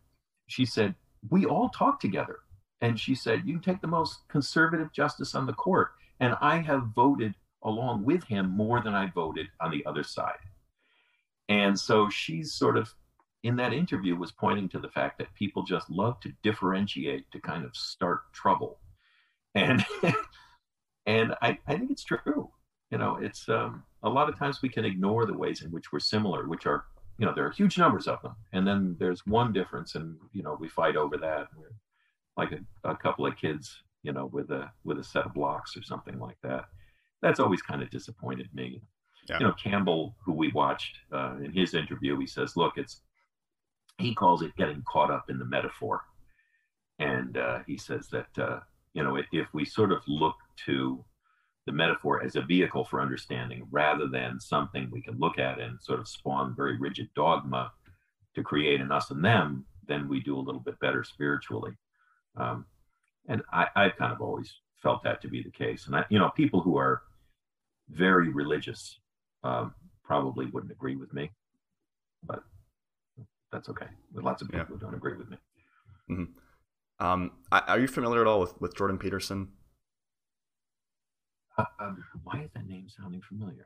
[0.47, 0.95] she said
[1.29, 2.39] we all talk together,
[2.81, 6.57] and she said you can take the most conservative justice on the court and I
[6.57, 10.39] have voted along with him more than I voted on the other side.
[11.49, 12.93] And so she's sort of
[13.43, 17.39] in that interview was pointing to the fact that people just love to differentiate to
[17.39, 18.79] kind of start trouble.
[19.53, 19.85] And
[21.05, 22.49] and I, I think it's true.
[22.89, 25.91] You know, it's um, a lot of times we can ignore the ways in which
[25.91, 26.85] we're similar, which are,
[27.17, 28.35] you know, there are huge numbers of them.
[28.53, 31.47] And then there's one difference and, you know, we fight over that.
[32.37, 35.75] Like a, a couple of kids you know, with a with a set of blocks
[35.75, 36.65] or something like that.
[37.21, 38.81] That's always kind of disappointed me.
[39.29, 39.39] Yeah.
[39.39, 43.01] You know, Campbell, who we watched uh, in his interview, he says, "Look, it's,"
[43.97, 46.01] he calls it getting caught up in the metaphor,
[46.99, 48.59] and uh, he says that uh,
[48.93, 50.35] you know, if, if we sort of look
[50.65, 51.03] to
[51.65, 55.81] the metaphor as a vehicle for understanding rather than something we can look at and
[55.81, 57.71] sort of spawn very rigid dogma
[58.35, 61.71] to create an us and them, then we do a little bit better spiritually.
[62.35, 62.65] Um,
[63.27, 65.87] and I, I've kind of always felt that to be the case.
[65.87, 67.03] And I, you know, people who are
[67.89, 68.99] very religious
[69.43, 69.73] um,
[70.03, 71.31] probably wouldn't agree with me,
[72.23, 72.43] but
[73.51, 73.87] that's okay.
[74.13, 74.65] With lots of people yeah.
[74.65, 75.37] who don't agree with me.
[76.09, 77.05] Mm-hmm.
[77.05, 79.49] Um, are you familiar at all with, with Jordan Peterson?
[81.57, 83.65] Uh, um, why is that name sounding familiar?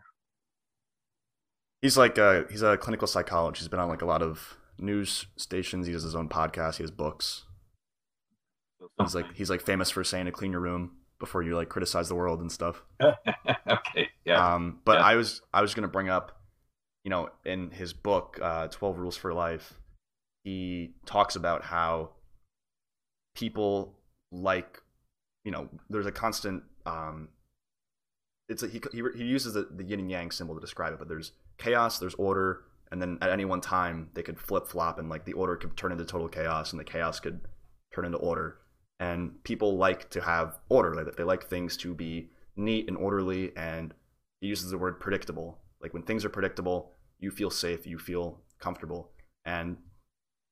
[1.82, 3.62] He's like a, he's a clinical psychologist.
[3.62, 5.88] He's been on like a lot of news stations.
[5.88, 6.78] He does his own podcast.
[6.78, 7.44] He has books.
[9.00, 12.10] He's like he's like famous for saying to clean your room before you like criticize
[12.10, 12.84] the world and stuff.
[13.02, 14.10] okay.
[14.26, 14.56] Yeah.
[14.56, 15.06] Um, but yeah.
[15.06, 16.40] I was I was gonna bring up,
[17.04, 19.74] you know, in his book, uh, Twelve Rules for Life,
[20.44, 22.12] he talks about how
[23.36, 23.98] people
[24.32, 24.82] like,
[25.44, 26.64] you know, there's a constant.
[26.86, 27.30] Um,
[28.50, 31.00] it's a, he, he he uses the, the yin and yang symbol to describe it,
[31.00, 35.00] but there's chaos, there's order, and then at any one time they could flip flop,
[35.00, 37.42] and like the order could turn into total chaos, and the chaos could
[37.94, 38.60] turn into order
[39.00, 43.52] and people like to have order like they like things to be neat and orderly
[43.56, 43.94] and
[44.42, 45.60] he uses the word predictable.
[45.82, 49.12] Like when things are predictable you feel safe you feel comfortable.
[49.46, 49.78] And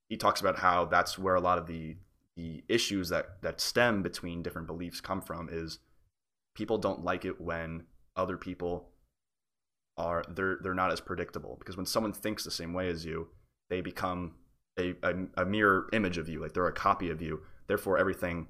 [0.09, 1.97] he talks about how that's where a lot of the
[2.35, 5.79] the issues that that stem between different beliefs come from is
[6.53, 7.83] people don't like it when
[8.15, 8.89] other people
[9.97, 11.55] are they're they're not as predictable.
[11.57, 13.29] Because when someone thinks the same way as you
[13.69, 14.35] they become
[14.77, 18.47] a, a, a mirror image of you like they're a copy of you Therefore, everything,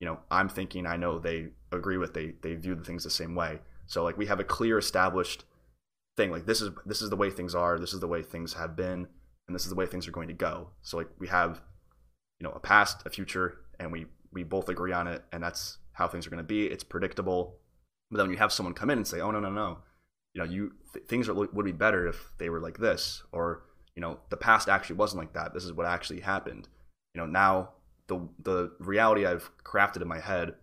[0.00, 2.14] you know, I'm thinking, I know they agree with.
[2.14, 3.60] They they view the things the same way.
[3.86, 5.44] So like we have a clear established
[6.16, 6.30] thing.
[6.30, 7.78] Like this is this is the way things are.
[7.78, 9.06] This is the way things have been,
[9.46, 10.70] and this is the way things are going to go.
[10.82, 11.60] So like we have,
[12.40, 15.78] you know, a past, a future, and we we both agree on it, and that's
[15.92, 16.66] how things are going to be.
[16.66, 17.58] It's predictable.
[18.10, 19.78] But then when you have someone come in and say, "Oh no no no,"
[20.34, 23.64] you know, you th- things are, would be better if they were like this, or
[23.94, 25.52] you know, the past actually wasn't like that.
[25.52, 26.68] This is what actually happened.
[27.14, 27.70] You know, now
[28.08, 30.54] the the reality I've crafted in my head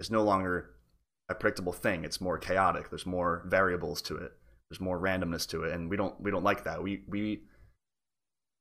[0.00, 0.70] is no longer
[1.28, 2.04] a predictable thing.
[2.04, 2.90] It's more chaotic.
[2.90, 4.32] There's more variables to it.
[4.68, 7.42] there's more randomness to it and we don't we don't like that we we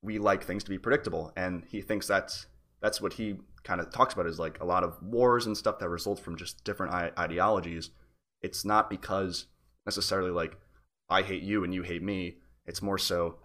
[0.01, 2.45] we like things to be predictable and he thinks that's
[2.81, 5.79] that's what he kind of talks about is like a lot of wars and stuff
[5.79, 7.89] that result from just different ideologies
[8.41, 9.47] it's not because
[9.85, 10.57] necessarily like
[11.09, 12.35] i hate you and you hate me
[12.65, 13.37] it's more so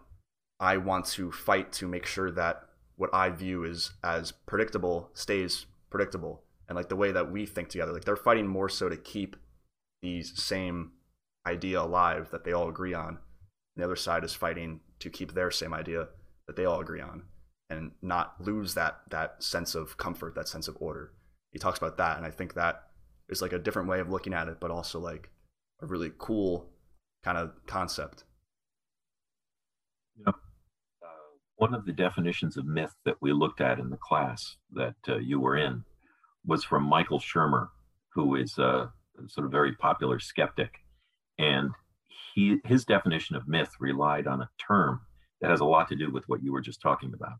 [0.58, 2.64] i want to fight to make sure that
[3.00, 7.68] what i view is as predictable stays predictable and like the way that we think
[7.68, 9.36] together like they're fighting more so to keep
[10.02, 10.92] these same
[11.46, 13.08] idea alive that they all agree on.
[13.08, 13.18] And
[13.76, 16.08] the other side is fighting to keep their same idea
[16.46, 17.22] that they all agree on
[17.68, 21.12] and not lose that that sense of comfort, that sense of order.
[21.52, 22.84] He talks about that, and I think that
[23.28, 25.30] is like a different way of looking at it, but also like
[25.80, 26.68] a really cool
[27.22, 28.24] kind of concept.
[30.26, 30.32] Uh,
[31.60, 35.18] one of the definitions of myth that we looked at in the class that uh,
[35.18, 35.84] you were in
[36.46, 37.68] was from Michael Shermer,
[38.14, 38.90] who is a
[39.28, 40.70] sort of very popular skeptic
[41.38, 41.70] and
[42.34, 45.02] he his definition of myth relied on a term
[45.42, 47.38] that has a lot to do with what you were just talking about.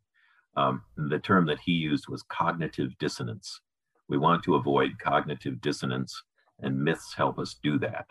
[0.55, 3.63] Um, the term that he used was cognitive dissonance.
[4.07, 6.23] We want to avoid cognitive dissonance,
[6.61, 8.07] and myths help us do that.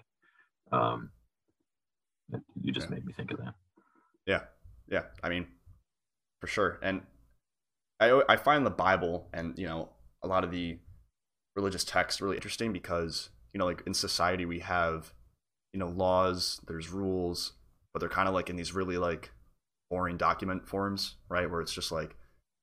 [0.71, 1.11] Um,
[2.59, 2.95] you just yeah.
[2.95, 3.53] made me think of that.
[4.25, 4.41] Yeah,
[4.89, 5.03] yeah.
[5.21, 5.47] I mean,
[6.39, 6.79] for sure.
[6.81, 7.01] And
[7.99, 9.89] I I find the Bible and you know
[10.23, 10.79] a lot of the
[11.55, 15.13] religious texts really interesting because you know like in society we have
[15.73, 17.53] you know laws there's rules
[17.93, 19.31] but they're kind of like in these really like
[19.89, 22.15] boring document forms right where it's just like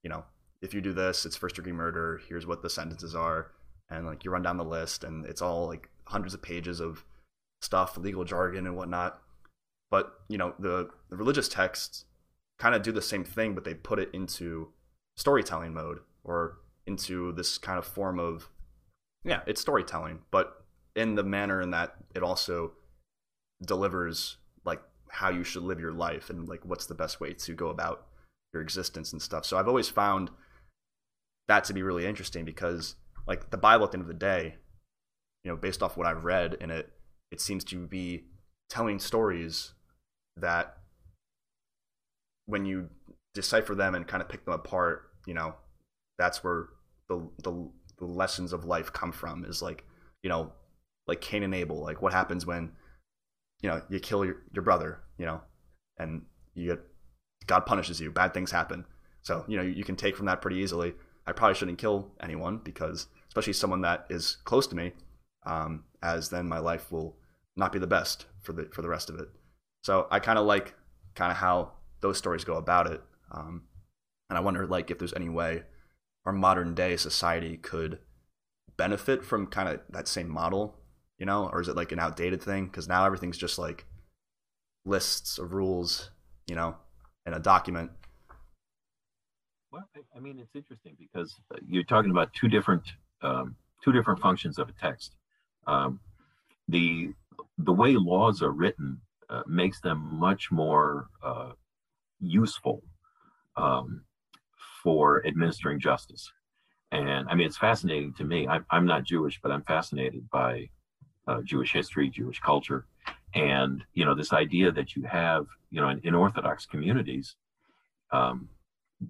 [0.02, 0.24] you know
[0.62, 3.52] if you do this it's first degree murder here's what the sentences are
[3.90, 7.04] and like you run down the list and it's all like hundreds of pages of
[7.60, 9.20] stuff legal jargon and whatnot
[9.90, 12.04] but you know the, the religious texts
[12.58, 14.68] kind of do the same thing but they put it into
[15.16, 18.48] storytelling mode or into this kind of form of
[19.24, 20.64] yeah it's storytelling but
[20.94, 22.72] in the manner in that it also
[23.64, 27.54] delivers like how you should live your life and like what's the best way to
[27.54, 28.06] go about
[28.52, 29.44] your existence and stuff.
[29.44, 30.30] So I've always found
[31.48, 32.96] that to be really interesting because
[33.26, 34.56] like the Bible at the end of the day,
[35.44, 36.90] you know, based off what I've read in it,
[37.30, 38.24] it seems to be
[38.68, 39.74] telling stories
[40.36, 40.78] that
[42.46, 42.88] when you
[43.34, 45.54] decipher them and kind of pick them apart, you know,
[46.18, 46.68] that's where
[47.08, 47.68] the the,
[47.98, 49.84] the lessons of life come from is like,
[50.22, 50.52] you know,
[51.06, 52.72] like Cain and Abel, like what happens when
[53.62, 55.40] you know you kill your, your brother you know
[55.98, 56.22] and
[56.54, 56.80] you get
[57.46, 58.84] god punishes you bad things happen.
[59.22, 60.94] So you know you can take from that pretty easily.
[61.26, 64.92] I probably shouldn't kill anyone because especially someone that is close to me
[65.44, 67.16] um, as then my life will
[67.56, 69.28] not be the best for the for the rest of it.
[69.82, 70.74] So i kind of like
[71.14, 73.02] kind of how those stories go about it
[73.32, 73.62] um,
[74.28, 75.62] and i wonder like if there's any way
[76.24, 77.98] our modern day society could
[78.76, 80.76] benefit from kind of that same model
[81.18, 82.66] you know, or is it like an outdated thing?
[82.66, 83.86] Because now everything's just like
[84.84, 86.10] lists of rules,
[86.46, 86.76] you know,
[87.24, 87.90] in a document.
[89.72, 92.82] Well, I mean, it's interesting because uh, you're talking about two different
[93.22, 95.14] um, two different functions of a text.
[95.66, 96.00] Um,
[96.68, 97.12] the
[97.58, 99.00] the way laws are written
[99.30, 101.52] uh, makes them much more uh,
[102.20, 102.82] useful
[103.56, 104.02] um,
[104.82, 106.30] for administering justice.
[106.92, 108.46] And I mean, it's fascinating to me.
[108.46, 110.68] I'm, I'm not Jewish, but I'm fascinated by
[111.26, 112.86] uh, Jewish history, Jewish culture,
[113.34, 117.34] and you know this idea that you have, you know, in, in Orthodox communities,
[118.12, 118.48] um,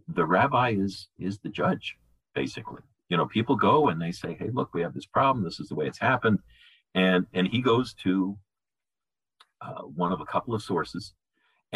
[0.08, 1.96] the rabbi is is the judge,
[2.34, 2.82] basically.
[3.08, 5.44] You know, people go and they say, "Hey, look, we have this problem.
[5.44, 6.38] This is the way it's happened,"
[6.94, 8.36] and and he goes to
[9.60, 11.12] uh, one of a couple of sources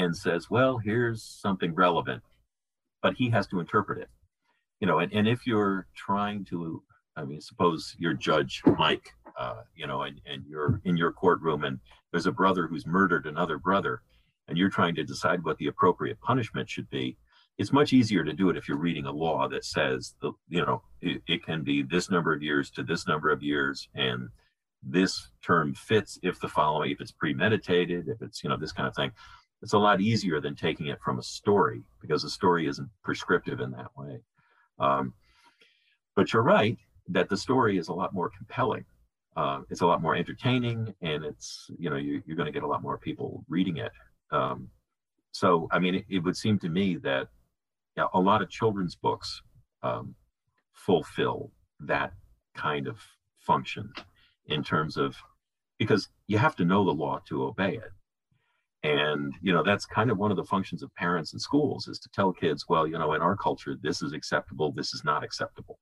[0.05, 2.23] and says, "Well, here's something relevant,"
[3.03, 4.09] but he has to interpret it.
[4.81, 6.83] You know, and, and if you're trying to,
[7.17, 11.65] I mean, suppose you're Judge Mike uh, you know, and, and you're in your courtroom
[11.65, 11.79] and
[12.11, 14.03] there's a brother who's murdered another brother
[14.49, 17.17] and you're trying to decide what the appropriate punishment should be,
[17.57, 20.61] it's much easier to do it if you're reading a law that says, the, you
[20.61, 24.29] know, it, it can be this number of years to this number of years and
[24.83, 28.89] this term fits if the following, if it's premeditated, if it's, you know, this kind
[28.89, 29.13] of thing.
[29.63, 33.61] It's a lot easier than taking it from a story because a story isn't prescriptive
[33.61, 34.21] in that way.
[34.79, 35.13] Um,
[36.17, 36.79] but you're right
[37.09, 38.85] that the story is a lot more compelling.
[39.37, 42.63] Uh, it's a lot more entertaining and it's you know you, are going to get
[42.63, 43.93] a lot more people reading it.
[44.33, 44.71] Um,
[45.33, 47.29] so i mean it, it, would seem to me that
[48.15, 49.43] a lot of children's books
[49.83, 50.15] um,
[50.73, 51.51] fulfill
[51.81, 52.13] that
[52.55, 52.99] kind of
[53.39, 53.93] function
[54.47, 55.17] in terms of
[55.79, 57.93] because you have to know the law to obey it
[58.83, 61.99] and you know that's kind of one of the functions of parents and schools is
[61.99, 65.23] to tell kids well you know in our culture this is acceptable this is not
[65.23, 65.79] acceptable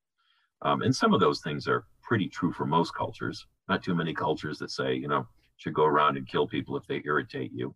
[0.62, 3.46] um, and some of those things are pretty true for most cultures.
[3.68, 5.26] Not too many cultures that say, you know,
[5.56, 7.74] should go around and kill people if they irritate you,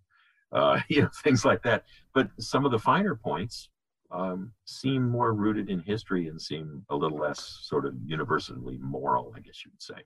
[0.52, 1.84] uh, you know, things like that.
[2.14, 3.68] But some of the finer points
[4.10, 9.32] um, seem more rooted in history and seem a little less sort of universally moral,
[9.36, 10.02] I guess you would say.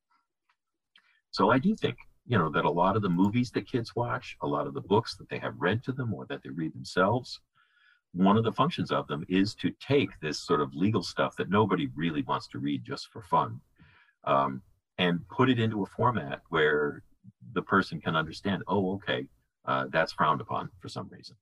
[1.31, 1.97] So I do think,
[2.27, 4.81] you know, that a lot of the movies that kids watch, a lot of the
[4.81, 7.41] books that they have read to them or that they read themselves,
[8.13, 11.51] one of the functions of them is to take this sort of legal stuff that
[11.51, 13.61] nobody really wants to read just for fun
[14.25, 14.63] um,
[14.99, 17.03] and put it into a format where
[17.53, 19.27] the person can understand, oh, okay,
[19.67, 21.37] uh, that's frowned upon for some reason.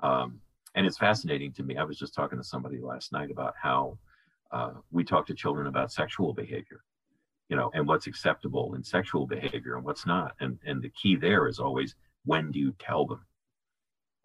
[0.00, 0.40] Um,
[0.74, 1.76] and it's fascinating to me.
[1.76, 3.98] I was just talking to somebody last night about how
[4.52, 6.82] uh, we talk to children about sexual behavior,
[7.48, 10.34] you know, and what's acceptable in sexual behavior and what's not.
[10.40, 11.94] And and the key there is always
[12.24, 13.24] when do you tell them?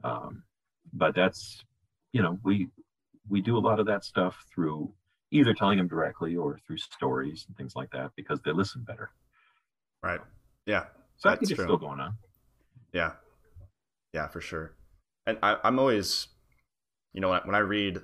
[0.03, 0.43] Um,
[0.91, 1.63] but that's,
[2.11, 2.67] you know, we
[3.29, 4.93] we do a lot of that stuff through
[5.31, 9.09] either telling them directly or through stories and things like that because they listen better.
[10.03, 10.19] Right.
[10.65, 10.85] Yeah.
[11.17, 12.15] So I think it's still going on.
[12.91, 13.13] Yeah.
[14.13, 14.75] Yeah, for sure.
[15.25, 16.27] And I, I'm always,
[17.13, 17.99] you know, when I read,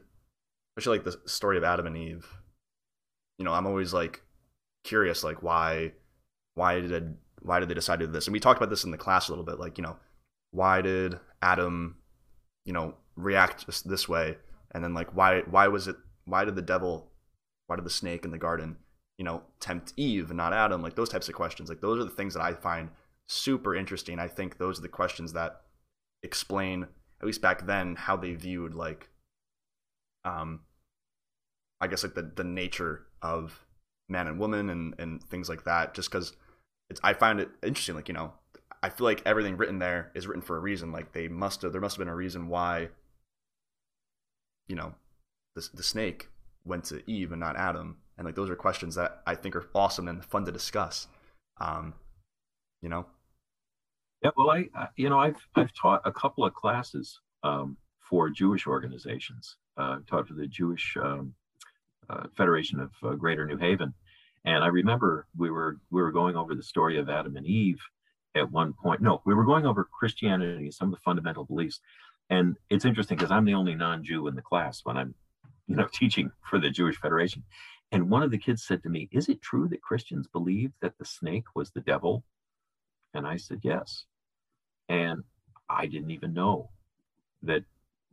[0.78, 2.28] especially like the story of Adam and Eve,
[3.38, 4.24] you know, I'm always like
[4.84, 5.94] curious, like why,
[6.56, 8.28] why did, why did they decide to do this?
[8.28, 9.98] And we talked about this in the class a little bit, like, you know,
[10.52, 11.98] why did Adam,
[12.66, 14.38] you know, react this, way?
[14.72, 15.96] And then like, why, why was it,
[16.26, 17.12] why did the devil,
[17.68, 18.78] why did the snake in the garden,
[19.18, 20.82] you know, tempt Eve and not Adam?
[20.82, 21.70] Like those types of questions.
[21.70, 22.90] Like those are the things that I find
[23.28, 24.20] super interesting.
[24.20, 25.62] I think those are the questions that
[26.24, 26.88] explain,
[27.22, 29.10] at least back then, how they viewed like,
[30.26, 30.62] um,
[31.82, 33.66] I guess like the the nature of
[34.10, 35.94] man and woman and and things like that.
[35.94, 36.34] Just because
[36.90, 37.96] it's, I find it interesting.
[37.96, 38.34] Like you know,
[38.82, 40.92] I feel like everything written there is written for a reason.
[40.92, 42.90] Like they must have, there must have been a reason why,
[44.68, 44.96] you know,
[45.56, 46.30] the the snake
[46.66, 47.98] went to Eve and not Adam.
[48.18, 51.08] And like those are questions that I think are awesome and fun to discuss.
[51.60, 51.94] Um,
[52.82, 53.06] you know.
[54.24, 54.68] Yeah, well, I,
[54.98, 59.56] you know, I've I've taught a couple of classes um, for Jewish organizations.
[59.78, 61.34] Uh, I've taught for the Jewish um,
[62.10, 63.94] uh, Federation of uh, Greater New Haven,
[64.46, 67.82] and I remember we were we were going over the story of Adam and Eve
[68.36, 69.02] at one point.
[69.02, 71.80] No, we were going over Christianity, and some of the fundamental beliefs,
[72.30, 75.16] and it's interesting because I'm the only non-Jew in the class when I'm,
[75.68, 77.44] you know, teaching for the Jewish Federation.
[77.92, 80.98] And one of the kids said to me, "Is it true that Christians believe that
[80.98, 82.24] the snake was the devil?"
[83.14, 84.06] And I said, "Yes."
[84.88, 85.24] And
[85.70, 86.72] I didn't even know
[87.44, 87.64] that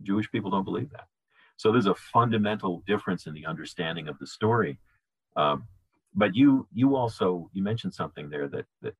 [0.02, 1.08] Jewish people don't believe that.
[1.56, 4.78] So there's a fundamental difference in the understanding of the story.
[5.36, 5.66] Um,
[6.14, 8.94] but you you also you mentioned something there that that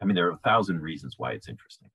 [0.00, 1.90] I mean there are a thousand reasons why it's interesting,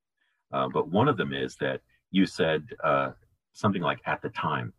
[0.52, 3.12] uh, but one of them is that you said uh,
[3.54, 4.74] something like at the time,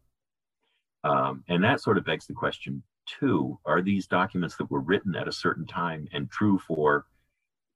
[1.05, 2.83] um, and that sort of begs the question
[3.21, 7.07] too: Are these documents that were written at a certain time and true for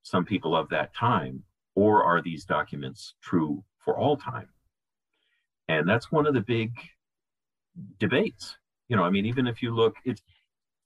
[0.02, 1.44] some people of that time,
[1.76, 4.48] or are these documents true for all time?
[5.68, 6.72] And that's one of the big
[7.98, 8.56] debates.
[8.88, 10.22] You know, I mean, even if you look, it's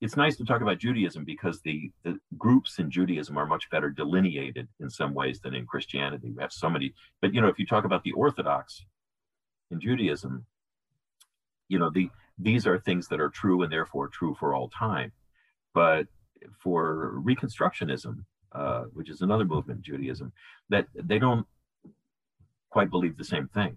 [0.01, 3.89] it's nice to talk about Judaism because the, the groups in Judaism are much better
[3.89, 6.31] delineated in some ways than in Christianity.
[6.31, 6.93] We have so many,
[7.23, 8.85] but you know, if you talk about the Orthodox
[9.71, 10.45] in Judaism,
[11.69, 15.13] you know, the these are things that are true and therefore true for all time.
[15.73, 16.07] But
[16.59, 20.33] for Reconstructionism, uh, which is another movement in Judaism,
[20.69, 21.47] that they don't
[22.71, 23.77] quite believe the same thing.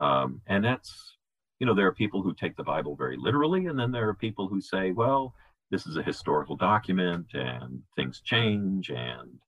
[0.00, 1.15] Um, and that's,
[1.58, 4.14] you know, there are people who take the Bible very literally, and then there are
[4.14, 5.34] people who say, well,
[5.70, 9.38] this is a historical document and things change and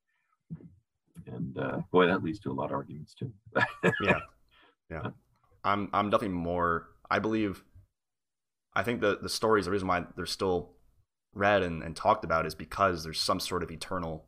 [1.27, 3.33] and uh, boy that leads to a lot of arguments too.
[4.03, 4.21] Yeah.
[4.91, 5.11] Yeah.
[5.65, 7.63] I'm i'm definitely more i believe
[8.75, 10.71] i think the the stories the reason why they're still
[11.35, 14.25] read and, and talked about is because there's some sort of eternal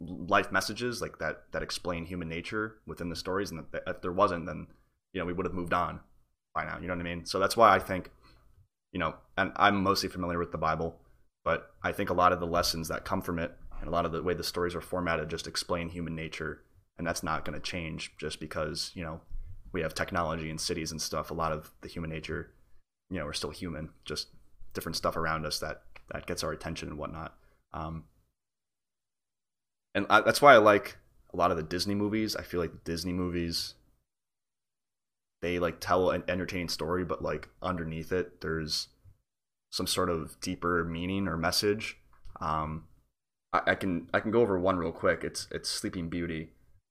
[0.00, 4.46] life messages like that that explain human nature within the stories and if there wasn't
[4.46, 4.68] then
[5.12, 5.98] you know we would have moved on
[6.54, 7.24] by now you know what i mean?
[7.24, 8.10] So that's why i think
[8.92, 10.96] you know and i'm mostly familiar with the bible
[11.44, 14.06] but i think a lot of the lessons that come from it and a lot
[14.06, 16.62] of the way the stories are formatted just explain human nature
[16.96, 19.20] and that's not going to change just because you know
[19.72, 21.30] we have technology and cities and stuff.
[21.30, 22.50] A lot of the human nature
[23.10, 24.28] you know we're still human just
[24.72, 25.82] different stuff around us that
[26.12, 27.34] that gets our attention and whatnot.
[27.72, 28.04] Um,
[29.94, 30.96] and I, that's why I like
[31.32, 32.36] a lot of the Disney movies.
[32.36, 33.74] I feel like Disney movies
[35.44, 38.88] they like tell an entertaining story, but like underneath it, there's
[39.70, 41.98] some sort of deeper meaning or message.
[42.40, 42.84] Um,
[43.52, 45.22] I, I can I can go over one real quick.
[45.22, 46.48] It's it's Sleeping Beauty,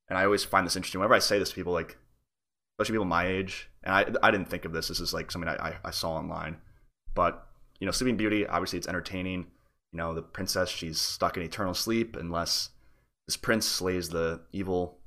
[0.08, 1.00] and I always find this interesting.
[1.00, 1.98] Whenever I say this to people, like
[2.78, 4.88] especially people my age, and I I didn't think of this.
[4.88, 6.58] This is like something I, I, I saw online,
[7.16, 7.48] but
[7.80, 8.46] you know, Sleeping Beauty.
[8.46, 9.48] Obviously, it's entertaining.
[9.92, 12.70] You know, the princess she's stuck in eternal sleep unless
[13.28, 15.00] this prince slays the evil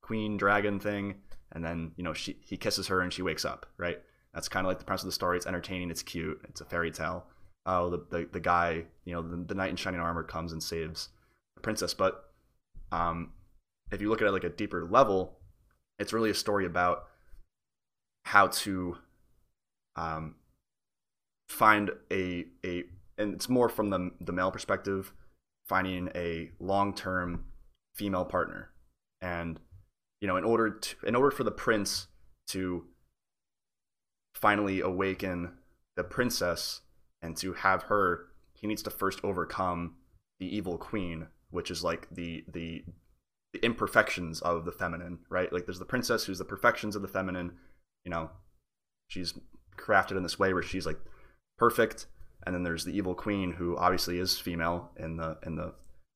[0.00, 1.16] queen dragon thing,
[1.54, 3.66] and then you know she he kisses her and she wakes up.
[3.76, 4.00] Right.
[4.34, 5.36] That's kind of like the premise of the story.
[5.36, 5.90] It's entertaining.
[5.90, 6.40] It's cute.
[6.48, 7.26] It's a fairy tale.
[7.66, 10.62] Oh, the, the, the guy, you know, the, the knight in shining armor comes and
[10.62, 11.08] saves
[11.54, 11.94] the princess.
[11.94, 12.30] But
[12.90, 13.32] um,
[13.92, 15.38] if you look at it like a deeper level,
[15.98, 17.04] it's really a story about
[18.24, 18.96] how to
[19.96, 20.34] um,
[21.48, 22.84] find a a
[23.16, 25.12] and it's more from the the male perspective,
[25.66, 27.44] finding a long term
[27.94, 28.70] female partner,
[29.20, 29.60] and
[30.24, 32.06] you know in order to in order for the prince
[32.48, 32.86] to
[34.34, 35.52] finally awaken
[35.96, 36.80] the princess
[37.20, 39.96] and to have her, he needs to first overcome
[40.40, 42.86] the evil queen, which is like the the
[43.52, 45.52] the imperfections of the feminine, right?
[45.52, 47.52] Like there's the princess who's the perfections of the feminine,
[48.02, 48.30] you know,
[49.08, 49.34] she's
[49.76, 51.00] crafted in this way where she's like
[51.58, 52.06] perfect
[52.46, 55.74] and then there's the evil queen who obviously is female in the in the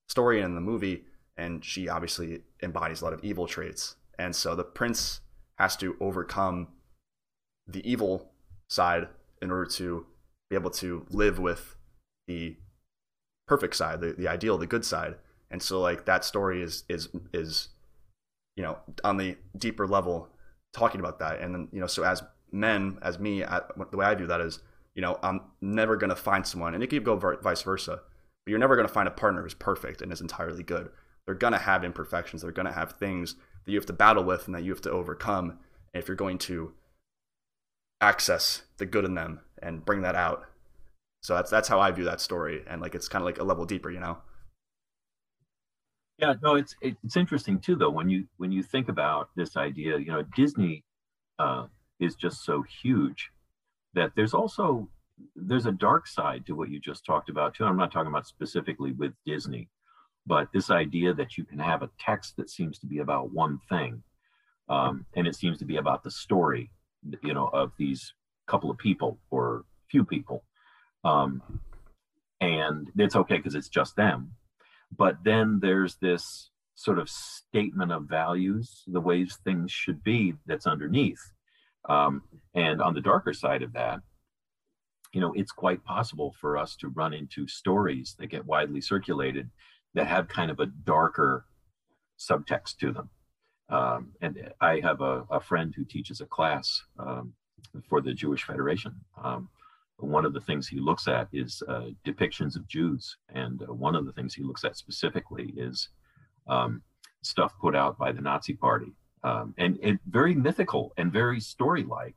[0.09, 1.05] story and in the movie
[1.37, 5.21] and she obviously embodies a lot of evil traits and so the prince
[5.59, 6.69] has to overcome
[7.67, 8.33] the evil
[8.69, 9.09] side
[9.43, 10.07] in order to
[10.51, 11.77] be able to live with
[12.27, 12.57] the
[13.47, 15.17] perfect side the, the ideal the good side.
[15.51, 17.69] And so like that story is is is
[18.57, 20.29] you know on the deeper level
[20.73, 21.41] talking about that.
[21.41, 24.41] And then you know so as men as me I, the way i do that
[24.41, 24.61] is
[24.95, 28.01] you know i'm never to find someone and it could go vice versa
[28.49, 30.89] but you're never to find a partner who's perfect and is entirely good.
[31.27, 32.41] They're to have imperfections.
[32.41, 33.35] They're to have things
[33.69, 35.59] that you have to battle with and that you have to overcome
[35.93, 36.73] if you're going to
[38.01, 40.47] access the good in them and bring that out
[41.23, 43.45] so that's that's how i view that story and like it's kind of like a
[43.45, 44.17] level deeper you know
[46.19, 47.91] yeah, no, it's it's interesting too, though.
[47.91, 50.83] When you when you think about this idea, you know, Disney
[51.39, 51.67] uh,
[52.01, 53.31] is just so huge
[53.95, 54.89] that there's also
[55.37, 57.65] there's a dark side to what you just talked about too.
[57.65, 59.69] I'm not talking about specifically with Disney,
[60.29, 63.59] but this idea that you can have a text that seems to be about one
[63.69, 64.03] thing,
[64.69, 66.71] um, and it seems to be about the story,
[67.25, 68.13] you know, of these
[68.47, 70.45] couple of people or few people,
[71.05, 71.43] um,
[72.41, 74.37] and it's okay because it's just them
[74.97, 80.67] but then there's this sort of statement of values, the ways things should be that's
[80.67, 81.21] underneath.
[81.89, 82.23] Um,
[82.55, 84.01] and on the darker side of that,
[85.13, 89.51] you know, it's quite possible for us to run into stories that get widely circulated
[89.99, 91.45] that have kind of a darker
[92.21, 93.11] subtext to them.
[93.69, 97.35] Um, and I have a, a, friend who teaches a class um,
[97.89, 98.95] for the Jewish Federation.
[99.23, 99.49] Um,
[99.99, 103.17] one of the things he looks at is uh, depictions of Jews.
[103.35, 105.89] And uh, one of the things he looks at specifically is
[106.47, 106.81] um,
[107.23, 108.95] stuff put out by the Nazi Party.
[109.25, 112.15] Um, and it very mythical and very story like.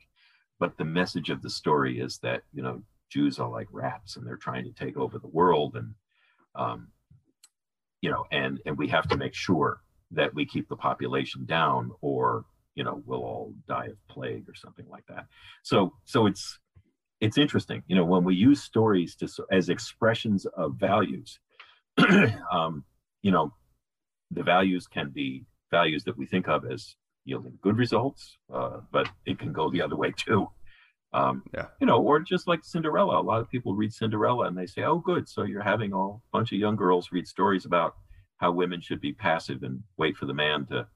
[0.59, 4.25] But the message of the story is that, you know, Jews are like rats and
[4.25, 5.75] they're trying to take over the world.
[5.75, 5.95] And,
[6.53, 6.89] um,
[8.01, 11.91] you know, and, and we have to make sure that we keep the population down
[12.01, 12.45] or,
[12.75, 15.25] you know, we'll all die of plague or something like that.
[15.63, 16.59] So, so it's,
[17.21, 21.39] it's interesting, you know, when we use stories to as expressions of values,
[22.51, 22.83] um,
[23.21, 23.53] you know,
[24.31, 26.95] the values can be values that we think of as
[27.25, 30.47] yielding good results, uh, but it can go the other way too.
[31.13, 31.67] Um, yeah.
[31.79, 33.19] You know, or just like Cinderella.
[33.19, 36.15] A lot of people read Cinderella and they say, "Oh, good, so you're having a
[36.31, 37.95] bunch of young girls read stories about
[38.37, 40.87] how women should be passive and wait for the man to,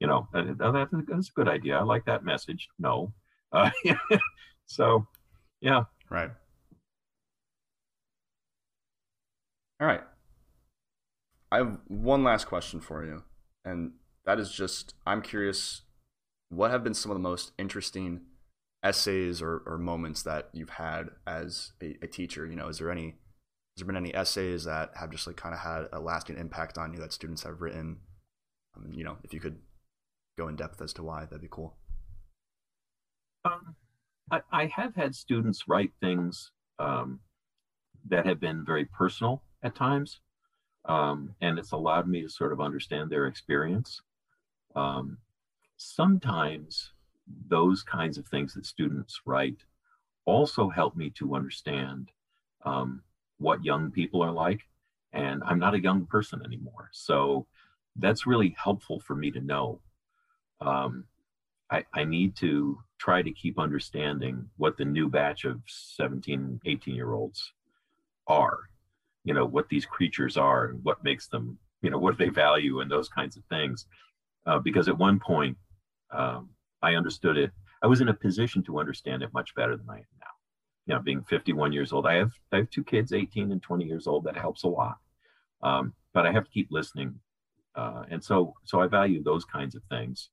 [0.00, 0.72] you know, oh,
[1.12, 1.78] that's a good idea.
[1.78, 3.12] I like that message." No,
[3.52, 3.70] uh,
[4.66, 5.06] so
[5.60, 5.84] yeah.
[6.10, 6.30] Right.
[9.80, 10.02] All right.
[11.50, 13.22] I have one last question for you,
[13.64, 13.92] and
[14.26, 15.82] that is just I'm curious
[16.50, 18.20] what have been some of the most interesting
[18.84, 22.46] essays or, or moments that you've had as a, a teacher?
[22.46, 23.16] You know, is there any
[23.74, 26.78] has there been any essays that have just like kind of had a lasting impact
[26.78, 27.96] on you that students have written?
[28.76, 29.56] Um, you know, if you could
[30.38, 31.74] go in depth as to why, that'd be cool.
[33.44, 33.74] Um,
[34.30, 37.18] I, I have had students write things um,
[38.08, 40.20] that have been very personal at times,
[40.84, 44.00] um, and it's allowed me to sort of understand their experience.
[44.76, 45.18] Um,
[45.76, 46.92] sometimes
[47.48, 49.64] those kinds of things that students write
[50.26, 52.10] also help me to understand
[52.64, 53.02] um,
[53.38, 54.60] what young people are like.
[55.12, 56.88] And I'm not a young person anymore.
[56.92, 57.46] So
[57.96, 59.80] that's really helpful for me to know.
[60.60, 61.04] Um,
[61.70, 66.94] I, I need to try to keep understanding what the new batch of 17, 18
[66.94, 67.52] year olds
[68.26, 68.58] are,
[69.24, 72.80] you know, what these creatures are and what makes them, you know, what they value
[72.80, 73.86] and those kinds of things.
[74.46, 75.56] Uh, because at one point,
[76.10, 76.50] um,
[76.84, 77.50] I understood it.
[77.82, 80.26] I was in a position to understand it much better than I am now.
[80.86, 83.84] You know, being 51 years old, I have I have two kids, 18 and 20
[83.84, 84.24] years old.
[84.24, 84.96] That helps a lot.
[85.62, 87.18] Um, but I have to keep listening
[87.74, 90.30] uh, and so so I value those kinds of things.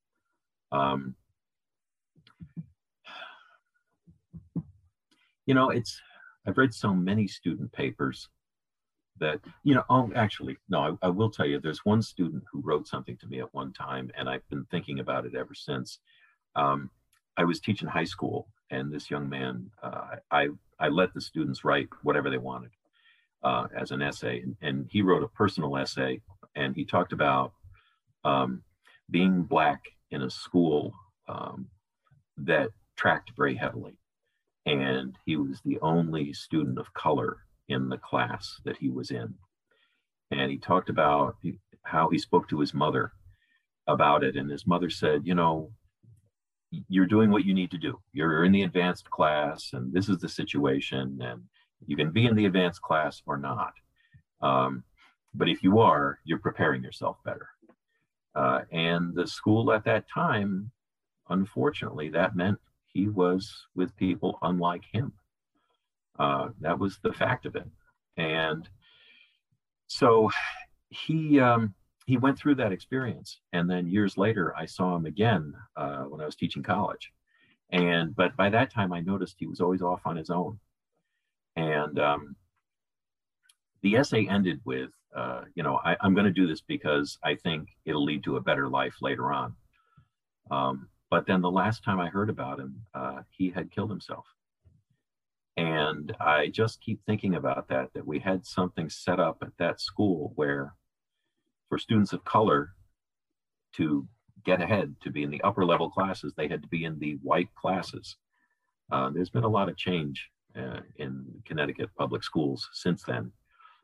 [0.71, 1.15] Um,
[5.45, 5.99] you know, it's
[6.45, 8.29] I've read so many student papers
[9.19, 12.61] that you know oh actually no I, I, will tell you there's one student who
[12.61, 15.99] wrote something to me at one time and i've been thinking about it ever since
[16.55, 16.89] um,
[17.37, 20.47] i was teaching high school and this young man uh, i
[20.79, 22.71] i let the students write whatever they wanted
[23.43, 26.21] uh, as an essay and, and, he wrote a personal essay
[26.55, 27.53] and he talked about
[28.23, 28.61] um,
[29.09, 30.93] being black in a school
[31.27, 31.67] um,
[32.37, 33.97] that tracked very heavily
[34.65, 37.37] and he was the only student of color
[37.67, 39.33] in the class that he was in.
[40.29, 41.37] And he talked about
[41.83, 43.11] how he spoke to his mother
[43.87, 44.35] about it.
[44.35, 45.71] And his mother said, You know,
[46.87, 47.99] you're doing what you need to do.
[48.13, 51.41] You're in the advanced class, and this is the situation, and
[51.85, 53.73] you can be in the advanced class or not.
[54.41, 54.83] Um,
[55.33, 57.47] but if you are, you're preparing yourself better.
[58.35, 60.71] Uh, and the school at that time,
[61.29, 62.57] unfortunately, that meant
[62.87, 65.13] he was with people unlike him.
[66.19, 67.67] Uh, that was the fact of it.
[68.17, 68.67] And
[69.87, 70.29] so
[70.89, 71.73] he um,
[72.05, 76.21] he went through that experience, and then years later, I saw him again uh, when
[76.21, 77.11] I was teaching college.
[77.71, 80.59] And but by that time, I noticed he was always off on his own.
[81.55, 82.35] And um,
[83.81, 87.35] the essay ended with, uh, you know, I, am going to do this because I
[87.35, 89.55] think it'll lead to a better life later on.
[90.49, 94.25] Um, but then the last time I heard about him, uh, he had killed himself.
[95.57, 99.81] And I just keep thinking about that, that we had something set up at that
[99.81, 100.73] school where
[101.71, 102.73] for students of color
[103.77, 104.05] to
[104.45, 107.17] get ahead, to be in the upper level classes, they had to be in the
[107.23, 108.17] white classes.
[108.91, 110.29] Uh, there's been a lot of change
[110.59, 113.31] uh, in Connecticut public schools since then.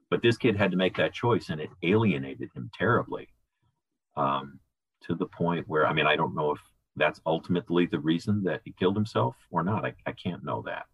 [0.09, 3.29] But this kid had to make that choice and it alienated him terribly
[4.17, 4.59] um,
[5.03, 6.59] to the point where, I mean, I don't know if
[6.97, 9.85] that's ultimately the reason that he killed himself or not.
[9.85, 10.87] I, I can't know that.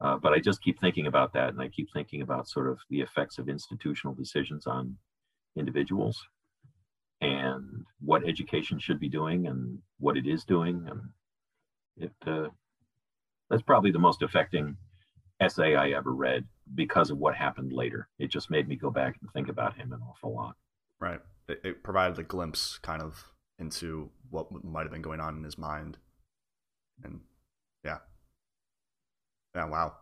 [0.00, 2.78] Uh, but I just keep thinking about that, and I keep thinking about sort of
[2.88, 4.96] the effects of institutional decisions on
[5.56, 6.26] individuals
[7.20, 10.86] and what education should be doing and what it is doing.
[10.88, 11.00] And
[11.96, 12.48] it uh,
[13.50, 14.76] that's probably the most affecting
[15.40, 16.44] essay I ever read
[16.74, 18.08] because of what happened later.
[18.18, 20.56] It just made me go back and think about him an awful lot.
[21.00, 21.20] Right.
[21.48, 25.44] It, it provided a glimpse kind of into what might have been going on in
[25.44, 25.98] his mind.
[27.02, 27.20] And
[27.84, 27.98] yeah,
[29.54, 29.94] yeah, wow.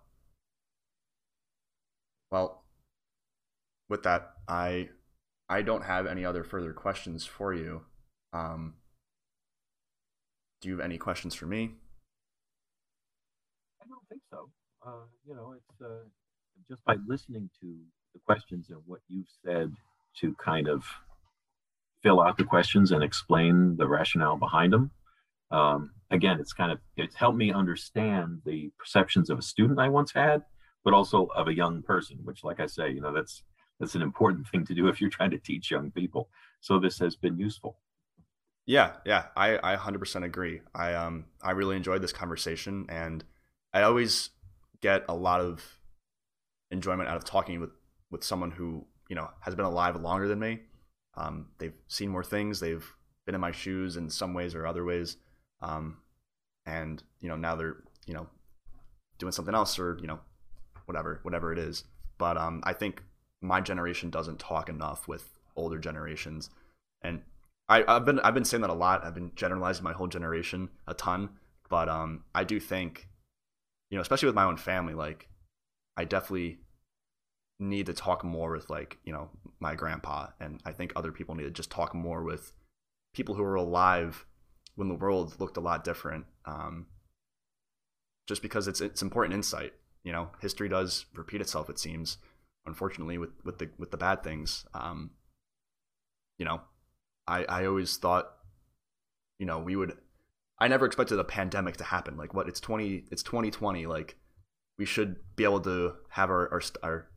[2.30, 2.64] Well,
[3.88, 4.88] with that, I
[5.52, 7.82] I don't have any other further questions for you.
[8.32, 8.74] Um,
[10.60, 11.72] do you have any questions for me?
[13.82, 14.48] I don't think so.
[14.86, 16.04] Uh, you know, it's uh,
[16.68, 17.66] just by listening to
[18.14, 19.72] the questions and what you've said
[20.20, 20.84] to kind of
[22.02, 24.90] fill out the questions and explain the rationale behind them
[25.52, 29.88] um, again, it's kind of it's helped me understand the perceptions of a student I
[29.88, 30.42] once had,
[30.82, 32.18] but also of a young person.
[32.24, 33.42] Which, like I say, you know, that's
[33.82, 36.28] that's an important thing to do if you're trying to teach young people.
[36.60, 37.78] So this has been useful.
[38.64, 40.60] Yeah, yeah, I I 100% agree.
[40.74, 43.24] I um I really enjoyed this conversation, and
[43.74, 44.30] I always
[44.80, 45.78] get a lot of
[46.70, 47.70] enjoyment out of talking with
[48.10, 50.60] with someone who you know has been alive longer than me.
[51.16, 52.60] Um, they've seen more things.
[52.60, 52.88] They've
[53.26, 55.16] been in my shoes in some ways or other ways
[55.62, 55.96] um,
[56.66, 57.76] and you know now they're
[58.06, 58.26] you know
[59.18, 60.18] doing something else or you know
[60.86, 61.84] whatever whatever it is.
[62.18, 63.02] But um, I think
[63.42, 66.50] my generation doesn't talk enough with older generations,
[67.02, 67.22] and
[67.68, 69.04] I, have been I've been saying that a lot.
[69.04, 71.30] I've been generalizing my whole generation a ton,
[71.68, 73.08] but um, I do think,
[73.90, 75.28] you know, especially with my own family, like
[75.96, 76.58] I definitely
[77.58, 81.34] need to talk more with like you know my grandpa, and I think other people
[81.34, 82.52] need to just talk more with
[83.14, 84.26] people who are alive
[84.74, 86.26] when the world looked a lot different.
[86.44, 86.86] Um,
[88.26, 89.72] just because it's it's important insight.
[90.04, 91.70] You know, history does repeat itself.
[91.70, 92.18] It seems,
[92.66, 94.64] unfortunately, with with the with the bad things.
[94.74, 95.10] Um,
[96.38, 96.60] you know,
[97.26, 98.30] I I always thought,
[99.38, 99.96] you know, we would.
[100.58, 102.16] I never expected a pandemic to happen.
[102.16, 102.48] Like what?
[102.48, 103.04] It's twenty.
[103.10, 103.86] It's twenty twenty.
[103.86, 104.16] Like
[104.78, 107.08] we should be able to have our our, our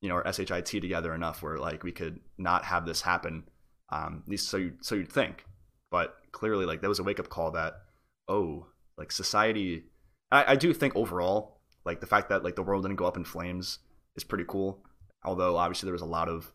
[0.00, 3.44] you know our shit together enough where like we could not have this happen.
[3.88, 5.44] Um, at least so you so you'd think
[5.90, 7.82] but clearly like that was a wake up call that
[8.28, 8.66] oh
[8.98, 9.84] like society
[10.30, 13.16] I, I do think overall like the fact that like the world didn't go up
[13.16, 13.78] in flames
[14.16, 14.82] is pretty cool.
[15.24, 16.52] Although obviously there was a lot of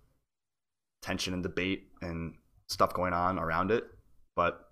[1.02, 2.36] tension and debate and
[2.68, 3.86] stuff going on around it.
[4.36, 4.68] But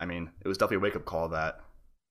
[0.00, 1.60] i mean it was definitely a wake up call that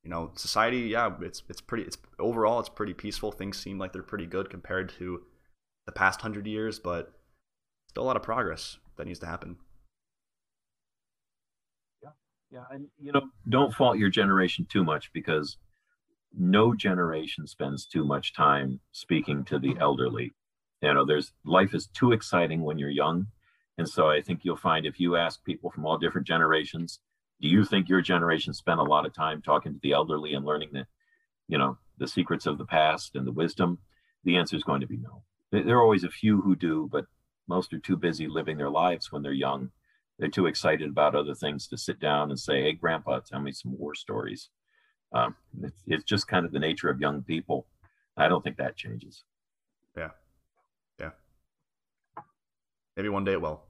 [0.05, 3.31] you know society yeah it's it's pretty it's overall it's pretty peaceful.
[3.31, 5.21] Things seem like they're pretty good compared to
[5.85, 7.13] the past 100 years but
[7.89, 9.57] still a lot of progress that needs to happen.
[12.01, 12.09] Yeah,
[12.51, 15.57] yeah, and you know, don't fault your generation too much because
[16.37, 19.81] no generation spends too much time speaking to the mm-hmm.
[19.81, 20.33] elderly.
[20.81, 23.27] You know, there's life is too exciting when you're young.
[23.77, 26.99] And so I think you'll find if you ask people from all different generations,
[27.41, 30.45] do you think your generation spent a lot of time talking to the elderly and
[30.45, 30.85] learning the,
[31.47, 33.79] you know, the secrets of the past and the wisdom?
[34.23, 35.23] The answer is going to be no.
[35.51, 37.05] There are always a few who do, but
[37.47, 39.71] most are too busy living their lives when they're young.
[40.17, 43.51] They're too excited about other things to sit down and say, "Hey, Grandpa, tell me
[43.51, 44.49] some war stories."
[45.13, 47.67] Um, it's, it's just kind of the nature of young people.
[48.17, 49.23] I don't think that changes.
[49.97, 50.09] Yeah,
[50.99, 51.11] yeah.
[52.95, 53.61] Maybe one day it will.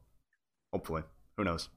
[0.71, 1.03] Hopefully,
[1.37, 1.69] who knows?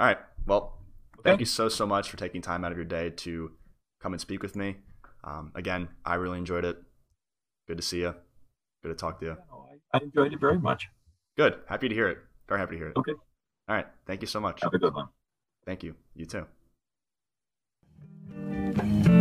[0.00, 0.18] All right.
[0.46, 0.78] Well,
[1.18, 1.30] okay.
[1.30, 3.52] thank you so so much for taking time out of your day to
[4.00, 4.76] come and speak with me.
[5.22, 6.76] Um, again, I really enjoyed it.
[7.66, 8.14] Good to see you.
[8.82, 9.36] Good to talk to you.
[9.92, 10.88] I enjoyed it very much.
[11.36, 11.60] Good.
[11.68, 12.18] Happy to hear it.
[12.48, 12.96] Very happy to hear it.
[12.96, 13.12] Okay.
[13.68, 13.86] All right.
[14.06, 14.60] Thank you so much.
[14.62, 15.08] Have a good one.
[15.64, 15.94] Thank you.
[16.14, 16.46] You too.
[18.76, 19.13] Thank you.